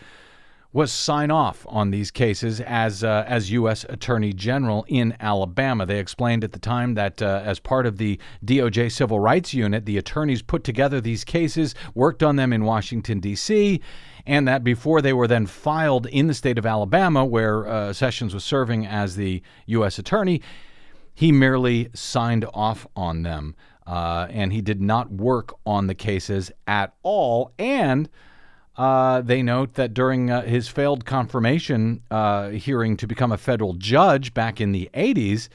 was 0.75 0.91
sign 0.91 1.31
off 1.31 1.65
on 1.69 1.89
these 1.89 2.11
cases 2.11 2.59
as 2.59 3.01
uh, 3.01 3.23
as 3.29 3.49
U.S. 3.51 3.85
Attorney 3.87 4.33
General 4.33 4.83
in 4.89 5.15
Alabama. 5.21 5.85
They 5.85 5.99
explained 5.99 6.43
at 6.43 6.51
the 6.51 6.59
time 6.59 6.95
that 6.95 7.21
uh, 7.21 7.41
as 7.45 7.59
part 7.59 7.85
of 7.85 7.97
the 7.97 8.19
DOJ 8.43 8.91
Civil 8.91 9.21
Rights 9.21 9.53
Unit, 9.53 9.85
the 9.85 9.97
attorneys 9.97 10.41
put 10.41 10.65
together 10.65 10.99
these 10.99 11.23
cases, 11.23 11.75
worked 11.93 12.21
on 12.21 12.35
them 12.35 12.51
in 12.51 12.65
Washington 12.65 13.21
D.C., 13.21 13.79
and 14.25 14.45
that 14.49 14.65
before 14.65 15.01
they 15.01 15.13
were 15.13 15.29
then 15.29 15.45
filed 15.45 16.07
in 16.07 16.27
the 16.27 16.33
state 16.33 16.57
of 16.57 16.65
Alabama, 16.65 17.23
where 17.23 17.65
uh, 17.65 17.93
Sessions 17.93 18.33
was 18.33 18.43
serving 18.43 18.85
as 18.85 19.15
the 19.15 19.41
U.S. 19.67 19.97
Attorney, 19.97 20.41
he 21.13 21.31
merely 21.31 21.89
signed 21.93 22.45
off 22.53 22.85
on 22.97 23.23
them, 23.23 23.55
uh, 23.87 24.27
and 24.29 24.51
he 24.51 24.59
did 24.59 24.81
not 24.81 25.09
work 25.09 25.53
on 25.65 25.87
the 25.87 25.95
cases 25.95 26.51
at 26.67 26.93
all, 27.01 27.53
and 27.57 28.09
uh, 28.77 29.21
they 29.21 29.41
note 29.41 29.75
that 29.75 29.93
during 29.93 30.29
uh, 30.29 30.41
his 30.41 30.67
failed 30.67 31.05
confirmation 31.05 32.01
uh, 32.11 32.49
hearing 32.49 32.97
to 32.97 33.07
become 33.07 33.31
a 33.31 33.37
federal 33.37 33.73
judge 33.73 34.33
back 34.33 34.59
in 34.59 34.71
the 34.71 34.89
80s, 34.93 35.49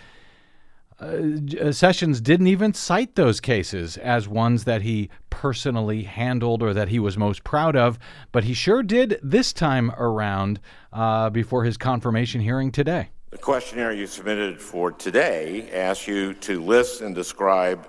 uh, 1.01 1.67
uh, 1.69 1.73
Sessions 1.73 2.21
didn't 2.21 2.47
even 2.47 2.75
cite 2.75 3.15
those 3.17 3.41
cases 3.41 3.97
as 3.97 4.29
ones 4.29 4.65
that 4.65 4.83
he 4.83 5.09
personally 5.31 6.03
handled 6.03 6.63
or 6.63 6.75
that 6.75 6.89
he 6.89 6.99
was 6.99 7.17
most 7.17 7.43
proud 7.45 7.77
of, 7.77 7.99
but 8.33 8.45
he 8.45 8.53
sure 8.53 8.83
did 8.83 9.19
this 9.23 9.53
time 9.53 9.91
around 9.93 10.61
uh, 10.93 11.31
before 11.31 11.65
his 11.65 11.77
confirmation 11.77 12.41
hearing 12.41 12.71
today. 12.71 13.09
The 13.31 13.39
questionnaire 13.39 13.93
you 13.93 14.07
submitted 14.07 14.61
for 14.61 14.93
today 14.93 15.71
asks 15.73 16.07
you 16.07 16.35
to 16.35 16.61
list 16.63 17.01
and 17.01 17.15
describe 17.15 17.89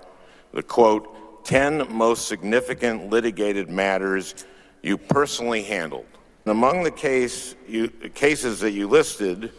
the 0.53 0.63
quote, 0.63 1.45
10 1.45 1.91
most 1.91 2.27
significant 2.27 3.09
litigated 3.09 3.69
matters 3.69 4.45
you 4.81 4.97
personally 4.97 5.63
handled. 5.63 6.05
Among 6.45 6.83
the 6.83 6.91
case 6.91 7.55
you, 7.67 7.87
cases 7.89 8.59
that 8.61 8.71
you 8.71 8.87
listed 8.87 9.51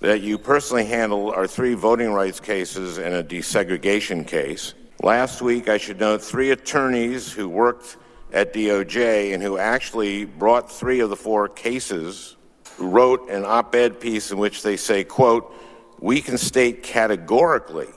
that 0.00 0.20
you 0.20 0.38
personally 0.38 0.84
handled 0.84 1.34
are 1.34 1.46
three 1.46 1.74
voting 1.74 2.12
rights 2.12 2.40
cases 2.40 2.98
and 2.98 3.14
a 3.14 3.22
desegregation 3.22 4.26
case. 4.26 4.74
Last 5.02 5.42
week, 5.42 5.68
I 5.68 5.78
should 5.78 6.00
note 6.00 6.22
three 6.22 6.50
attorneys 6.50 7.32
who 7.32 7.48
worked 7.48 7.96
at 8.32 8.52
DOJ 8.52 9.34
and 9.34 9.42
who 9.42 9.58
actually 9.58 10.24
brought 10.24 10.70
three 10.70 11.00
of 11.00 11.10
the 11.10 11.16
four 11.16 11.48
cases 11.48 12.36
wrote 12.78 13.28
an 13.28 13.44
op-ed 13.44 14.00
piece 14.00 14.30
in 14.30 14.38
which 14.38 14.62
they 14.62 14.76
say, 14.76 15.02
quote, 15.02 15.52
we 16.00 16.20
can 16.20 16.38
state 16.38 16.82
categorically 16.82 17.88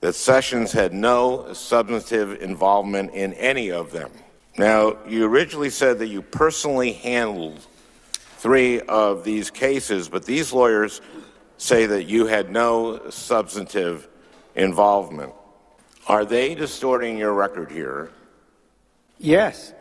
that 0.00 0.14
Sessions 0.14 0.72
had 0.72 0.92
no 0.92 1.52
substantive 1.52 2.42
involvement 2.42 3.12
in 3.12 3.34
any 3.34 3.70
of 3.70 3.92
them. 3.92 4.10
Now, 4.58 4.98
you 5.08 5.24
originally 5.24 5.70
said 5.70 5.98
that 6.00 6.08
you 6.08 6.20
personally 6.20 6.92
handled 6.92 7.58
three 8.36 8.80
of 8.80 9.24
these 9.24 9.50
cases, 9.50 10.08
but 10.08 10.26
these 10.26 10.52
lawyers 10.52 11.00
say 11.56 11.86
that 11.86 12.04
you 12.04 12.26
had 12.26 12.50
no 12.50 13.08
substantive 13.08 14.08
involvement. 14.54 15.32
Are 16.06 16.24
they 16.24 16.54
distorting 16.54 17.16
your 17.16 17.32
record 17.32 17.70
here? 17.70 18.10
Yes. 19.18 19.72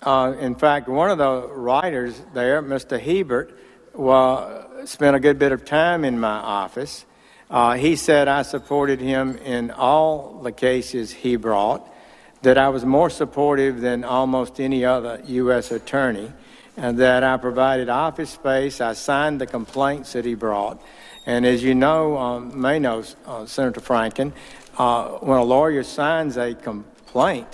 Uh, 0.00 0.34
in 0.38 0.54
fact, 0.54 0.88
one 0.88 1.10
of 1.10 1.18
the 1.18 1.48
writers 1.48 2.22
there, 2.32 2.62
Mr. 2.62 2.98
Hebert, 2.98 3.58
well, 3.92 4.86
spent 4.86 5.16
a 5.16 5.20
good 5.20 5.38
bit 5.38 5.52
of 5.52 5.64
time 5.64 6.04
in 6.04 6.20
my 6.20 6.38
office. 6.38 7.04
Uh, 7.50 7.74
he 7.74 7.96
said 7.96 8.28
I 8.28 8.42
supported 8.42 9.00
him 9.00 9.36
in 9.38 9.70
all 9.70 10.40
the 10.42 10.52
cases 10.52 11.10
he 11.10 11.36
brought 11.36 11.86
that 12.42 12.58
I 12.58 12.68
was 12.68 12.84
more 12.84 13.10
supportive 13.10 13.80
than 13.80 14.04
almost 14.04 14.60
any 14.60 14.84
other 14.84 15.20
U.S. 15.26 15.70
attorney, 15.70 16.32
and 16.76 16.98
that 16.98 17.24
I 17.24 17.36
provided 17.36 17.88
office 17.88 18.30
space. 18.30 18.80
I 18.80 18.92
signed 18.92 19.40
the 19.40 19.46
complaints 19.46 20.12
that 20.12 20.24
he 20.24 20.34
brought. 20.34 20.80
And 21.26 21.44
as 21.44 21.62
you 21.62 21.74
know, 21.74 22.16
um, 22.16 22.60
may 22.60 22.78
know, 22.78 23.02
uh, 23.26 23.44
Senator 23.46 23.80
Franken, 23.80 24.32
uh, 24.78 25.08
when 25.18 25.38
a 25.38 25.44
lawyer 25.44 25.82
signs 25.82 26.36
a 26.36 26.54
complaint, 26.54 27.48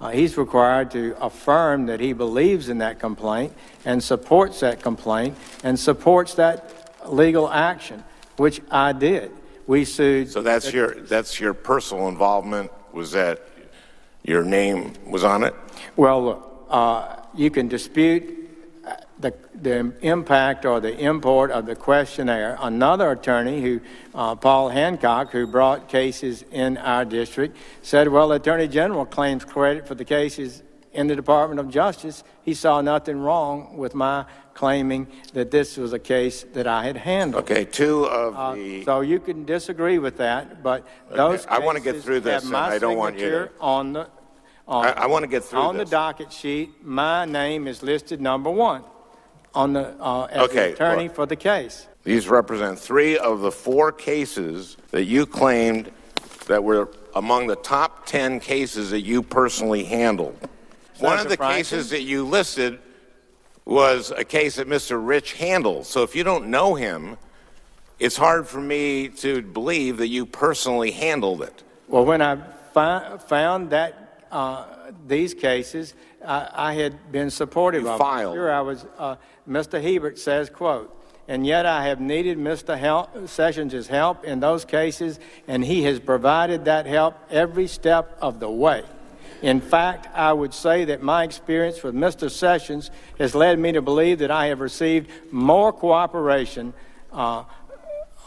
uh, 0.00 0.08
he's 0.10 0.38
required 0.38 0.90
to 0.92 1.14
affirm 1.20 1.86
that 1.86 2.00
he 2.00 2.14
believes 2.14 2.70
in 2.70 2.78
that 2.78 2.98
complaint 2.98 3.52
and 3.84 4.02
supports 4.02 4.60
that 4.60 4.82
complaint 4.82 5.36
and 5.62 5.78
supports 5.78 6.34
that 6.34 6.90
legal 7.06 7.50
action, 7.50 8.02
which 8.36 8.62
I 8.70 8.92
did. 8.92 9.30
We 9.66 9.84
sued. 9.84 10.30
So 10.30 10.42
that's 10.42 10.72
your 10.72 10.94
that's 10.94 11.38
your 11.38 11.54
personal 11.54 12.08
involvement. 12.08 12.72
Was 12.92 13.12
that 13.12 13.42
your 14.22 14.44
name 14.44 14.92
was 15.06 15.24
on 15.24 15.44
it? 15.44 15.54
Well, 15.96 16.66
uh, 16.68 17.16
you 17.34 17.50
can 17.50 17.68
dispute 17.68 18.48
uh, 18.86 18.94
the, 19.18 19.34
the 19.54 19.92
impact 20.02 20.64
or 20.64 20.80
the 20.80 20.96
import 20.98 21.50
of 21.50 21.66
the 21.66 21.74
questionnaire. 21.74 22.56
Another 22.60 23.10
attorney, 23.12 23.60
who 23.60 23.80
uh, 24.14 24.34
Paul 24.36 24.68
Hancock, 24.68 25.30
who 25.30 25.46
brought 25.46 25.88
cases 25.88 26.44
in 26.50 26.76
our 26.78 27.04
district, 27.04 27.56
said, 27.82 28.08
"Well, 28.08 28.28
the 28.28 28.36
Attorney 28.36 28.68
General 28.68 29.06
claims 29.06 29.44
credit 29.44 29.86
for 29.86 29.94
the 29.94 30.04
cases 30.04 30.62
in 30.92 31.06
the 31.06 31.16
Department 31.16 31.60
of 31.60 31.68
Justice. 31.68 32.24
He 32.42 32.54
saw 32.54 32.80
nothing 32.80 33.20
wrong 33.20 33.76
with 33.76 33.94
my 33.94 34.24
claiming 34.54 35.06
that 35.32 35.50
this 35.50 35.76
was 35.76 35.92
a 35.92 35.98
case 35.98 36.44
that 36.52 36.66
I 36.66 36.84
had 36.84 36.96
handled." 36.96 37.44
Okay, 37.44 37.64
two 37.64 38.04
of 38.06 38.36
Uh, 38.36 38.54
the. 38.54 38.84
so 38.84 39.00
you 39.00 39.20
can 39.20 39.44
disagree 39.44 39.98
with 39.98 40.16
that, 40.18 40.62
but 40.62 40.84
those 41.10 41.46
I 41.48 41.58
wanna 41.60 41.80
get 41.80 41.92
cases 41.92 42.04
through 42.04 42.20
this, 42.20 42.32
have 42.34 42.42
and 42.42 42.52
my 42.52 42.68
I 42.74 42.78
don't 42.78 42.96
want 42.96 43.16
you 43.18 43.20
to- 43.30 43.30
signature 43.30 43.52
on 43.60 43.92
the. 43.92 44.06
On, 44.68 44.84
I- 44.86 45.02
I 45.02 45.06
wanna 45.06 45.26
get 45.26 45.44
through 45.44 45.58
this. 45.60 45.66
on 45.68 45.76
this. 45.78 45.88
the 45.88 45.96
docket 45.96 46.32
sheet. 46.32 46.84
My 46.84 47.24
name 47.24 47.66
is 47.66 47.82
listed 47.82 48.20
number 48.20 48.50
one 48.50 48.84
on 49.54 49.72
the 49.72 49.94
uh, 50.00 50.24
as 50.30 50.42
Okay, 50.42 50.68
the 50.68 50.74
attorney 50.74 51.04
look. 51.04 51.14
for 51.16 51.26
the 51.26 51.34
case. 51.36 51.86
These 52.04 52.28
represent 52.28 52.78
three 52.78 53.18
of 53.18 53.40
the 53.40 53.50
four 53.50 53.90
cases 53.92 54.76
that 54.90 55.04
you 55.04 55.26
claimed 55.26 55.90
that 56.46 56.62
were 56.64 56.88
among 57.14 57.46
the 57.48 57.56
top 57.56 58.06
10 58.06 58.38
cases 58.40 58.90
that 58.90 59.00
you 59.00 59.22
personally 59.22 59.84
handled. 59.84 60.36
One 61.00 61.18
of 61.18 61.28
the 61.28 61.36
Franken? 61.36 61.56
cases 61.56 61.90
that 61.90 62.02
you 62.02 62.24
listed 62.26 62.78
was 63.64 64.10
a 64.16 64.24
case 64.24 64.56
that 64.56 64.68
Mr. 64.68 65.00
Rich 65.04 65.34
handled. 65.34 65.86
So 65.86 66.02
if 66.02 66.16
you 66.16 66.24
don't 66.24 66.48
know 66.48 66.74
him, 66.74 67.16
it's 67.98 68.16
hard 68.16 68.48
for 68.48 68.60
me 68.60 69.08
to 69.08 69.42
believe 69.42 69.98
that 69.98 70.08
you 70.08 70.26
personally 70.26 70.90
handled 70.90 71.42
it. 71.42 71.62
Well, 71.88 72.04
when 72.04 72.22
I 72.22 72.36
fi- 72.72 73.18
found 73.18 73.70
that 73.70 74.24
uh, 74.32 74.64
these 75.06 75.34
cases, 75.34 75.94
I, 76.24 76.48
I 76.52 76.74
had 76.74 77.12
been 77.12 77.30
supportive 77.30 77.82
You 77.82 77.90
of. 77.90 77.98
filed. 77.98 78.34
Sure, 78.34 78.50
I 78.52 78.60
was. 78.60 78.86
Uh, 78.98 79.16
Mr. 79.48 79.82
Hebert 79.82 80.18
says, 80.18 80.48
"quote." 80.50 80.96
And 81.28 81.46
yet 81.46 81.64
I 81.64 81.84
have 81.86 82.00
needed 82.00 82.38
Mr. 82.38 82.76
Help, 82.76 83.28
Sessions' 83.28 83.86
help 83.86 84.24
in 84.24 84.40
those 84.40 84.64
cases, 84.64 85.20
and 85.46 85.64
he 85.64 85.84
has 85.84 86.00
provided 86.00 86.64
that 86.64 86.86
help 86.86 87.14
every 87.30 87.68
step 87.68 88.18
of 88.20 88.40
the 88.40 88.50
way. 88.50 88.82
In 89.42 89.60
fact, 89.60 90.06
I 90.14 90.32
would 90.32 90.52
say 90.52 90.84
that 90.86 91.02
my 91.02 91.24
experience 91.24 91.82
with 91.82 91.94
Mr. 91.94 92.30
Sessions 92.30 92.90
has 93.18 93.34
led 93.34 93.58
me 93.58 93.72
to 93.72 93.82
believe 93.82 94.18
that 94.18 94.30
I 94.30 94.46
have 94.46 94.60
received 94.60 95.10
more 95.30 95.72
cooperation 95.72 96.74
uh, 97.12 97.44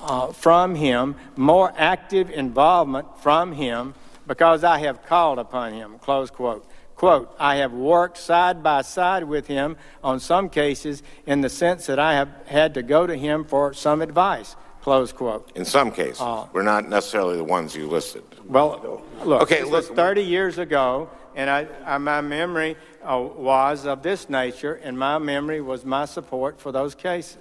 uh, 0.02 0.34
from 0.34 0.76
him, 0.76 1.16
more 1.36 1.72
active 1.78 2.30
involvement 2.30 3.08
from 3.22 3.54
him, 3.54 3.94
because 4.28 4.64
I 4.64 4.80
have 4.80 5.06
called 5.06 5.40
upon 5.40 5.74
him. 5.74 6.00
Close 6.00 6.30
quote. 6.30 6.68
Quote, 6.96 7.36
I 7.38 7.58
have 7.58 7.74
worked 7.74 8.18
side 8.18 8.64
by 8.64 8.82
side 8.82 9.26
with 9.26 9.48
him 9.48 9.76
on 10.04 10.20
some 10.20 10.50
cases 10.50 11.04
in 11.26 11.42
the 11.42 11.50
sense 11.50 11.86
that 11.88 12.00
I 12.00 12.14
have 12.14 12.30
had 12.46 12.74
to 12.76 12.84
go 12.84 13.06
to 13.06 13.16
him 13.16 13.44
for 13.44 13.74
some 13.74 14.02
advice. 14.02 14.56
Close 14.84 15.14
quote. 15.14 15.50
In 15.56 15.64
some 15.64 15.92
cases, 15.92 16.20
Uh, 16.20 16.46
we're 16.52 16.62
not 16.62 16.90
necessarily 16.90 17.38
the 17.38 17.44
ones 17.46 17.74
you 17.74 17.88
listed. 17.88 18.22
Well, 18.46 19.02
look, 19.24 19.44
Okay, 19.44 19.62
this 19.62 19.70
look- 19.72 19.96
30 19.96 20.22
years 20.24 20.58
ago, 20.58 21.08
and 21.38 21.50
I, 21.50 21.68
I, 21.86 21.98
my 22.00 22.20
memory 22.20 22.76
uh, 23.02 23.18
was 23.38 23.86
of 23.86 24.04
this 24.04 24.28
nature, 24.30 24.82
and 24.84 25.00
my 25.00 25.20
memory 25.20 25.62
was 25.62 25.86
my 25.86 26.04
support 26.04 26.60
for 26.60 26.74
those 26.74 26.96
cases. 26.96 27.38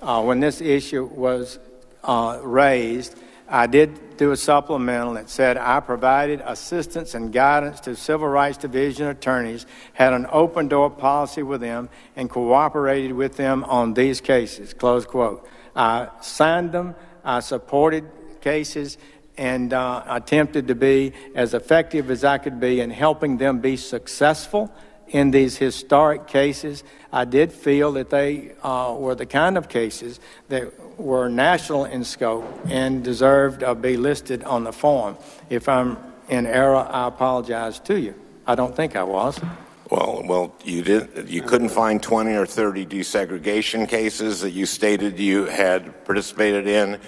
Uh, 0.00 0.22
when 0.22 0.38
this 0.38 0.60
issue 0.60 1.04
was 1.12 1.58
uh, 2.04 2.38
raised, 2.44 3.16
I 3.48 3.66
did 3.66 4.16
do 4.16 4.30
a 4.30 4.36
supplemental 4.36 5.14
that 5.14 5.28
said 5.30 5.56
I 5.56 5.80
provided 5.80 6.40
assistance 6.46 7.14
and 7.14 7.32
guidance 7.32 7.80
to 7.80 7.96
Civil 7.96 8.28
Rights 8.28 8.56
Division 8.58 9.08
attorneys, 9.08 9.66
had 9.94 10.12
an 10.12 10.26
open 10.30 10.68
door 10.68 10.90
policy 10.90 11.42
with 11.42 11.60
them, 11.60 11.88
and 12.14 12.30
cooperated 12.30 13.14
with 13.14 13.36
them 13.36 13.64
on 13.64 13.94
these 13.94 14.20
cases. 14.20 14.74
Close 14.74 15.04
quote. 15.04 15.44
I 15.78 16.08
signed 16.20 16.72
them, 16.72 16.96
I 17.24 17.38
supported 17.38 18.04
cases, 18.40 18.98
and 19.36 19.72
uh, 19.72 20.02
attempted 20.08 20.66
to 20.66 20.74
be 20.74 21.12
as 21.36 21.54
effective 21.54 22.10
as 22.10 22.24
I 22.24 22.38
could 22.38 22.58
be 22.58 22.80
in 22.80 22.90
helping 22.90 23.38
them 23.38 23.60
be 23.60 23.76
successful 23.76 24.72
in 25.06 25.30
these 25.30 25.56
historic 25.56 26.26
cases. 26.26 26.82
I 27.12 27.24
did 27.24 27.52
feel 27.52 27.92
that 27.92 28.10
they 28.10 28.52
uh, 28.62 28.96
were 28.98 29.14
the 29.14 29.24
kind 29.24 29.56
of 29.56 29.68
cases 29.68 30.18
that 30.48 30.98
were 30.98 31.28
national 31.28 31.84
in 31.84 32.02
scope 32.02 32.44
and 32.68 33.04
deserved 33.04 33.60
to 33.60 33.76
be 33.76 33.96
listed 33.96 34.42
on 34.42 34.64
the 34.64 34.72
form. 34.72 35.16
If 35.48 35.68
I'm 35.68 35.96
in 36.28 36.44
error, 36.44 36.76
I 36.76 37.06
apologize 37.06 37.78
to 37.80 37.98
you. 37.98 38.14
I 38.46 38.56
don't 38.56 38.74
think 38.74 38.96
I 38.96 39.04
was. 39.04 39.40
Well, 39.90 40.22
well, 40.26 40.54
you 40.64 40.82
did. 40.82 41.28
You 41.28 41.42
couldn't 41.42 41.70
find 41.70 42.02
20 42.02 42.34
or 42.34 42.44
30 42.44 42.86
desegregation 42.86 43.88
cases 43.88 44.40
that 44.42 44.50
you 44.50 44.66
stated 44.66 45.18
you 45.18 45.46
had 45.46 46.04
participated 46.04 46.66
in, 46.66 47.00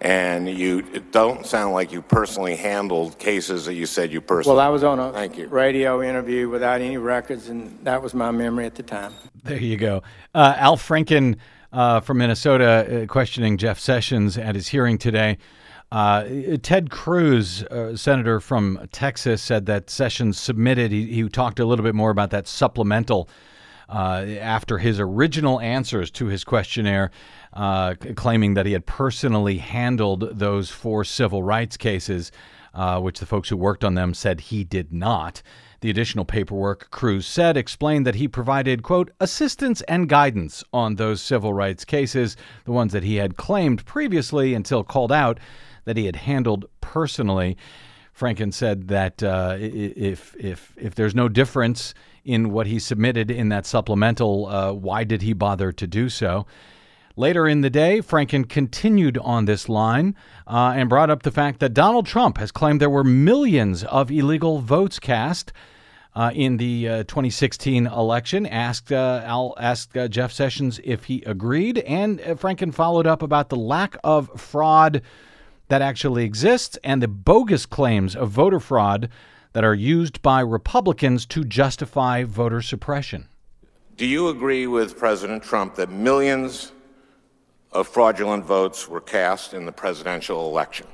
and 0.00 0.48
you 0.48 0.82
don't 1.10 1.44
sound 1.44 1.74
like 1.74 1.90
you 1.90 2.00
personally 2.00 2.54
handled 2.54 3.18
cases 3.18 3.64
that 3.64 3.74
you 3.74 3.86
said 3.86 4.12
you 4.12 4.20
personally. 4.20 4.56
Well, 4.56 4.64
I 4.64 4.68
was 4.68 4.84
on 4.84 5.00
a 5.00 5.12
Thank 5.12 5.36
you. 5.36 5.48
radio 5.48 6.00
interview 6.00 6.48
without 6.48 6.80
any 6.80 6.96
records, 6.96 7.48
and 7.48 7.76
that 7.84 8.02
was 8.02 8.14
my 8.14 8.30
memory 8.30 8.66
at 8.66 8.76
the 8.76 8.84
time. 8.84 9.14
There 9.42 9.58
you 9.58 9.76
go. 9.76 10.02
Uh, 10.32 10.54
Al 10.56 10.76
Franken 10.76 11.38
uh, 11.72 12.00
from 12.00 12.18
Minnesota 12.18 13.02
uh, 13.02 13.06
questioning 13.06 13.56
Jeff 13.56 13.78
Sessions 13.80 14.38
at 14.38 14.54
his 14.54 14.68
hearing 14.68 14.98
today. 14.98 15.38
Uh, 15.90 16.24
Ted 16.62 16.90
Cruz, 16.90 17.62
uh, 17.64 17.96
senator 17.96 18.40
from 18.40 18.86
Texas, 18.92 19.40
said 19.40 19.66
that 19.66 19.88
Sessions 19.88 20.38
submitted, 20.38 20.92
he, 20.92 21.06
he 21.06 21.28
talked 21.28 21.60
a 21.60 21.64
little 21.64 21.82
bit 21.82 21.94
more 21.94 22.10
about 22.10 22.30
that 22.30 22.46
supplemental 22.46 23.28
uh, 23.88 24.26
after 24.40 24.76
his 24.76 25.00
original 25.00 25.60
answers 25.60 26.10
to 26.10 26.26
his 26.26 26.44
questionnaire, 26.44 27.10
uh, 27.54 27.94
claiming 28.16 28.52
that 28.52 28.66
he 28.66 28.72
had 28.72 28.84
personally 28.84 29.58
handled 29.58 30.38
those 30.38 30.68
four 30.68 31.04
civil 31.04 31.42
rights 31.42 31.78
cases, 31.78 32.30
uh, 32.74 33.00
which 33.00 33.18
the 33.18 33.26
folks 33.26 33.48
who 33.48 33.56
worked 33.56 33.84
on 33.84 33.94
them 33.94 34.12
said 34.12 34.40
he 34.40 34.64
did 34.64 34.92
not. 34.92 35.42
The 35.80 35.88
additional 35.88 36.26
paperwork, 36.26 36.90
Cruz 36.90 37.26
said, 37.26 37.56
explained 37.56 38.04
that 38.04 38.16
he 38.16 38.28
provided, 38.28 38.82
quote, 38.82 39.10
assistance 39.20 39.80
and 39.82 40.08
guidance 40.08 40.62
on 40.72 40.96
those 40.96 41.22
civil 41.22 41.54
rights 41.54 41.84
cases, 41.84 42.36
the 42.64 42.72
ones 42.72 42.92
that 42.92 43.04
he 43.04 43.16
had 43.16 43.36
claimed 43.36 43.86
previously 43.86 44.52
until 44.52 44.84
called 44.84 45.12
out 45.12 45.38
that 45.88 45.96
he 45.96 46.04
had 46.04 46.16
handled 46.16 46.66
personally. 46.82 47.56
Franken 48.14 48.52
said 48.52 48.88
that 48.88 49.22
uh, 49.22 49.56
if 49.58 50.36
if 50.38 50.74
if 50.76 50.94
there's 50.94 51.14
no 51.14 51.28
difference 51.28 51.94
in 52.24 52.50
what 52.50 52.66
he 52.66 52.78
submitted 52.78 53.30
in 53.30 53.48
that 53.48 53.64
supplemental, 53.64 54.46
uh, 54.46 54.72
why 54.72 55.02
did 55.02 55.22
he 55.22 55.32
bother 55.32 55.72
to 55.72 55.86
do 55.86 56.10
so? 56.10 56.46
Later 57.16 57.48
in 57.48 57.62
the 57.62 57.70
day, 57.70 58.00
Franken 58.00 58.46
continued 58.46 59.16
on 59.18 59.46
this 59.46 59.66
line 59.66 60.14
uh, 60.46 60.74
and 60.76 60.90
brought 60.90 61.08
up 61.08 61.22
the 61.22 61.30
fact 61.30 61.58
that 61.60 61.72
Donald 61.72 62.06
Trump 62.06 62.36
has 62.36 62.52
claimed 62.52 62.82
there 62.82 62.90
were 62.90 63.02
millions 63.02 63.82
of 63.84 64.10
illegal 64.10 64.58
votes 64.58 64.98
cast 64.98 65.52
uh, 66.14 66.30
in 66.34 66.58
the 66.58 66.88
uh, 66.88 66.96
2016 67.04 67.86
election. 67.86 68.46
Asked 68.46 68.92
uh, 68.92 69.22
Al 69.24 69.54
asked 69.58 69.96
uh, 69.96 70.06
Jeff 70.06 70.32
Sessions 70.32 70.80
if 70.84 71.04
he 71.04 71.22
agreed, 71.22 71.78
and 71.78 72.20
uh, 72.20 72.34
Franken 72.34 72.74
followed 72.74 73.06
up 73.06 73.22
about 73.22 73.48
the 73.48 73.56
lack 73.56 73.96
of 74.04 74.28
fraud 74.38 75.00
that 75.68 75.82
actually 75.82 76.24
exists 76.24 76.78
and 76.82 77.02
the 77.02 77.08
bogus 77.08 77.66
claims 77.66 78.16
of 78.16 78.30
voter 78.30 78.60
fraud 78.60 79.08
that 79.52 79.64
are 79.64 79.74
used 79.74 80.20
by 80.22 80.40
Republicans 80.40 81.26
to 81.26 81.44
justify 81.44 82.24
voter 82.24 82.62
suppression. 82.62 83.28
Do 83.96 84.06
you 84.06 84.28
agree 84.28 84.66
with 84.66 84.98
President 84.98 85.42
Trump 85.42 85.74
that 85.76 85.90
millions 85.90 86.72
of 87.72 87.88
fraudulent 87.88 88.44
votes 88.44 88.88
were 88.88 89.00
cast 89.00 89.54
in 89.54 89.66
the 89.66 89.72
presidential 89.72 90.48
election? 90.48 90.86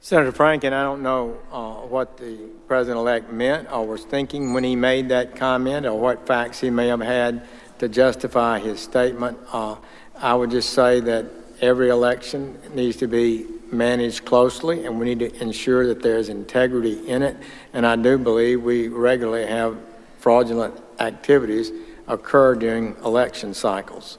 Senator 0.00 0.30
Franken, 0.30 0.72
I 0.72 0.84
don't 0.84 1.02
know 1.02 1.36
uh, 1.50 1.86
what 1.86 2.18
the 2.18 2.48
president-elect 2.68 3.32
meant 3.32 3.70
or 3.72 3.84
was 3.84 4.04
thinking 4.04 4.52
when 4.52 4.62
he 4.62 4.76
made 4.76 5.08
that 5.08 5.34
comment 5.34 5.84
or 5.86 5.98
what 5.98 6.24
facts 6.24 6.60
he 6.60 6.70
may 6.70 6.86
have 6.86 7.00
had 7.00 7.42
to 7.80 7.88
justify 7.88 8.60
his 8.60 8.78
statement. 8.78 9.38
Uh, 9.52 9.74
I 10.16 10.34
would 10.34 10.52
just 10.52 10.70
say 10.70 11.00
that 11.00 11.26
every 11.60 11.88
election 11.88 12.58
needs 12.74 12.96
to 12.98 13.08
be 13.08 13.46
managed 13.72 14.24
closely 14.24 14.86
and 14.86 14.98
we 14.98 15.06
need 15.06 15.18
to 15.18 15.42
ensure 15.42 15.86
that 15.86 16.02
there's 16.02 16.28
integrity 16.28 17.08
in 17.08 17.22
it. 17.22 17.36
And 17.72 17.86
I 17.86 17.96
do 17.96 18.18
believe 18.18 18.62
we 18.62 18.88
regularly 18.88 19.46
have 19.46 19.76
fraudulent 20.18 20.80
activities 20.98 21.72
occur 22.06 22.54
during 22.54 22.96
election 23.04 23.54
cycles. 23.54 24.18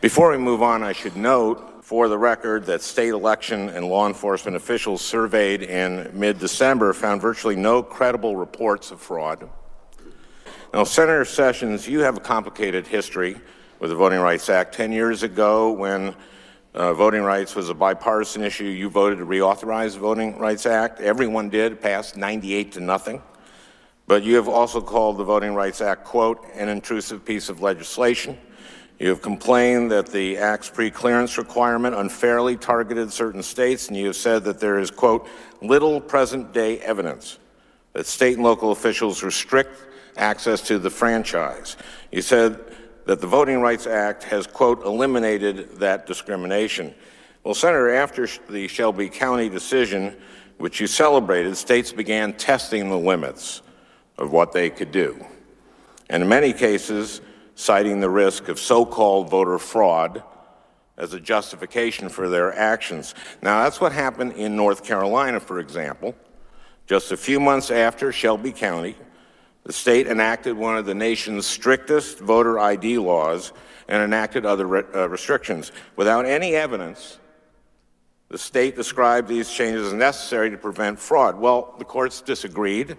Before 0.00 0.30
we 0.30 0.38
move 0.38 0.62
on, 0.62 0.82
I 0.82 0.92
should 0.92 1.16
note 1.16 1.84
for 1.84 2.08
the 2.08 2.18
record 2.18 2.64
that 2.66 2.82
state 2.82 3.10
election 3.10 3.68
and 3.68 3.86
law 3.86 4.08
enforcement 4.08 4.56
officials 4.56 5.02
surveyed 5.02 5.62
in 5.62 6.10
mid 6.12 6.38
December 6.38 6.92
found 6.92 7.20
virtually 7.20 7.54
no 7.54 7.82
credible 7.82 8.34
reports 8.34 8.90
of 8.90 9.00
fraud. 9.00 9.48
Now, 10.74 10.84
Senator 10.84 11.24
Sessions, 11.24 11.86
you 11.86 12.00
have 12.00 12.16
a 12.16 12.20
complicated 12.20 12.86
history 12.86 13.36
with 13.78 13.90
the 13.90 13.96
Voting 13.96 14.18
Rights 14.18 14.48
Act. 14.48 14.74
Ten 14.74 14.90
years 14.90 15.22
ago, 15.22 15.70
when 15.70 16.14
uh, 16.76 16.92
voting 16.92 17.22
rights 17.22 17.56
was 17.56 17.70
a 17.70 17.74
bipartisan 17.74 18.42
issue, 18.42 18.64
you 18.64 18.90
voted 18.90 19.18
to 19.18 19.24
reauthorize 19.24 19.94
the 19.94 20.00
Voting 20.00 20.38
Rights 20.38 20.66
Act. 20.66 21.00
Everyone 21.00 21.48
did, 21.48 21.80
passed 21.80 22.18
98 22.18 22.72
to 22.72 22.80
nothing. 22.80 23.22
But 24.06 24.22
you 24.22 24.36
have 24.36 24.46
also 24.46 24.82
called 24.82 25.16
the 25.16 25.24
Voting 25.24 25.54
Rights 25.54 25.80
Act, 25.80 26.04
quote, 26.04 26.44
an 26.54 26.68
intrusive 26.68 27.24
piece 27.24 27.48
of 27.48 27.62
legislation. 27.62 28.38
You 28.98 29.08
have 29.08 29.22
complained 29.22 29.90
that 29.90 30.08
the 30.08 30.36
Act's 30.36 30.68
pre-clearance 30.68 31.38
requirement 31.38 31.94
unfairly 31.96 32.56
targeted 32.56 33.10
certain 33.10 33.42
states, 33.42 33.88
and 33.88 33.96
you 33.96 34.06
have 34.06 34.16
said 34.16 34.44
that 34.44 34.60
there 34.60 34.78
is, 34.78 34.90
quote, 34.90 35.26
little 35.62 35.98
present-day 35.98 36.80
evidence 36.80 37.38
that 37.94 38.06
state 38.06 38.34
and 38.34 38.44
local 38.44 38.70
officials 38.70 39.22
restrict 39.22 39.86
access 40.18 40.60
to 40.60 40.78
the 40.78 40.90
franchise. 40.90 41.78
You 42.12 42.20
said 42.20 42.75
that 43.06 43.20
the 43.20 43.26
Voting 43.26 43.60
Rights 43.60 43.86
Act 43.86 44.24
has, 44.24 44.46
quote, 44.46 44.84
eliminated 44.84 45.78
that 45.78 46.06
discrimination. 46.06 46.94
Well, 47.44 47.54
Senator, 47.54 47.94
after 47.94 48.28
the 48.50 48.68
Shelby 48.68 49.08
County 49.08 49.48
decision, 49.48 50.16
which 50.58 50.80
you 50.80 50.86
celebrated, 50.86 51.56
states 51.56 51.92
began 51.92 52.32
testing 52.32 52.88
the 52.88 52.98
limits 52.98 53.62
of 54.18 54.32
what 54.32 54.52
they 54.52 54.70
could 54.70 54.90
do. 54.90 55.24
And 56.10 56.22
in 56.22 56.28
many 56.28 56.52
cases, 56.52 57.20
citing 57.54 58.00
the 58.00 58.10
risk 58.10 58.48
of 58.48 58.58
so 58.58 58.84
called 58.84 59.30
voter 59.30 59.58
fraud 59.58 60.22
as 60.96 61.14
a 61.14 61.20
justification 61.20 62.08
for 62.08 62.28
their 62.28 62.52
actions. 62.54 63.14
Now, 63.42 63.62
that's 63.64 63.80
what 63.80 63.92
happened 63.92 64.32
in 64.32 64.56
North 64.56 64.84
Carolina, 64.84 65.40
for 65.40 65.60
example. 65.60 66.14
Just 66.86 67.12
a 67.12 67.16
few 67.16 67.38
months 67.38 67.70
after 67.70 68.12
Shelby 68.12 68.52
County, 68.52 68.96
the 69.66 69.72
state 69.72 70.06
enacted 70.06 70.56
one 70.56 70.76
of 70.76 70.86
the 70.86 70.94
nation's 70.94 71.44
strictest 71.44 72.20
voter 72.20 72.56
ID 72.56 72.98
laws 72.98 73.52
and 73.88 74.00
enacted 74.00 74.46
other 74.46 74.64
re- 74.64 74.84
uh, 74.94 75.08
restrictions. 75.08 75.72
Without 75.96 76.24
any 76.24 76.54
evidence, 76.54 77.18
the 78.28 78.38
state 78.38 78.76
described 78.76 79.26
these 79.26 79.50
changes 79.50 79.88
as 79.88 79.92
necessary 79.92 80.50
to 80.50 80.56
prevent 80.56 81.00
fraud. 81.00 81.40
Well, 81.40 81.74
the 81.78 81.84
courts 81.84 82.20
disagreed. 82.20 82.96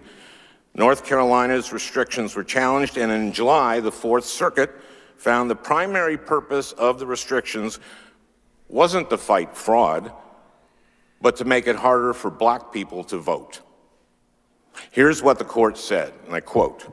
North 0.74 1.06
Carolina's 1.06 1.72
restrictions 1.72 2.36
were 2.36 2.44
challenged, 2.44 2.98
and 2.98 3.10
in 3.10 3.32
July, 3.32 3.80
the 3.80 3.90
Fourth 3.90 4.26
Circuit 4.26 4.70
found 5.16 5.50
the 5.50 5.56
primary 5.56 6.18
purpose 6.18 6.72
of 6.72 6.98
the 6.98 7.06
restrictions 7.06 7.80
wasn't 8.68 9.08
to 9.08 9.16
fight 9.16 9.56
fraud, 9.56 10.12
but 11.22 11.36
to 11.36 11.46
make 11.46 11.66
it 11.66 11.76
harder 11.76 12.12
for 12.12 12.30
black 12.30 12.72
people 12.72 13.04
to 13.04 13.16
vote. 13.16 13.62
Here's 14.90 15.22
what 15.22 15.38
the 15.38 15.44
court 15.44 15.78
said, 15.78 16.12
and 16.26 16.34
I 16.34 16.40
quote 16.40 16.86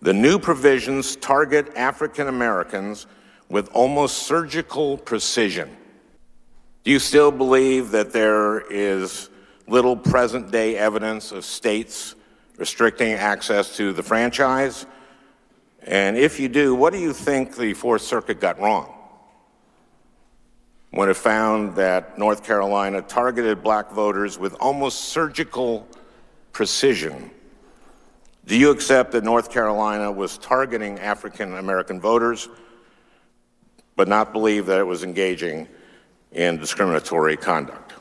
The 0.00 0.12
new 0.12 0.38
provisions 0.38 1.16
target 1.16 1.74
African 1.76 2.28
Americans 2.28 3.06
with 3.48 3.68
almost 3.72 4.26
surgical 4.26 4.98
precision. 4.98 5.76
Do 6.84 6.90
you 6.90 6.98
still 6.98 7.30
believe 7.30 7.90
that 7.90 8.12
there 8.12 8.60
is 8.70 9.30
little 9.66 9.96
present 9.96 10.50
day 10.50 10.76
evidence 10.76 11.32
of 11.32 11.44
states 11.44 12.14
restricting 12.56 13.12
access 13.12 13.76
to 13.76 13.92
the 13.92 14.02
franchise? 14.02 14.86
And 15.82 16.16
if 16.16 16.40
you 16.40 16.48
do, 16.48 16.74
what 16.74 16.92
do 16.92 16.98
you 16.98 17.12
think 17.12 17.56
the 17.56 17.74
Fourth 17.74 18.02
Circuit 18.02 18.40
got 18.40 18.60
wrong 18.60 18.94
when 20.90 21.08
it 21.08 21.16
found 21.16 21.76
that 21.76 22.18
North 22.18 22.44
Carolina 22.44 23.02
targeted 23.02 23.62
black 23.62 23.90
voters 23.90 24.38
with 24.38 24.54
almost 24.54 25.00
surgical 25.00 25.86
precision? 26.58 27.30
Do 28.44 28.56
you 28.56 28.72
accept 28.72 29.12
that 29.12 29.22
North 29.22 29.48
Carolina 29.48 30.10
was 30.10 30.38
targeting 30.38 30.98
African 30.98 31.56
American 31.56 32.00
voters, 32.00 32.48
but 33.94 34.08
not 34.08 34.32
believe 34.32 34.66
that 34.66 34.80
it 34.80 34.82
was 34.82 35.04
engaging 35.04 35.68
in 36.32 36.56
discriminatory 36.56 37.36
conduct? 37.36 37.92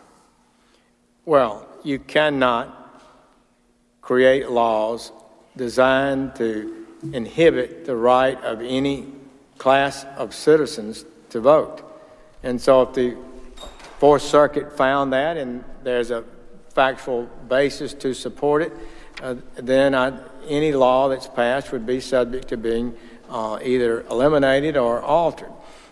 Well, 1.24 1.68
you 1.84 2.00
cannot 2.00 3.00
create 4.02 4.50
laws 4.50 5.12
designed 5.56 6.36
to 6.38 6.88
inhibit 7.14 7.86
the 7.86 7.96
right 7.96 8.44
of 8.44 8.64
any 8.64 9.06
class 9.60 10.04
of 10.18 10.34
citizens 10.34 11.06
to 11.30 11.42
vote. 11.42 11.84
And 12.42 12.60
so 12.60 12.82
if 12.82 12.96
the 12.96 13.18
Fourth 14.00 14.24
Circuit 14.24 14.76
found 14.76 15.14
that 15.14 15.38
and 15.38 15.64
there's 15.84 16.10
a 16.10 16.24
factual 16.78 17.24
basis 17.50 17.96
to 17.96 18.14
support 18.14 18.62
it, 18.62 18.72
uh, 19.24 19.34
then 19.56 19.96
I, 19.96 20.14
any 20.48 20.72
law 20.74 21.10
that's 21.10 21.26
passed 21.28 21.72
would 21.72 21.88
be 21.88 22.00
subject 22.00 22.50
to 22.50 22.58
being 22.58 22.94
uh, 23.32 23.58
either 23.64 24.02
eliminated 24.12 24.78
or 24.78 25.02
altered. 25.02 25.52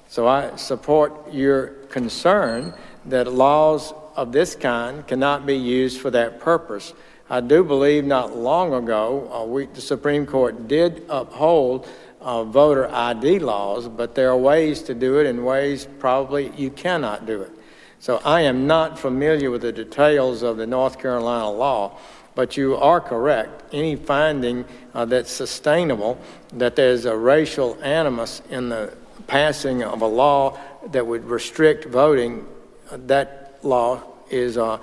So 0.09 0.27
I 0.27 0.55
support 0.57 1.33
your 1.33 1.69
concern 1.89 2.75
that 3.07 3.33
laws 3.33 3.95
of 4.15 4.31
this 4.31 4.53
kind 4.53 5.07
cannot 5.07 5.47
be 5.47 5.57
used 5.57 5.99
for 5.99 6.11
that 6.11 6.39
purpose. 6.39 6.93
I 7.31 7.41
do 7.41 7.63
believe 7.63 8.05
not 8.05 8.37
long 8.37 8.71
ago, 8.75 9.27
uh, 9.33 9.43
we, 9.43 9.65
the 9.65 9.81
Supreme 9.81 10.27
Court 10.27 10.67
did 10.67 11.03
uphold 11.09 11.87
uh, 12.21 12.43
voter 12.43 12.87
ID 12.93 13.39
laws, 13.39 13.87
but 13.87 14.13
there 14.13 14.29
are 14.29 14.37
ways 14.37 14.83
to 14.83 14.93
do 14.93 15.17
it 15.17 15.25
and 15.25 15.43
ways 15.43 15.87
probably 15.97 16.51
you 16.55 16.69
cannot 16.69 17.25
do 17.25 17.41
it. 17.41 17.54
So 17.99 18.21
I 18.23 18.41
am 18.41 18.67
not 18.67 18.99
familiar 18.99 19.49
with 19.49 19.61
the 19.61 19.71
details 19.71 20.43
of 20.43 20.57
the 20.57 20.67
North 20.67 20.99
Carolina 20.99 21.49
law, 21.49 21.97
but 22.35 22.57
you 22.57 22.75
are 22.75 23.01
correct. 23.01 23.73
Any 23.73 23.95
finding 23.95 24.65
uh, 24.93 25.05
that's 25.05 25.31
sustainable, 25.31 26.19
that 26.53 26.75
there's 26.75 27.05
a 27.05 27.17
racial 27.17 27.77
animus 27.81 28.41
in 28.49 28.69
the 28.69 28.93
passing 29.27 29.83
of 29.83 30.01
a 30.01 30.07
law 30.07 30.57
that 30.91 31.05
would 31.05 31.25
restrict 31.25 31.85
voting, 31.85 32.45
uh, 32.91 32.97
that 33.07 33.59
law 33.63 34.03
is, 34.29 34.57
uh, 34.57 34.77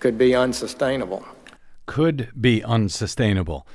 could 0.00 0.16
be 0.16 0.34
unsustainable. 0.34 1.24
Could 1.86 2.30
be 2.40 2.62
unsustainable. 2.62 3.66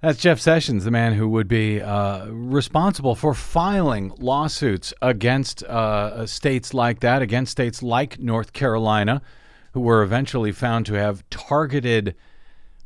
That's 0.00 0.20
Jeff 0.20 0.38
Sessions, 0.38 0.84
the 0.84 0.92
man 0.92 1.14
who 1.14 1.28
would 1.28 1.48
be 1.48 1.82
uh, 1.82 2.26
responsible 2.26 3.16
for 3.16 3.34
filing 3.34 4.12
lawsuits 4.16 4.94
against 5.02 5.64
uh, 5.64 6.24
states 6.24 6.72
like 6.72 7.00
that, 7.00 7.20
against 7.20 7.50
states 7.50 7.82
like 7.82 8.20
North 8.20 8.52
Carolina, 8.52 9.20
who 9.72 9.80
were 9.80 10.04
eventually 10.04 10.52
found 10.52 10.86
to 10.86 10.94
have 10.94 11.28
targeted 11.30 12.14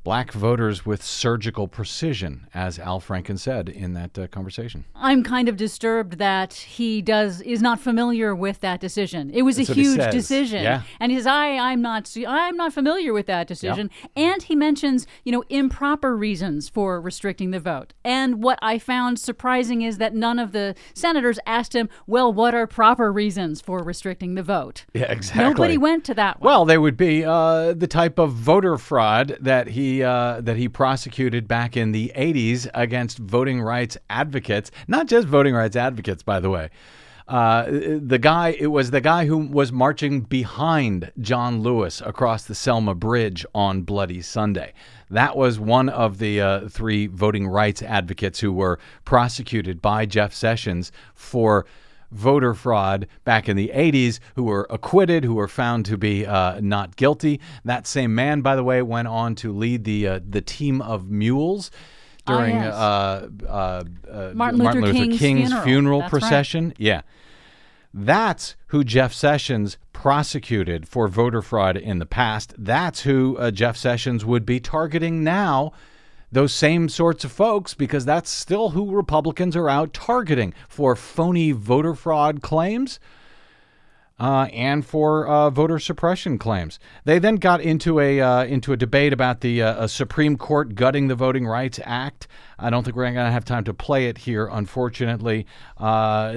black 0.04 0.32
voters 0.32 0.84
with 0.84 1.02
surgical 1.02 1.68
precision, 1.68 2.46
as 2.52 2.78
Al 2.78 3.00
Franken 3.00 3.38
said 3.38 3.68
in 3.68 3.92
that 3.92 4.18
uh, 4.18 4.26
conversation. 4.26 4.84
I'm 4.96 5.22
kind 5.22 5.48
of 5.48 5.56
disturbed 5.56 6.18
that 6.18 6.54
he 6.54 7.00
does 7.02 7.40
is 7.42 7.62
not 7.62 7.78
familiar 7.78 8.34
with 8.34 8.60
that 8.60 8.80
decision. 8.80 9.30
It 9.30 9.42
was 9.42 9.56
That's 9.58 9.70
a 9.70 9.74
huge 9.74 10.10
decision, 10.10 10.62
Yeah. 10.64 10.82
and 10.98 11.12
he 11.12 11.18
says, 11.18 11.26
"I 11.26 11.56
I'm 11.56 11.80
not 11.82 12.12
I'm 12.26 12.56
not 12.56 12.72
familiar 12.72 13.12
with 13.12 13.26
that 13.26 13.46
decision." 13.46 13.90
And 14.16 14.42
he 14.42 14.56
mentions 14.56 15.06
you 15.24 15.30
know 15.32 15.44
improper 15.48 16.16
reasons 16.16 16.68
for 16.68 17.00
restricting 17.00 17.52
the 17.52 17.60
vote. 17.60 17.92
And 18.04 18.42
what 18.42 18.58
I 18.60 18.78
found 18.78 19.18
surprising 19.20 19.82
is 19.82 19.98
that 19.98 20.14
none 20.14 20.38
of 20.38 20.52
the 20.52 20.74
senators 20.94 21.38
asked 21.46 21.74
him, 21.74 21.88
"Well, 22.06 22.32
what 22.32 22.54
are 22.54 22.66
proper 22.66 23.12
reasons 23.12 23.60
for 23.60 23.82
restricting 23.84 24.34
the 24.34 24.42
vote?" 24.42 24.84
Yeah, 24.94 25.10
exactly. 25.12 25.44
Nobody 25.44 25.78
went 25.78 26.04
to 26.06 26.14
that 26.14 26.40
one. 26.40 26.46
Well, 26.48 26.64
they 26.64 26.78
would 26.78 26.96
be 26.96 27.24
uh, 27.24 27.72
the 27.74 27.86
type 27.86 28.18
of 28.18 28.32
voter 28.32 28.76
fraud 28.78 29.36
that 29.40 29.68
he 29.68 29.91
uh, 30.00 30.40
that 30.42 30.56
he 30.56 30.68
prosecuted 30.68 31.48
back 31.48 31.76
in 31.76 31.90
the 31.90 32.12
'80s 32.14 32.68
against 32.72 33.18
voting 33.18 33.60
rights 33.60 33.98
advocates. 34.08 34.70
Not 34.86 35.08
just 35.08 35.26
voting 35.26 35.54
rights 35.54 35.74
advocates, 35.74 36.22
by 36.22 36.38
the 36.38 36.50
way. 36.50 36.70
Uh, 37.28 37.64
the 38.00 38.18
guy, 38.18 38.54
it 38.58 38.66
was 38.66 38.90
the 38.90 39.00
guy 39.00 39.26
who 39.26 39.38
was 39.38 39.72
marching 39.72 40.20
behind 40.20 41.12
John 41.20 41.62
Lewis 41.62 42.02
across 42.04 42.44
the 42.44 42.54
Selma 42.54 42.94
Bridge 42.94 43.46
on 43.54 43.82
Bloody 43.82 44.20
Sunday. 44.20 44.74
That 45.08 45.36
was 45.36 45.58
one 45.60 45.88
of 45.88 46.18
the 46.18 46.40
uh, 46.40 46.68
three 46.68 47.06
voting 47.06 47.46
rights 47.46 47.82
advocates 47.82 48.40
who 48.40 48.52
were 48.52 48.78
prosecuted 49.04 49.80
by 49.80 50.04
Jeff 50.06 50.34
Sessions 50.34 50.92
for 51.14 51.64
voter 52.12 52.54
fraud 52.54 53.06
back 53.24 53.48
in 53.48 53.56
the 53.56 53.70
80s 53.74 54.20
who 54.36 54.44
were 54.44 54.66
acquitted, 54.70 55.24
who 55.24 55.34
were 55.34 55.48
found 55.48 55.86
to 55.86 55.96
be 55.96 56.26
uh, 56.26 56.60
not 56.60 56.96
guilty. 56.96 57.40
That 57.64 57.86
same 57.86 58.14
man, 58.14 58.42
by 58.42 58.54
the 58.56 58.64
way, 58.64 58.82
went 58.82 59.08
on 59.08 59.34
to 59.36 59.52
lead 59.52 59.84
the 59.84 60.06
uh, 60.06 60.20
the 60.28 60.40
team 60.40 60.80
of 60.82 61.10
mules 61.10 61.70
Ah, 62.26 62.36
during 62.38 62.54
yes. 62.56 62.74
uh, 62.74 63.28
uh, 63.48 63.84
uh, 64.10 64.30
Martin 64.34 64.80
Luther 64.80 65.16
King's 65.16 65.52
funeral. 65.64 66.00
That's 66.00 66.12
right. 66.12 66.20
procession. 66.20 66.74
Yeah. 66.78 67.02
That's 67.94 68.56
who 68.68 68.84
Jeff 68.84 69.12
Sessions 69.12 69.76
prosecuted 69.92 70.88
for 70.88 71.08
voter 71.08 71.42
fraud 71.42 71.76
in 71.76 71.98
the 71.98 72.06
past. 72.06 72.54
That's 72.56 73.02
who 73.02 73.36
uh, 73.38 73.50
Jeff 73.50 73.76
Sessions 73.76 74.24
would 74.24 74.46
be 74.46 74.60
targeting 74.60 75.22
now. 75.24 75.72
Those 76.32 76.54
same 76.54 76.88
sorts 76.88 77.24
of 77.24 77.32
folks, 77.32 77.74
because 77.74 78.06
that's 78.06 78.30
still 78.30 78.70
who 78.70 78.90
Republicans 78.90 79.54
are 79.54 79.68
out 79.68 79.92
targeting 79.92 80.54
for 80.66 80.96
phony 80.96 81.52
voter 81.52 81.94
fraud 81.94 82.40
claims 82.40 82.98
uh, 84.18 84.46
and 84.52 84.86
for 84.86 85.26
uh, 85.26 85.50
voter 85.50 85.78
suppression 85.80 86.38
claims. 86.38 86.78
They 87.04 87.18
then 87.18 87.36
got 87.36 87.60
into 87.60 87.98
a 87.98 88.20
uh, 88.20 88.44
into 88.44 88.72
a 88.72 88.76
debate 88.76 89.12
about 89.12 89.40
the 89.40 89.62
uh, 89.62 89.86
Supreme 89.88 90.36
Court 90.36 90.74
gutting 90.74 91.08
the 91.08 91.16
Voting 91.16 91.46
Rights 91.46 91.80
Act. 91.82 92.28
I 92.58 92.70
don't 92.70 92.84
think 92.84 92.94
we're 92.96 93.04
going 93.04 93.16
to 93.16 93.32
have 93.32 93.44
time 93.44 93.64
to 93.64 93.74
play 93.74 94.06
it 94.06 94.18
here, 94.18 94.46
unfortunately. 94.46 95.44
Uh, 95.76 96.32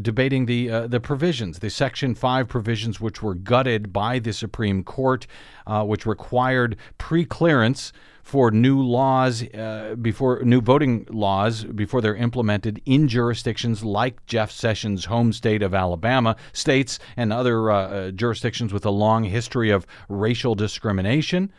debating 0.00 0.46
the 0.46 0.70
uh, 0.70 0.86
the 0.86 1.00
provisions, 1.00 1.58
the 1.58 1.70
Section 1.70 2.14
Five 2.14 2.48
provisions, 2.48 3.00
which 3.00 3.20
were 3.20 3.34
gutted 3.34 3.92
by 3.92 4.20
the 4.20 4.32
Supreme 4.32 4.84
Court, 4.84 5.26
which 5.66 6.06
required 6.06 6.76
pre-clearance 6.98 7.92
for 8.24 8.50
new 8.50 8.82
laws 8.82 9.44
uh, 9.52 9.94
before 10.00 10.42
new 10.42 10.62
voting 10.62 11.06
laws 11.10 11.62
before 11.62 12.00
they're 12.00 12.16
implemented 12.16 12.80
in 12.86 13.06
jurisdictions 13.06 13.84
like 13.84 14.24
Jeff 14.24 14.50
Sessions' 14.50 15.04
home 15.04 15.30
state 15.32 15.62
of 15.62 15.74
Alabama, 15.74 16.34
states 16.54 16.98
and 17.18 17.34
other 17.34 17.70
uh, 17.70 17.76
uh, 17.76 18.10
jurisdictions 18.12 18.72
with 18.72 18.86
a 18.86 18.90
long 18.90 19.24
history 19.24 19.68
of 19.68 19.86
racial 20.08 20.54
discrimination. 20.54 21.52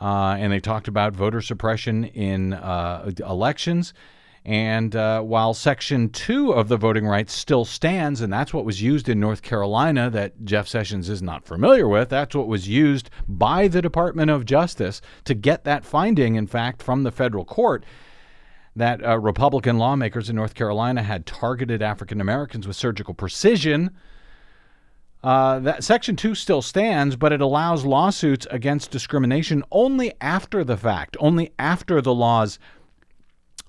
Uh, 0.00 0.36
and 0.38 0.52
they 0.52 0.60
talked 0.60 0.86
about 0.86 1.12
voter 1.12 1.40
suppression 1.40 2.04
in 2.04 2.52
uh, 2.52 3.10
elections. 3.26 3.92
And 4.44 4.94
uh, 4.94 5.22
while 5.22 5.54
Section 5.54 6.10
2 6.10 6.52
of 6.52 6.68
the 6.68 6.76
voting 6.76 7.06
rights 7.06 7.32
still 7.32 7.64
stands, 7.64 8.20
and 8.20 8.30
that's 8.30 8.52
what 8.52 8.66
was 8.66 8.82
used 8.82 9.08
in 9.08 9.18
North 9.18 9.40
Carolina 9.40 10.10
that 10.10 10.44
Jeff 10.44 10.68
Sessions 10.68 11.08
is 11.08 11.22
not 11.22 11.46
familiar 11.46 11.88
with, 11.88 12.10
that's 12.10 12.34
what 12.34 12.46
was 12.46 12.68
used 12.68 13.08
by 13.26 13.68
the 13.68 13.80
Department 13.80 14.30
of 14.30 14.44
Justice 14.44 15.00
to 15.24 15.34
get 15.34 15.64
that 15.64 15.82
finding, 15.82 16.34
in 16.34 16.46
fact, 16.46 16.82
from 16.82 17.04
the 17.04 17.10
federal 17.10 17.46
court 17.46 17.86
that 18.76 19.02
uh, 19.02 19.18
Republican 19.18 19.78
lawmakers 19.78 20.28
in 20.28 20.36
North 20.36 20.54
Carolina 20.54 21.02
had 21.02 21.24
targeted 21.24 21.80
African 21.80 22.20
Americans 22.20 22.66
with 22.66 22.76
surgical 22.76 23.14
precision. 23.14 23.92
Uh, 25.22 25.58
that 25.60 25.82
Section 25.82 26.16
2 26.16 26.34
still 26.34 26.60
stands, 26.60 27.16
but 27.16 27.32
it 27.32 27.40
allows 27.40 27.86
lawsuits 27.86 28.46
against 28.50 28.90
discrimination 28.90 29.64
only 29.70 30.12
after 30.20 30.64
the 30.64 30.76
fact, 30.76 31.16
only 31.18 31.52
after 31.58 32.02
the 32.02 32.12
laws 32.12 32.58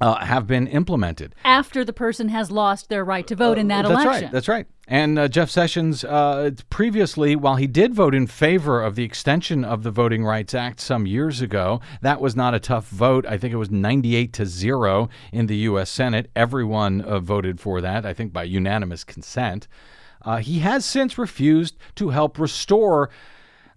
uh, 0.05 0.23
have 0.23 0.45
been 0.45 0.67
implemented. 0.67 1.33
After 1.43 1.83
the 1.83 1.93
person 1.93 2.29
has 2.29 2.51
lost 2.51 2.89
their 2.89 3.03
right 3.03 3.25
to 3.27 3.35
vote 3.35 3.57
in 3.57 3.67
that 3.69 3.85
Uh, 3.85 3.89
that's 3.89 4.03
election. 4.03 4.23
right. 4.25 4.31
That's 4.31 4.47
right. 4.47 4.67
And 4.87 5.17
uh, 5.17 5.27
Jeff 5.27 5.49
Sessions, 5.49 6.03
uh, 6.03 6.51
previously, 6.69 7.35
while 7.35 7.55
he 7.55 7.65
did 7.65 7.95
vote 7.95 8.13
in 8.13 8.27
favor 8.27 8.83
of 8.83 8.93
the 8.95 9.03
extension 9.03 9.65
of 9.65 9.81
the 9.81 9.89
Voting 9.89 10.23
Rights 10.23 10.53
Act 10.53 10.79
some 10.79 11.07
years 11.07 11.41
ago, 11.41 11.81
that 12.01 12.21
was 12.21 12.35
not 12.35 12.53
a 12.53 12.59
tough 12.59 12.87
vote. 12.89 13.25
I 13.25 13.37
think 13.39 13.51
it 13.51 13.57
was 13.57 13.71
98 13.71 14.31
to 14.33 14.45
zero 14.45 15.09
in 15.33 15.47
the 15.47 15.57
U.S. 15.69 15.89
Senate. 15.89 16.29
Everyone 16.35 17.01
uh, 17.01 17.19
voted 17.19 17.59
for 17.59 17.81
that, 17.81 18.05
I 18.05 18.13
think 18.13 18.31
by 18.31 18.43
unanimous 18.43 19.03
consent. 19.03 19.67
Uh, 20.21 20.37
he 20.37 20.59
has 20.59 20.85
since 20.85 21.17
refused 21.17 21.75
to 21.95 22.09
help 22.09 22.37
restore 22.37 23.09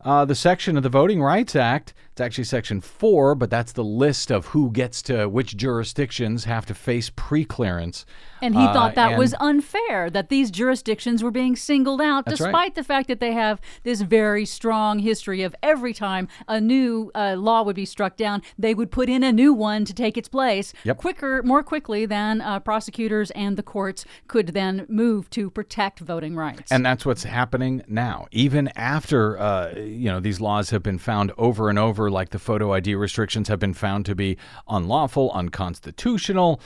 uh, 0.02 0.24
the 0.26 0.34
section 0.34 0.76
of 0.76 0.82
the 0.82 0.88
Voting 0.88 1.22
Rights 1.22 1.56
Act. 1.56 1.94
It's 2.18 2.24
actually 2.24 2.44
Section 2.44 2.80
4, 2.80 3.36
but 3.36 3.48
that's 3.48 3.70
the 3.70 3.84
list 3.84 4.32
of 4.32 4.46
who 4.46 4.72
gets 4.72 5.02
to, 5.02 5.28
which 5.28 5.56
jurisdictions 5.56 6.46
have 6.46 6.66
to 6.66 6.74
face 6.74 7.10
preclearance. 7.10 8.04
And 8.42 8.56
he 8.56 8.60
Uh, 8.60 8.72
thought 8.72 8.94
that 8.96 9.16
was 9.16 9.34
unfair 9.40 10.10
that 10.10 10.28
these 10.28 10.50
jurisdictions 10.50 11.22
were 11.22 11.30
being 11.30 11.54
singled 11.54 12.00
out, 12.00 12.24
despite 12.26 12.52
right. 12.54 12.74
the 12.74 12.82
fact 12.82 13.06
that 13.08 13.20
they 13.20 13.32
have 13.32 13.60
this 13.84 14.00
very 14.00 14.44
strong 14.44 14.98
history 14.98 15.42
of 15.42 15.54
every 15.62 15.92
time 15.92 16.26
a 16.48 16.60
new 16.60 17.12
uh, 17.14 17.36
law 17.38 17.62
would 17.62 17.76
be 17.76 17.84
struck 17.84 18.16
down, 18.16 18.42
they 18.58 18.74
would 18.74 18.90
put 18.90 19.08
in 19.08 19.22
a 19.22 19.30
new 19.32 19.52
one 19.52 19.84
to 19.84 19.94
take 19.94 20.16
its 20.16 20.28
place 20.28 20.72
Yep. 20.84 20.98
quicker, 20.98 21.42
more 21.44 21.62
quickly 21.62 22.04
than 22.04 22.40
uh, 22.40 22.58
prosecutors 22.58 23.30
and 23.32 23.56
the 23.56 23.62
courts 23.62 24.04
could 24.26 24.48
then 24.48 24.86
move 24.88 25.30
to 25.30 25.50
protect 25.50 26.00
voting 26.00 26.34
rights. 26.34 26.70
And 26.72 26.84
that's 26.84 27.06
what's 27.06 27.22
happening 27.24 27.82
now. 27.86 28.26
Even 28.32 28.68
after 28.76 29.38
uh, 29.38 29.74
you 29.76 30.10
know 30.10 30.18
these 30.18 30.40
laws 30.40 30.70
have 30.70 30.82
been 30.82 30.98
found 30.98 31.32
over 31.38 31.68
and 31.68 31.78
over, 31.78 32.07
like 32.10 32.30
the 32.30 32.38
photo 32.38 32.72
ID 32.72 32.94
restrictions 32.94 33.48
have 33.48 33.58
been 33.58 33.74
found 33.74 34.06
to 34.06 34.14
be 34.14 34.36
unlawful, 34.68 35.30
unconstitutional, 35.32 36.60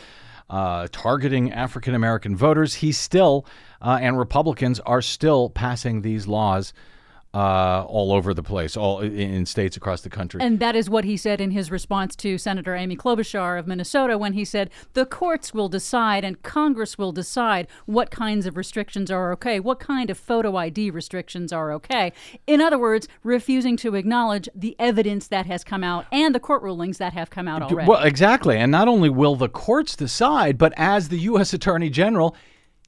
uh, 0.51 0.87
targeting 0.93 1.53
African 1.53 1.95
American 1.95 2.37
voters, 2.37 2.75
he 2.75 2.93
still 2.93 3.47
uh, 3.81 3.99
and 4.01 4.19
Republicans 4.19 4.81
are 4.81 5.03
still 5.03 5.51
passing 5.51 6.03
these 6.03 6.27
laws 6.27 6.73
uh, 7.35 7.85
all 7.89 8.13
over 8.13 8.35
the 8.35 8.43
place, 8.43 8.77
all 8.77 9.01
in, 9.01 9.17
in 9.17 9.47
states 9.47 9.77
across 9.77 10.03
the 10.03 10.11
country. 10.11 10.41
And 10.43 10.61
that 10.61 10.77
is 10.77 10.91
what 10.91 11.05
he 11.05 11.17
said 11.17 11.41
in 11.41 11.51
his 11.51 11.71
response 11.71 12.15
to 12.17 12.37
Senator 12.37 12.75
Amy 12.75 12.97
Klobuchar 12.97 13.59
of 13.59 13.67
Minnesota 13.67 14.19
when 14.19 14.35
he 14.35 14.45
said 14.45 14.71
the 14.93 15.07
courts 15.07 15.55
will 15.55 15.69
decide 15.69 16.25
and 16.25 16.43
Congress 16.43 16.99
will 16.99 17.13
decide 17.13 17.69
what 17.87 18.11
kinds 18.11 18.45
of 18.45 18.57
restrictions 18.57 19.11
are 19.11 19.33
okay, 19.33 19.59
what 19.61 19.81
kind 19.81 20.11
of 20.11 20.19
photo 20.19 20.57
ID 20.57 20.91
restrictions 20.91 21.53
are 21.53 21.73
okay. 21.73 22.13
In 22.47 22.61
other 22.61 22.79
words, 22.79 23.09
refusing 23.23 23.77
to 23.79 23.95
acknowledge 23.95 24.49
the 24.55 24.77
evidence 24.79 25.29
that 25.29 25.47
has 25.47 25.65
come 25.65 25.83
out 25.83 26.05
and 26.13 26.35
the 26.35 26.41
court 26.41 26.63
rulings 26.63 26.99
that 26.99 27.15
have 27.15 27.31
come 27.31 27.49
out 27.49 27.63
already. 27.63 27.89
Well, 27.89 28.03
exactly. 28.03 28.59
And 28.59 28.71
not 28.71 28.89
only 28.89 29.09
will 29.09 29.37
the 29.37 29.49
courts 29.49 29.97
decide, 29.97 30.59
but 30.59 30.75
as 30.77 31.09
the 31.09 31.19
U.S. 31.21 31.55
Attorney 31.55 31.89
General, 31.89 32.37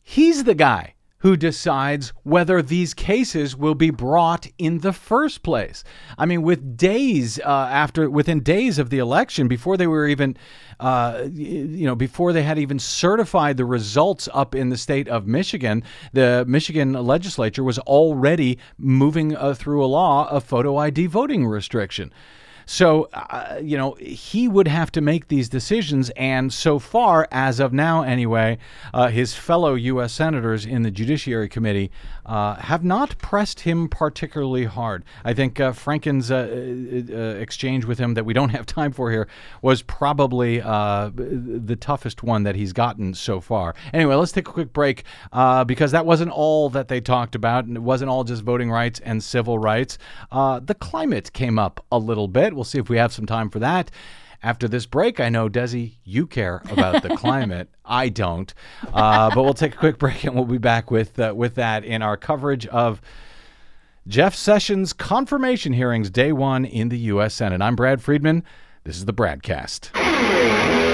he's 0.02 0.44
the 0.44 0.54
guy 0.54 0.93
who 1.24 1.38
decides 1.38 2.12
whether 2.22 2.60
these 2.60 2.92
cases 2.92 3.56
will 3.56 3.74
be 3.74 3.88
brought 3.88 4.46
in 4.58 4.80
the 4.80 4.92
first 4.92 5.42
place. 5.42 5.82
I 6.18 6.26
mean, 6.26 6.42
with 6.42 6.76
days 6.76 7.38
uh, 7.38 7.68
after, 7.72 8.10
within 8.10 8.40
days 8.40 8.78
of 8.78 8.90
the 8.90 8.98
election, 8.98 9.48
before 9.48 9.78
they 9.78 9.86
were 9.86 10.06
even, 10.06 10.36
uh, 10.80 11.22
you 11.32 11.86
know, 11.86 11.94
before 11.94 12.34
they 12.34 12.42
had 12.42 12.58
even 12.58 12.78
certified 12.78 13.56
the 13.56 13.64
results 13.64 14.28
up 14.34 14.54
in 14.54 14.68
the 14.68 14.76
state 14.76 15.08
of 15.08 15.26
Michigan, 15.26 15.82
the 16.12 16.44
Michigan 16.46 16.92
legislature 16.92 17.64
was 17.64 17.78
already 17.78 18.58
moving 18.76 19.34
uh, 19.34 19.54
through 19.54 19.82
a 19.82 19.86
law 19.86 20.28
of 20.28 20.44
photo 20.44 20.76
ID 20.76 21.06
voting 21.06 21.46
restriction. 21.46 22.12
So, 22.66 23.08
uh, 23.12 23.58
you 23.62 23.76
know, 23.76 23.92
he 23.94 24.48
would 24.48 24.68
have 24.68 24.90
to 24.92 25.00
make 25.00 25.28
these 25.28 25.48
decisions. 25.48 26.10
And 26.10 26.52
so 26.52 26.78
far, 26.78 27.28
as 27.30 27.60
of 27.60 27.72
now 27.72 28.02
anyway, 28.02 28.58
uh, 28.92 29.08
his 29.08 29.34
fellow 29.34 29.74
U.S. 29.74 30.12
senators 30.12 30.64
in 30.64 30.82
the 30.82 30.90
Judiciary 30.90 31.48
Committee 31.48 31.90
uh, 32.26 32.56
have 32.56 32.82
not 32.82 33.18
pressed 33.18 33.60
him 33.60 33.88
particularly 33.88 34.64
hard. 34.64 35.04
I 35.24 35.34
think 35.34 35.60
uh, 35.60 35.72
Franken's 35.72 36.30
uh, 36.30 37.04
uh, 37.10 37.16
exchange 37.38 37.84
with 37.84 37.98
him 37.98 38.14
that 38.14 38.24
we 38.24 38.32
don't 38.32 38.48
have 38.50 38.66
time 38.74 38.92
for 38.92 39.10
here 39.10 39.28
was 39.62 39.82
probably 39.82 40.58
the 40.58 41.76
toughest 41.80 42.22
one 42.22 42.44
that 42.44 42.54
he's 42.54 42.72
gotten 42.72 43.14
so 43.14 43.40
far. 43.40 43.74
Anyway, 43.92 44.14
let's 44.14 44.32
take 44.32 44.48
a 44.48 44.52
quick 44.52 44.72
break 44.72 45.04
because 45.66 45.92
that 45.92 46.06
wasn't 46.06 46.30
all 46.30 46.70
that 46.70 46.88
they 46.88 47.00
talked 47.00 47.34
about, 47.34 47.64
and 47.64 47.76
it 47.76 47.82
wasn't 47.82 48.10
all 48.10 48.24
just 48.24 48.42
voting 48.42 48.70
rights 48.70 49.00
and 49.00 49.22
civil 49.22 49.58
rights. 49.58 49.98
the 50.30 50.76
climate 50.78 51.32
came 51.32 51.58
up 51.58 51.84
a 51.92 51.98
little 51.98 52.28
bit. 52.28 52.53
We'll 52.54 52.64
see 52.64 52.78
if 52.78 52.88
we 52.88 52.96
have 52.96 53.12
some 53.12 53.26
time 53.26 53.50
for 53.50 53.58
that. 53.60 53.90
After 54.42 54.68
this 54.68 54.84
break, 54.84 55.20
I 55.20 55.30
know, 55.30 55.48
Desi, 55.48 55.94
you 56.04 56.26
care 56.26 56.62
about 56.70 57.02
the 57.02 57.16
climate. 57.16 57.70
I 57.84 58.10
don't. 58.10 58.52
Uh, 58.92 59.34
but 59.34 59.42
we'll 59.42 59.54
take 59.54 59.74
a 59.74 59.78
quick 59.78 59.98
break 59.98 60.24
and 60.24 60.34
we'll 60.34 60.44
be 60.44 60.58
back 60.58 60.90
with, 60.90 61.18
uh, 61.18 61.32
with 61.34 61.54
that 61.54 61.84
in 61.84 62.02
our 62.02 62.16
coverage 62.18 62.66
of 62.66 63.00
Jeff 64.06 64.34
Sessions' 64.34 64.92
confirmation 64.92 65.72
hearings, 65.72 66.10
day 66.10 66.30
one 66.32 66.66
in 66.66 66.90
the 66.90 66.98
U.S. 66.98 67.34
Senate. 67.34 67.62
I'm 67.62 67.74
Brad 67.74 68.02
Friedman. 68.02 68.44
This 68.84 68.96
is 68.96 69.06
the 69.06 69.14
BradCast. 69.14 70.93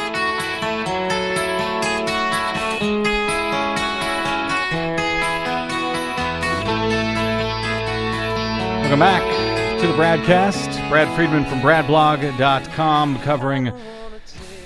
Welcome 8.91 9.07
back 9.07 9.79
to 9.79 9.87
the 9.87 9.93
BradCast. 9.93 10.89
Brad 10.89 11.07
Friedman 11.15 11.45
from 11.45 11.61
BradBlog.com 11.61 13.19
covering 13.19 13.71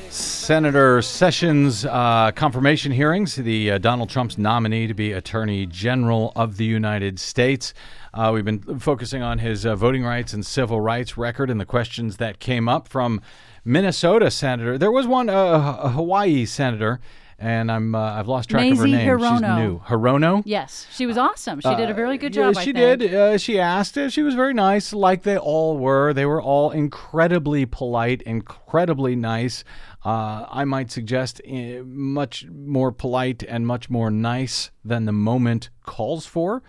Senator 0.09 1.03
Sessions' 1.03 1.85
uh, 1.85 2.31
confirmation 2.31 2.91
hearings, 2.91 3.35
the 3.35 3.73
uh, 3.73 3.77
Donald 3.77 4.09
Trump's 4.09 4.39
nominee 4.39 4.87
to 4.87 4.95
be 4.95 5.11
Attorney 5.11 5.67
General 5.67 6.33
of 6.35 6.57
the 6.57 6.65
United 6.65 7.19
States. 7.19 7.75
Uh, 8.15 8.31
we've 8.33 8.43
been 8.43 8.79
focusing 8.79 9.21
on 9.21 9.37
his 9.37 9.63
uh, 9.63 9.75
voting 9.75 10.03
rights 10.03 10.33
and 10.33 10.43
civil 10.43 10.81
rights 10.81 11.17
record 11.17 11.51
and 11.51 11.61
the 11.61 11.65
questions 11.65 12.17
that 12.17 12.39
came 12.39 12.67
up 12.67 12.87
from 12.87 13.21
Minnesota 13.63 14.31
Senator. 14.31 14.75
There 14.79 14.91
was 14.91 15.05
one, 15.05 15.29
uh, 15.29 15.89
Hawaii 15.89 16.47
Senator 16.47 16.99
and 17.37 17.71
I'm 17.71 17.93
uh, 17.95 18.13
I've 18.13 18.27
lost 18.27 18.49
track 18.49 18.61
Mazie 18.69 18.73
of 18.73 18.79
her 18.79 18.87
name. 18.87 19.07
Hirono. 19.19 19.31
She's 19.31 19.41
new. 19.41 19.79
Hirono. 19.87 20.43
Yes, 20.45 20.87
she 20.91 21.05
was 21.05 21.17
awesome. 21.17 21.59
She 21.61 21.75
did 21.75 21.89
a 21.89 21.93
very 21.93 22.17
good 22.17 22.31
Uh, 22.37 22.53
job. 22.53 22.55
she 22.63 22.71
I 22.71 22.73
think. 22.73 22.99
did. 23.01 23.13
Uh, 23.13 23.37
she 23.37 23.59
asked. 23.59 23.97
Uh, 23.97 24.09
she 24.09 24.21
was 24.23 24.35
very 24.35 24.53
nice, 24.53 24.93
like 24.93 25.23
they 25.23 25.37
all 25.37 25.77
were. 25.77 26.13
They 26.13 26.25
were 26.25 26.41
all 26.41 26.71
incredibly 26.71 27.65
polite, 27.65 28.21
incredibly 28.21 29.15
nice. 29.15 29.63
Uh, 30.05 30.45
I 30.51 30.65
might 30.65 30.91
suggest 30.91 31.41
uh, 31.49 31.83
much 31.83 32.45
more 32.47 32.91
polite 32.91 33.43
and 33.43 33.65
much 33.65 33.89
more 33.89 34.11
nice 34.11 34.69
than 34.83 35.05
the 35.05 35.11
moment 35.11 35.69
calls 35.83 36.25
for. 36.25 36.61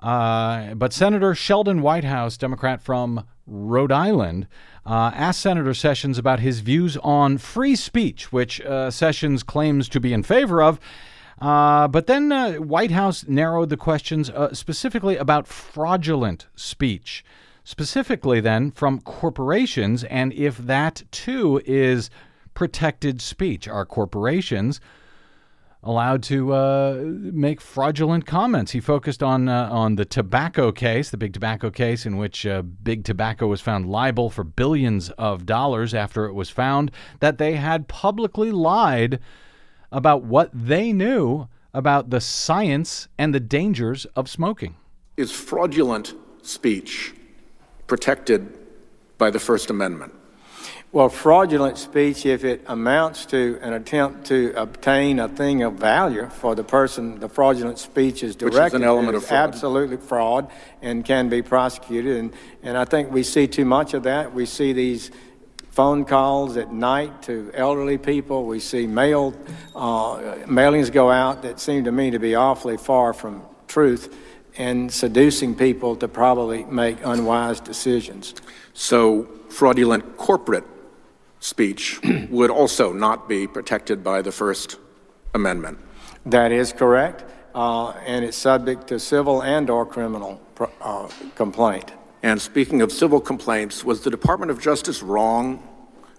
Uh, 0.00 0.74
but 0.74 0.92
Senator 0.92 1.34
Sheldon 1.34 1.80
Whitehouse, 1.82 2.36
Democrat 2.36 2.82
from 2.82 3.24
Rhode 3.46 3.92
Island, 3.92 4.48
uh, 4.84 5.12
asked 5.14 5.40
Senator 5.40 5.74
Sessions 5.74 6.18
about 6.18 6.40
his 6.40 6.60
views 6.60 6.96
on 6.98 7.38
free 7.38 7.76
speech, 7.76 8.32
which 8.32 8.60
uh, 8.60 8.90
Sessions 8.90 9.42
claims 9.42 9.88
to 9.90 10.00
be 10.00 10.12
in 10.12 10.22
favor 10.22 10.62
of. 10.62 10.80
Uh, 11.40 11.88
but 11.88 12.06
then 12.06 12.30
uh, 12.30 12.54
Whitehouse 12.54 13.26
narrowed 13.26 13.68
the 13.68 13.76
questions 13.76 14.30
uh, 14.30 14.54
specifically 14.54 15.16
about 15.16 15.46
fraudulent 15.46 16.46
speech, 16.54 17.24
specifically 17.64 18.40
then 18.40 18.70
from 18.70 19.00
corporations, 19.00 20.04
and 20.04 20.32
if 20.34 20.56
that 20.58 21.02
too 21.10 21.60
is 21.64 22.10
protected 22.54 23.20
speech. 23.20 23.66
Are 23.66 23.86
corporations 23.86 24.80
allowed 25.82 26.22
to 26.22 26.52
uh, 26.52 27.02
make 27.04 27.60
fraudulent 27.60 28.26
comments. 28.26 28.72
He 28.72 28.80
focused 28.80 29.22
on 29.22 29.48
uh, 29.48 29.68
on 29.70 29.96
the 29.96 30.04
tobacco 30.04 30.70
case, 30.72 31.10
the 31.10 31.16
big 31.16 31.32
tobacco 31.32 31.70
case, 31.70 32.06
in 32.06 32.16
which 32.16 32.46
uh, 32.46 32.62
Big 32.62 33.04
Tobacco 33.04 33.46
was 33.46 33.60
found 33.60 33.88
liable 33.88 34.30
for 34.30 34.44
billions 34.44 35.10
of 35.10 35.44
dollars 35.46 35.94
after 35.94 36.26
it 36.26 36.34
was 36.34 36.50
found 36.50 36.90
that 37.20 37.38
they 37.38 37.56
had 37.56 37.88
publicly 37.88 38.50
lied 38.50 39.18
about 39.90 40.22
what 40.22 40.50
they 40.52 40.92
knew 40.92 41.48
about 41.74 42.10
the 42.10 42.20
science 42.20 43.08
and 43.18 43.34
the 43.34 43.40
dangers 43.40 44.04
of 44.16 44.28
smoking. 44.28 44.76
Is 45.16 45.32
fraudulent 45.32 46.14
speech 46.42 47.14
protected 47.86 48.58
by 49.18 49.30
the 49.30 49.38
First 49.38 49.70
Amendment? 49.70 50.14
Well, 50.94 51.08
fraudulent 51.08 51.78
speech, 51.78 52.26
if 52.26 52.44
it 52.44 52.64
amounts 52.66 53.24
to 53.26 53.58
an 53.62 53.72
attempt 53.72 54.26
to 54.26 54.52
obtain 54.54 55.20
a 55.20 55.28
thing 55.28 55.62
of 55.62 55.72
value 55.72 56.28
for 56.28 56.54
the 56.54 56.64
person 56.64 57.18
the 57.18 57.30
fraudulent 57.30 57.78
speech 57.78 58.22
is 58.22 58.36
directed, 58.36 58.58
Which 58.58 58.66
is 58.66 58.74
an 58.74 58.82
element 58.82 59.12
to, 59.12 59.16
of 59.16 59.22
is 59.22 59.28
fraud. 59.30 59.48
absolutely 59.48 59.96
fraud 59.96 60.50
and 60.82 61.02
can 61.02 61.30
be 61.30 61.40
prosecuted. 61.40 62.18
And, 62.18 62.34
and 62.62 62.76
I 62.76 62.84
think 62.84 63.10
we 63.10 63.22
see 63.22 63.46
too 63.46 63.64
much 63.64 63.94
of 63.94 64.02
that. 64.02 64.34
We 64.34 64.44
see 64.44 64.74
these 64.74 65.10
phone 65.70 66.04
calls 66.04 66.58
at 66.58 66.74
night 66.74 67.22
to 67.22 67.50
elderly 67.54 67.96
people. 67.96 68.44
We 68.44 68.60
see 68.60 68.86
mail 68.86 69.34
uh, 69.74 70.16
mailings 70.44 70.92
go 70.92 71.10
out 71.10 71.40
that 71.40 71.58
seem 71.58 71.84
to 71.84 71.92
me 71.92 72.10
to 72.10 72.18
be 72.18 72.34
awfully 72.34 72.76
far 72.76 73.14
from 73.14 73.40
truth 73.66 74.14
and 74.58 74.92
seducing 74.92 75.54
people 75.54 75.96
to 75.96 76.06
probably 76.06 76.64
make 76.64 76.98
unwise 77.02 77.60
decisions. 77.60 78.34
So, 78.74 79.26
fraudulent 79.48 80.18
corporate 80.18 80.64
speech 81.42 82.00
would 82.30 82.50
also 82.50 82.92
not 82.92 83.28
be 83.28 83.46
protected 83.46 84.02
by 84.02 84.22
the 84.22 84.32
First 84.32 84.78
Amendment. 85.34 85.78
That 86.24 86.52
is 86.52 86.72
correct, 86.72 87.24
uh, 87.54 87.90
and 88.06 88.24
it's 88.24 88.36
subject 88.36 88.86
to 88.88 89.00
civil 89.00 89.42
and/or 89.42 89.84
criminal 89.84 90.40
pro- 90.54 90.70
uh, 90.80 91.08
complaint. 91.34 91.92
And 92.22 92.40
speaking 92.40 92.80
of 92.80 92.92
civil 92.92 93.20
complaints, 93.20 93.84
was 93.84 94.02
the 94.02 94.10
Department 94.10 94.52
of 94.52 94.60
Justice 94.60 95.02
wrong 95.02 95.58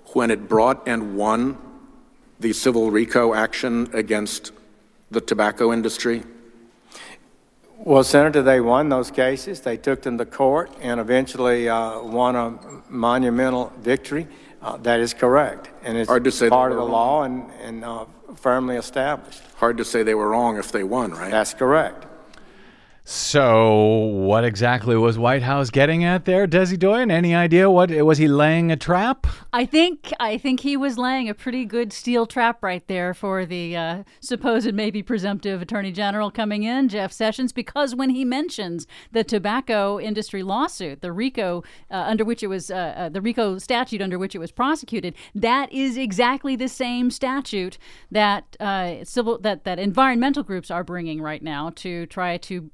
when 0.07 0.29
it 0.29 0.49
brought 0.49 0.85
and 0.87 1.15
won 1.15 1.57
the 2.39 2.51
civil 2.51 2.91
RICO 2.91 3.33
action 3.33 3.89
against 3.93 4.51
the 5.09 5.21
tobacco 5.21 5.71
industry? 5.71 6.23
Well, 7.77 8.03
Senator, 8.03 8.41
they 8.41 8.59
won 8.59 8.89
those 8.89 9.11
cases. 9.11 9.61
They 9.61 9.77
took 9.77 10.01
them 10.01 10.17
to 10.17 10.25
court 10.25 10.71
and 10.81 10.99
eventually 10.99 11.69
uh, 11.69 12.01
won 12.01 12.35
a 12.35 12.57
monumental 12.89 13.71
victory. 13.79 14.27
Uh, 14.63 14.77
that 14.77 15.01
is 15.01 15.13
correct, 15.13 15.69
and 15.83 15.97
it's 15.97 16.07
Hard 16.07 16.23
to 16.23 16.31
say 16.31 16.49
part 16.49 16.71
of 16.71 16.77
were 16.77 16.85
the 16.85 16.89
law 16.89 17.23
and, 17.23 17.51
and 17.61 17.83
uh, 17.83 18.05
firmly 18.35 18.77
established. 18.77 19.41
Hard 19.57 19.77
to 19.77 19.83
say 19.83 20.03
they 20.03 20.15
were 20.15 20.29
wrong 20.29 20.57
if 20.57 20.71
they 20.71 20.83
won, 20.83 21.11
right? 21.11 21.31
That's 21.31 21.53
correct. 21.53 22.05
So, 23.05 23.73
what 23.89 24.45
exactly 24.45 24.95
was 24.95 25.17
Whitehouse 25.17 25.69
getting 25.69 26.05
at 26.05 26.23
there, 26.23 26.47
Desi 26.47 26.79
Doyen? 26.79 27.11
Any 27.11 27.35
idea 27.35 27.69
what 27.69 27.91
was 27.91 28.17
he 28.17 28.29
laying 28.29 28.71
a 28.71 28.77
trap? 28.77 29.27
I 29.51 29.65
think 29.65 30.13
I 30.21 30.37
think 30.37 30.61
he 30.61 30.77
was 30.77 30.97
laying 30.97 31.27
a 31.27 31.33
pretty 31.33 31.65
good 31.65 31.91
steel 31.91 32.25
trap 32.25 32.63
right 32.63 32.87
there 32.87 33.13
for 33.13 33.45
the 33.45 33.75
uh, 33.75 34.03
supposed 34.21 34.73
maybe 34.73 35.03
presumptive 35.03 35.61
Attorney 35.61 35.91
General 35.91 36.31
coming 36.31 36.63
in, 36.63 36.87
Jeff 36.87 37.11
Sessions, 37.11 37.51
because 37.51 37.93
when 37.93 38.11
he 38.11 38.23
mentions 38.23 38.87
the 39.11 39.25
tobacco 39.25 39.99
industry 39.99 40.41
lawsuit, 40.41 41.01
the 41.01 41.11
RICO 41.11 41.61
uh, 41.91 41.95
under 41.95 42.23
which 42.23 42.41
it 42.41 42.47
was 42.47 42.71
uh, 42.71 42.93
uh 42.95 43.09
the 43.09 43.19
RICO 43.19 43.57
statute 43.57 44.01
under 44.01 44.17
which 44.17 44.33
it 44.33 44.39
was 44.39 44.53
prosecuted, 44.53 45.13
that 45.35 45.69
is 45.73 45.97
exactly 45.97 46.55
the 46.55 46.69
same 46.69 47.11
statute 47.11 47.77
that 48.09 48.55
uh, 48.61 49.03
civil 49.03 49.37
that 49.39 49.65
that 49.65 49.77
environmental 49.77 50.41
groups 50.41 50.71
are 50.71 50.85
bringing 50.85 51.21
right 51.21 51.43
now 51.43 51.69
to 51.71 52.05
try 52.05 52.37
to 52.37 52.71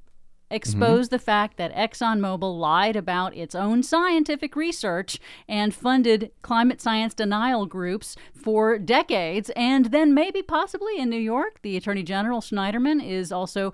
expose 0.52 1.08
mm-hmm. 1.08 1.16
the 1.16 1.20
fact 1.20 1.58
that 1.58 1.76
ExxonMobil 1.76 2.60
lied 2.60 2.95
about 2.95 3.36
its 3.36 3.56
own 3.56 3.84
scientific 3.84 4.56
research 4.56 5.20
and 5.47 5.74
funded 5.74 6.32
climate 6.41 6.82
science 6.82 7.14
denial 7.14 7.66
groups 7.66 8.16
for 8.34 8.78
decades. 8.78 9.50
And 9.56 9.86
then, 9.86 10.14
maybe 10.14 10.41
possibly 10.41 10.97
in 10.97 11.10
New 11.10 11.18
York, 11.18 11.60
the 11.62 11.78
Attorney 11.78 12.04
General 12.04 12.41
Schneiderman 12.41 13.06
is 13.06 13.32
also 13.32 13.74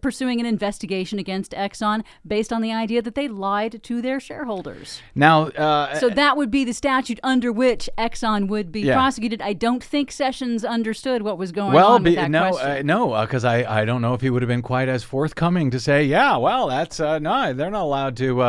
pursuing 0.00 0.40
an 0.40 0.46
investigation 0.46 1.18
against 1.18 1.52
Exxon 1.52 2.04
based 2.26 2.52
on 2.52 2.62
the 2.62 2.72
idea 2.72 3.02
that 3.02 3.14
they 3.14 3.28
lied 3.28 3.82
to 3.82 4.02
their 4.02 4.20
shareholders. 4.20 5.00
Now, 5.14 5.48
uh, 5.48 5.98
so 5.98 6.08
that 6.08 6.36
would 6.36 6.50
be 6.50 6.64
the 6.64 6.72
statute 6.72 7.20
under 7.22 7.52
which 7.52 7.88
Exxon 7.98 8.48
would 8.48 8.72
be 8.72 8.82
yeah. 8.82 8.94
prosecuted. 8.94 9.42
I 9.42 9.52
don't 9.52 9.82
think 9.82 10.10
Sessions 10.10 10.64
understood 10.64 11.22
what 11.22 11.38
was 11.38 11.52
going 11.52 11.72
well, 11.72 11.92
on 11.92 12.04
that 12.04 12.30
no, 12.30 12.50
question. 12.50 12.70
Uh, 12.70 12.82
no, 12.82 13.20
because 13.22 13.44
uh, 13.44 13.50
I, 13.50 13.82
I 13.82 13.84
don't 13.84 14.02
know 14.02 14.14
if 14.14 14.20
he 14.20 14.30
would 14.30 14.42
have 14.42 14.48
been 14.48 14.62
quite 14.62 14.88
as 14.88 15.02
forthcoming 15.02 15.70
to 15.70 15.80
say, 15.80 16.04
yeah, 16.04 16.36
well, 16.36 16.68
that's 16.68 17.00
uh, 17.00 17.18
no, 17.18 17.52
they're 17.52 17.70
not 17.70 17.82
allowed 17.82 18.16
to 18.18 18.42
uh, 18.42 18.44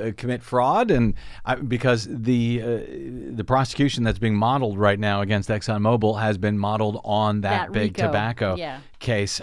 uh, 0.00 0.12
commit 0.16 0.42
fraud, 0.42 0.90
and 0.90 1.14
because 1.68 2.06
the 2.10 2.58
the 3.34 3.44
prosecution 3.44 4.04
that's 4.04 4.18
being 4.18 4.36
modeled 4.36 4.78
right 4.78 4.98
now 4.98 5.20
against 5.20 5.48
ExxonMobil 5.48 6.20
has 6.20 6.38
been 6.38 6.58
modeled 6.58 7.00
on 7.04 7.42
that, 7.42 7.68
that 7.68 7.72
big 7.72 7.96
RICO. 7.96 8.06
tobacco 8.06 8.56
yeah. 8.56 8.80
case. 8.98 9.40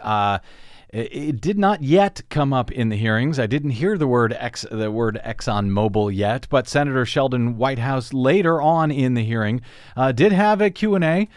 It 0.92 1.40
did 1.40 1.60
not 1.60 1.84
yet 1.84 2.24
come 2.30 2.52
up 2.52 2.72
in 2.72 2.90
the 2.90 2.96
hearings. 2.96 3.38
I 3.38 3.46
didn't 3.46 3.72
hear 3.72 3.96
the 3.96 4.08
word 4.08 4.36
Ex, 4.40 4.66
the 4.72 4.90
word 4.90 5.20
ExxonMobil 5.24 6.16
yet, 6.16 6.48
but 6.50 6.68
Senator 6.68 7.06
Sheldon 7.06 7.58
Whitehouse 7.58 8.12
later 8.12 8.60
on 8.60 8.90
in 8.90 9.14
the 9.14 9.24
hearing 9.24 9.62
uh, 9.96 10.12
did 10.12 10.32
have 10.32 10.62
a 10.62 10.72
Q&A 10.72 11.30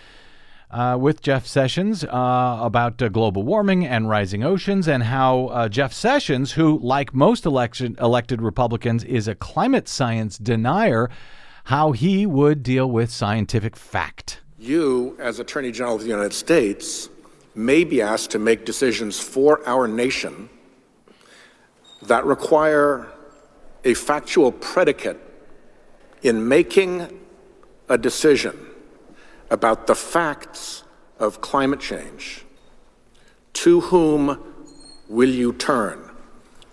uh, 0.70 0.96
with 0.98 1.20
Jeff 1.20 1.46
Sessions 1.46 2.02
uh, 2.02 2.58
about 2.62 3.02
uh, 3.02 3.08
global 3.08 3.42
warming 3.42 3.84
and 3.86 4.08
rising 4.08 4.42
oceans, 4.42 4.88
and 4.88 5.02
how 5.02 5.48
uh, 5.48 5.68
Jeff 5.68 5.92
Sessions, 5.92 6.52
who, 6.52 6.78
like 6.78 7.12
most 7.12 7.44
election, 7.44 7.94
elected 8.00 8.40
Republicans, 8.40 9.04
is 9.04 9.28
a 9.28 9.34
climate 9.34 9.86
science 9.86 10.38
denier, 10.38 11.10
how 11.64 11.92
he 11.92 12.24
would 12.24 12.62
deal 12.62 12.90
with 12.90 13.10
scientific 13.10 13.76
fact. 13.76 14.40
You, 14.58 15.14
as 15.20 15.38
Attorney 15.38 15.72
General 15.72 15.96
of 15.96 16.02
the 16.02 16.08
United 16.08 16.32
States, 16.32 17.10
may 17.54 17.84
be 17.84 18.00
asked 18.00 18.30
to 18.30 18.38
make 18.38 18.64
decisions 18.64 19.18
for 19.18 19.66
our 19.68 19.86
nation 19.86 20.48
that 22.02 22.24
require 22.24 23.08
a 23.84 23.94
factual 23.94 24.52
predicate 24.52 25.20
in 26.22 26.48
making 26.48 27.20
a 27.88 27.98
decision 27.98 28.58
about 29.50 29.86
the 29.86 29.94
facts 29.94 30.82
of 31.18 31.40
climate 31.40 31.80
change. 31.80 32.44
To 33.54 33.80
whom 33.80 34.42
will 35.08 35.28
you 35.28 35.52
turn? 35.52 36.10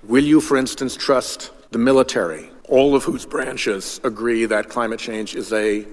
Will 0.03 0.23
you, 0.23 0.39
for 0.39 0.55
instance, 0.55 0.95
trust 0.95 1.51
the 1.71 1.77
military, 1.77 2.49
all 2.69 2.95
of 2.95 3.03
whose 3.03 3.25
branches 3.25 3.99
agree 4.03 4.45
that 4.45 4.69
climate 4.69 4.99
change 4.99 5.36
is 5.36 5.51
a 5.51 5.86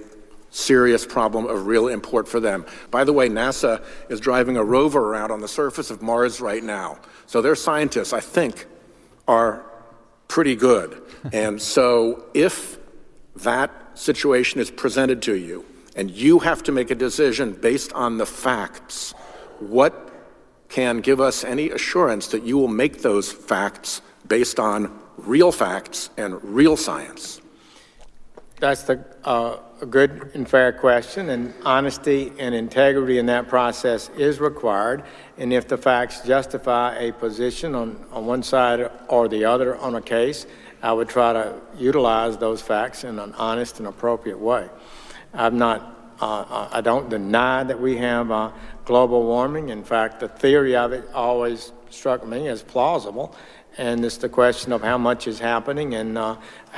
serious 0.49 1.05
problem 1.05 1.45
of 1.45 1.67
real 1.67 1.87
import 1.87 2.27
for 2.27 2.39
them. 2.39 2.65
By 2.89 3.03
the 3.03 3.13
way, 3.13 3.29
NASA 3.29 3.83
is 4.09 4.19
driving 4.19 4.57
a 4.57 4.63
rover 4.63 4.99
around 4.99 5.31
on 5.31 5.41
the 5.41 5.47
surface 5.47 5.91
of 5.91 6.01
Mars 6.01 6.39
right 6.41 6.63
now. 6.63 6.99
So 7.25 7.41
their 7.41 7.55
scientists, 7.55 8.13
I 8.13 8.19
think, 8.19 8.65
are 9.27 9.63
pretty 10.27 10.55
good. 10.55 11.01
and 11.33 11.61
so 11.61 12.25
if 12.33 12.77
that 13.37 13.71
situation 13.97 14.59
is 14.59 14.71
presented 14.71 15.21
to 15.23 15.35
you 15.35 15.65
and 15.95 16.09
you 16.09 16.39
have 16.39 16.63
to 16.63 16.71
make 16.71 16.91
a 16.91 16.95
decision 16.95 17.53
based 17.53 17.91
on 17.93 18.17
the 18.17 18.25
facts, 18.25 19.13
what 19.59 20.13
can 20.69 20.99
give 20.99 21.19
us 21.19 21.43
any 21.43 21.69
assurance 21.69 22.27
that 22.27 22.43
you 22.43 22.57
will 22.57 22.67
make 22.67 23.01
those 23.01 23.31
facts 23.31 24.01
based 24.27 24.59
on 24.59 24.99
real 25.17 25.51
facts 25.51 26.09
and 26.17 26.41
real 26.43 26.77
science? 26.77 27.41
That's 28.59 28.83
the 28.83 29.03
uh, 29.23 29.57
a 29.81 29.85
good 29.85 30.31
and 30.33 30.49
fair 30.49 30.71
question, 30.71 31.29
and 31.29 31.53
honesty 31.63 32.33
and 32.39 32.55
integrity 32.55 33.19
in 33.19 33.27
that 33.27 33.47
process 33.47 34.09
is 34.17 34.39
required. 34.39 35.03
And 35.37 35.53
if 35.53 35.67
the 35.67 35.77
facts 35.77 36.21
justify 36.21 36.95
a 36.97 37.11
position 37.11 37.75
on, 37.75 38.03
on 38.11 38.25
one 38.25 38.43
side 38.43 38.89
or 39.07 39.27
the 39.27 39.45
other 39.45 39.77
on 39.77 39.95
a 39.95 40.01
case, 40.01 40.47
I 40.81 40.93
would 40.93 41.09
try 41.09 41.33
to 41.33 41.59
utilize 41.77 42.37
those 42.37 42.61
facts 42.61 43.03
in 43.03 43.19
an 43.19 43.33
honest 43.33 43.79
and 43.79 43.87
appropriate 43.87 44.39
way. 44.39 44.69
I'm 45.33 45.57
not, 45.57 46.15
uh, 46.19 46.69
I 46.71 46.81
don't 46.81 47.09
deny 47.09 47.63
that 47.63 47.79
we 47.79 47.97
have 47.97 48.31
uh, 48.31 48.51
global 48.85 49.23
warming. 49.23 49.69
In 49.69 49.83
fact, 49.83 50.19
the 50.19 50.27
theory 50.27 50.75
of 50.75 50.91
it 50.91 51.07
always 51.13 51.71
struck 51.89 52.25
me 52.25 52.47
as 52.47 52.61
plausible 52.61 53.35
and 53.77 54.03
it's 54.03 54.17
the 54.17 54.29
question 54.29 54.71
of 54.71 54.81
how 54.81 54.97
much 54.97 55.27
is 55.27 55.39
happening 55.39 55.93
and 55.93 56.17
uh, 56.17 56.35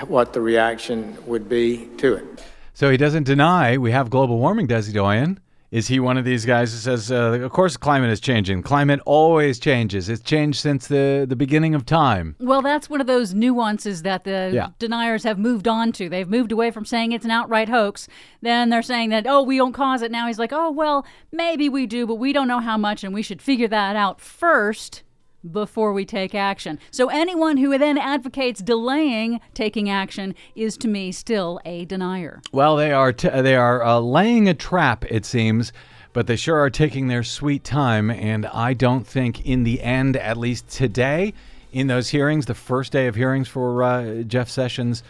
what 0.07 0.33
the 0.33 0.41
reaction 0.41 1.17
would 1.25 1.47
be 1.47 1.87
to 1.97 2.15
it. 2.15 2.43
So 2.73 2.89
he 2.89 2.97
doesn't 2.97 3.23
deny 3.23 3.77
we 3.77 3.91
have 3.91 4.09
global 4.09 4.37
warming, 4.37 4.67
does 4.67 4.87
he, 4.87 4.93
Doyen? 4.93 5.39
Is 5.71 5.87
he 5.87 5.99
one 5.99 6.17
of 6.17 6.25
these 6.25 6.45
guys 6.45 6.71
who 6.71 6.79
says, 6.79 7.11
uh, 7.11 7.41
of 7.43 7.51
course, 7.51 7.77
climate 7.77 8.09
is 8.09 8.19
changing? 8.19 8.63
Climate 8.63 8.99
always 9.05 9.59
changes. 9.59 10.09
It's 10.09 10.23
changed 10.23 10.59
since 10.59 10.87
the, 10.87 11.27
the 11.29 11.35
beginning 11.35 11.75
of 11.75 11.85
time. 11.85 12.35
Well, 12.39 12.63
that's 12.63 12.89
one 12.89 13.01
of 13.01 13.05
those 13.05 13.35
nuances 13.35 14.01
that 14.01 14.23
the 14.23 14.49
yeah. 14.51 14.69
deniers 14.79 15.23
have 15.25 15.37
moved 15.37 15.67
on 15.67 15.91
to. 15.91 16.09
They've 16.09 16.27
moved 16.27 16.51
away 16.51 16.71
from 16.71 16.85
saying 16.85 17.11
it's 17.11 17.25
an 17.25 17.29
outright 17.29 17.69
hoax. 17.69 18.07
Then 18.41 18.71
they're 18.71 18.81
saying 18.81 19.09
that, 19.11 19.27
oh, 19.27 19.43
we 19.43 19.57
don't 19.57 19.73
cause 19.73 20.01
it. 20.01 20.09
Now 20.09 20.25
he's 20.25 20.39
like, 20.39 20.51
oh, 20.51 20.71
well, 20.71 21.05
maybe 21.31 21.69
we 21.69 21.85
do, 21.85 22.07
but 22.07 22.15
we 22.15 22.33
don't 22.33 22.47
know 22.47 22.61
how 22.61 22.77
much, 22.77 23.03
and 23.03 23.13
we 23.13 23.21
should 23.21 23.41
figure 23.41 23.67
that 23.67 23.95
out 23.95 24.19
first 24.19 25.03
before 25.51 25.93
we 25.93 26.05
take 26.05 26.35
action. 26.35 26.79
So 26.91 27.09
anyone 27.09 27.57
who 27.57 27.77
then 27.77 27.97
advocates 27.97 28.61
delaying 28.61 29.39
taking 29.53 29.89
action 29.89 30.35
is 30.55 30.77
to 30.77 30.87
me 30.87 31.11
still 31.11 31.59
a 31.65 31.85
denier. 31.85 32.41
Well, 32.51 32.75
they 32.75 32.91
are 32.91 33.13
t- 33.13 33.29
they 33.29 33.55
are 33.55 33.83
uh, 33.83 33.99
laying 33.99 34.47
a 34.49 34.53
trap 34.53 35.05
it 35.09 35.25
seems, 35.25 35.71
but 36.13 36.27
they 36.27 36.35
sure 36.35 36.59
are 36.59 36.69
taking 36.69 37.07
their 37.07 37.23
sweet 37.23 37.63
time 37.63 38.09
and 38.09 38.45
I 38.47 38.73
don't 38.73 39.05
think 39.05 39.45
in 39.45 39.63
the 39.63 39.81
end 39.81 40.17
at 40.17 40.37
least 40.37 40.69
today 40.69 41.33
in 41.71 41.87
those 41.87 42.09
hearings, 42.09 42.45
the 42.45 42.55
first 42.55 42.91
day 42.91 43.07
of 43.07 43.15
hearings 43.15 43.47
for 43.47 43.83
uh, 43.83 44.23
Jeff 44.23 44.49
Sessions 44.49 45.03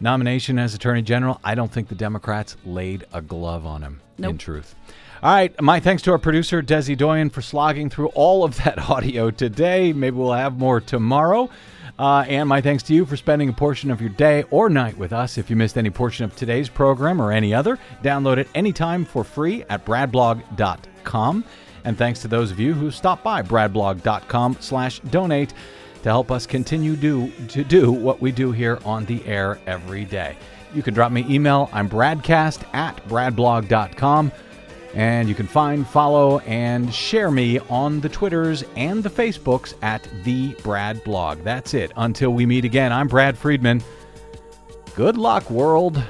nomination 0.00 0.58
as 0.58 0.74
Attorney 0.74 1.02
General, 1.02 1.40
I 1.42 1.54
don't 1.54 1.72
think 1.72 1.88
the 1.88 1.94
Democrats 1.94 2.56
laid 2.64 3.04
a 3.12 3.22
glove 3.22 3.64
on 3.64 3.82
him 3.82 4.00
nope. 4.18 4.32
in 4.32 4.38
truth. 4.38 4.74
All 5.24 5.32
right. 5.32 5.58
My 5.58 5.80
thanks 5.80 6.02
to 6.02 6.10
our 6.10 6.18
producer, 6.18 6.62
Desi 6.62 6.94
Doyen, 6.94 7.30
for 7.30 7.40
slogging 7.40 7.88
through 7.88 8.08
all 8.08 8.44
of 8.44 8.62
that 8.62 8.78
audio 8.90 9.30
today. 9.30 9.90
Maybe 9.94 10.18
we'll 10.18 10.32
have 10.32 10.58
more 10.58 10.82
tomorrow. 10.82 11.48
Uh, 11.98 12.26
and 12.28 12.46
my 12.46 12.60
thanks 12.60 12.82
to 12.82 12.94
you 12.94 13.06
for 13.06 13.16
spending 13.16 13.48
a 13.48 13.52
portion 13.54 13.90
of 13.90 14.02
your 14.02 14.10
day 14.10 14.44
or 14.50 14.68
night 14.68 14.98
with 14.98 15.14
us. 15.14 15.38
If 15.38 15.48
you 15.48 15.56
missed 15.56 15.78
any 15.78 15.88
portion 15.88 16.26
of 16.26 16.36
today's 16.36 16.68
program 16.68 17.22
or 17.22 17.32
any 17.32 17.54
other, 17.54 17.78
download 18.02 18.36
it 18.36 18.48
anytime 18.54 19.06
for 19.06 19.24
free 19.24 19.64
at 19.70 19.86
bradblog.com. 19.86 21.44
And 21.84 21.96
thanks 21.96 22.20
to 22.20 22.28
those 22.28 22.50
of 22.50 22.60
you 22.60 22.74
who 22.74 22.90
stopped 22.90 23.24
by 23.24 23.40
bradblog.com 23.40 24.58
slash 24.60 25.00
donate 25.00 25.54
to 26.02 26.10
help 26.10 26.30
us 26.30 26.44
continue 26.46 26.96
do, 26.96 27.30
to 27.48 27.64
do 27.64 27.90
what 27.90 28.20
we 28.20 28.30
do 28.30 28.52
here 28.52 28.78
on 28.84 29.06
the 29.06 29.24
air 29.24 29.58
every 29.66 30.04
day. 30.04 30.36
You 30.74 30.82
can 30.82 30.92
drop 30.92 31.12
me 31.12 31.24
email. 31.30 31.70
I'm 31.72 31.88
bradcast 31.88 32.62
at 32.74 32.96
bradblog.com. 33.08 34.30
And 34.94 35.28
you 35.28 35.34
can 35.34 35.48
find, 35.48 35.86
follow, 35.86 36.38
and 36.40 36.94
share 36.94 37.30
me 37.30 37.58
on 37.68 38.00
the 38.00 38.08
Twitters 38.08 38.64
and 38.76 39.02
the 39.02 39.10
Facebooks 39.10 39.74
at 39.82 40.06
The 40.22 40.54
Brad 40.62 41.02
Blog. 41.02 41.42
That's 41.42 41.74
it. 41.74 41.92
Until 41.96 42.30
we 42.30 42.46
meet 42.46 42.64
again, 42.64 42.92
I'm 42.92 43.08
Brad 43.08 43.36
Friedman. 43.36 43.82
Good 44.94 45.16
luck, 45.16 45.50
world. 45.50 46.00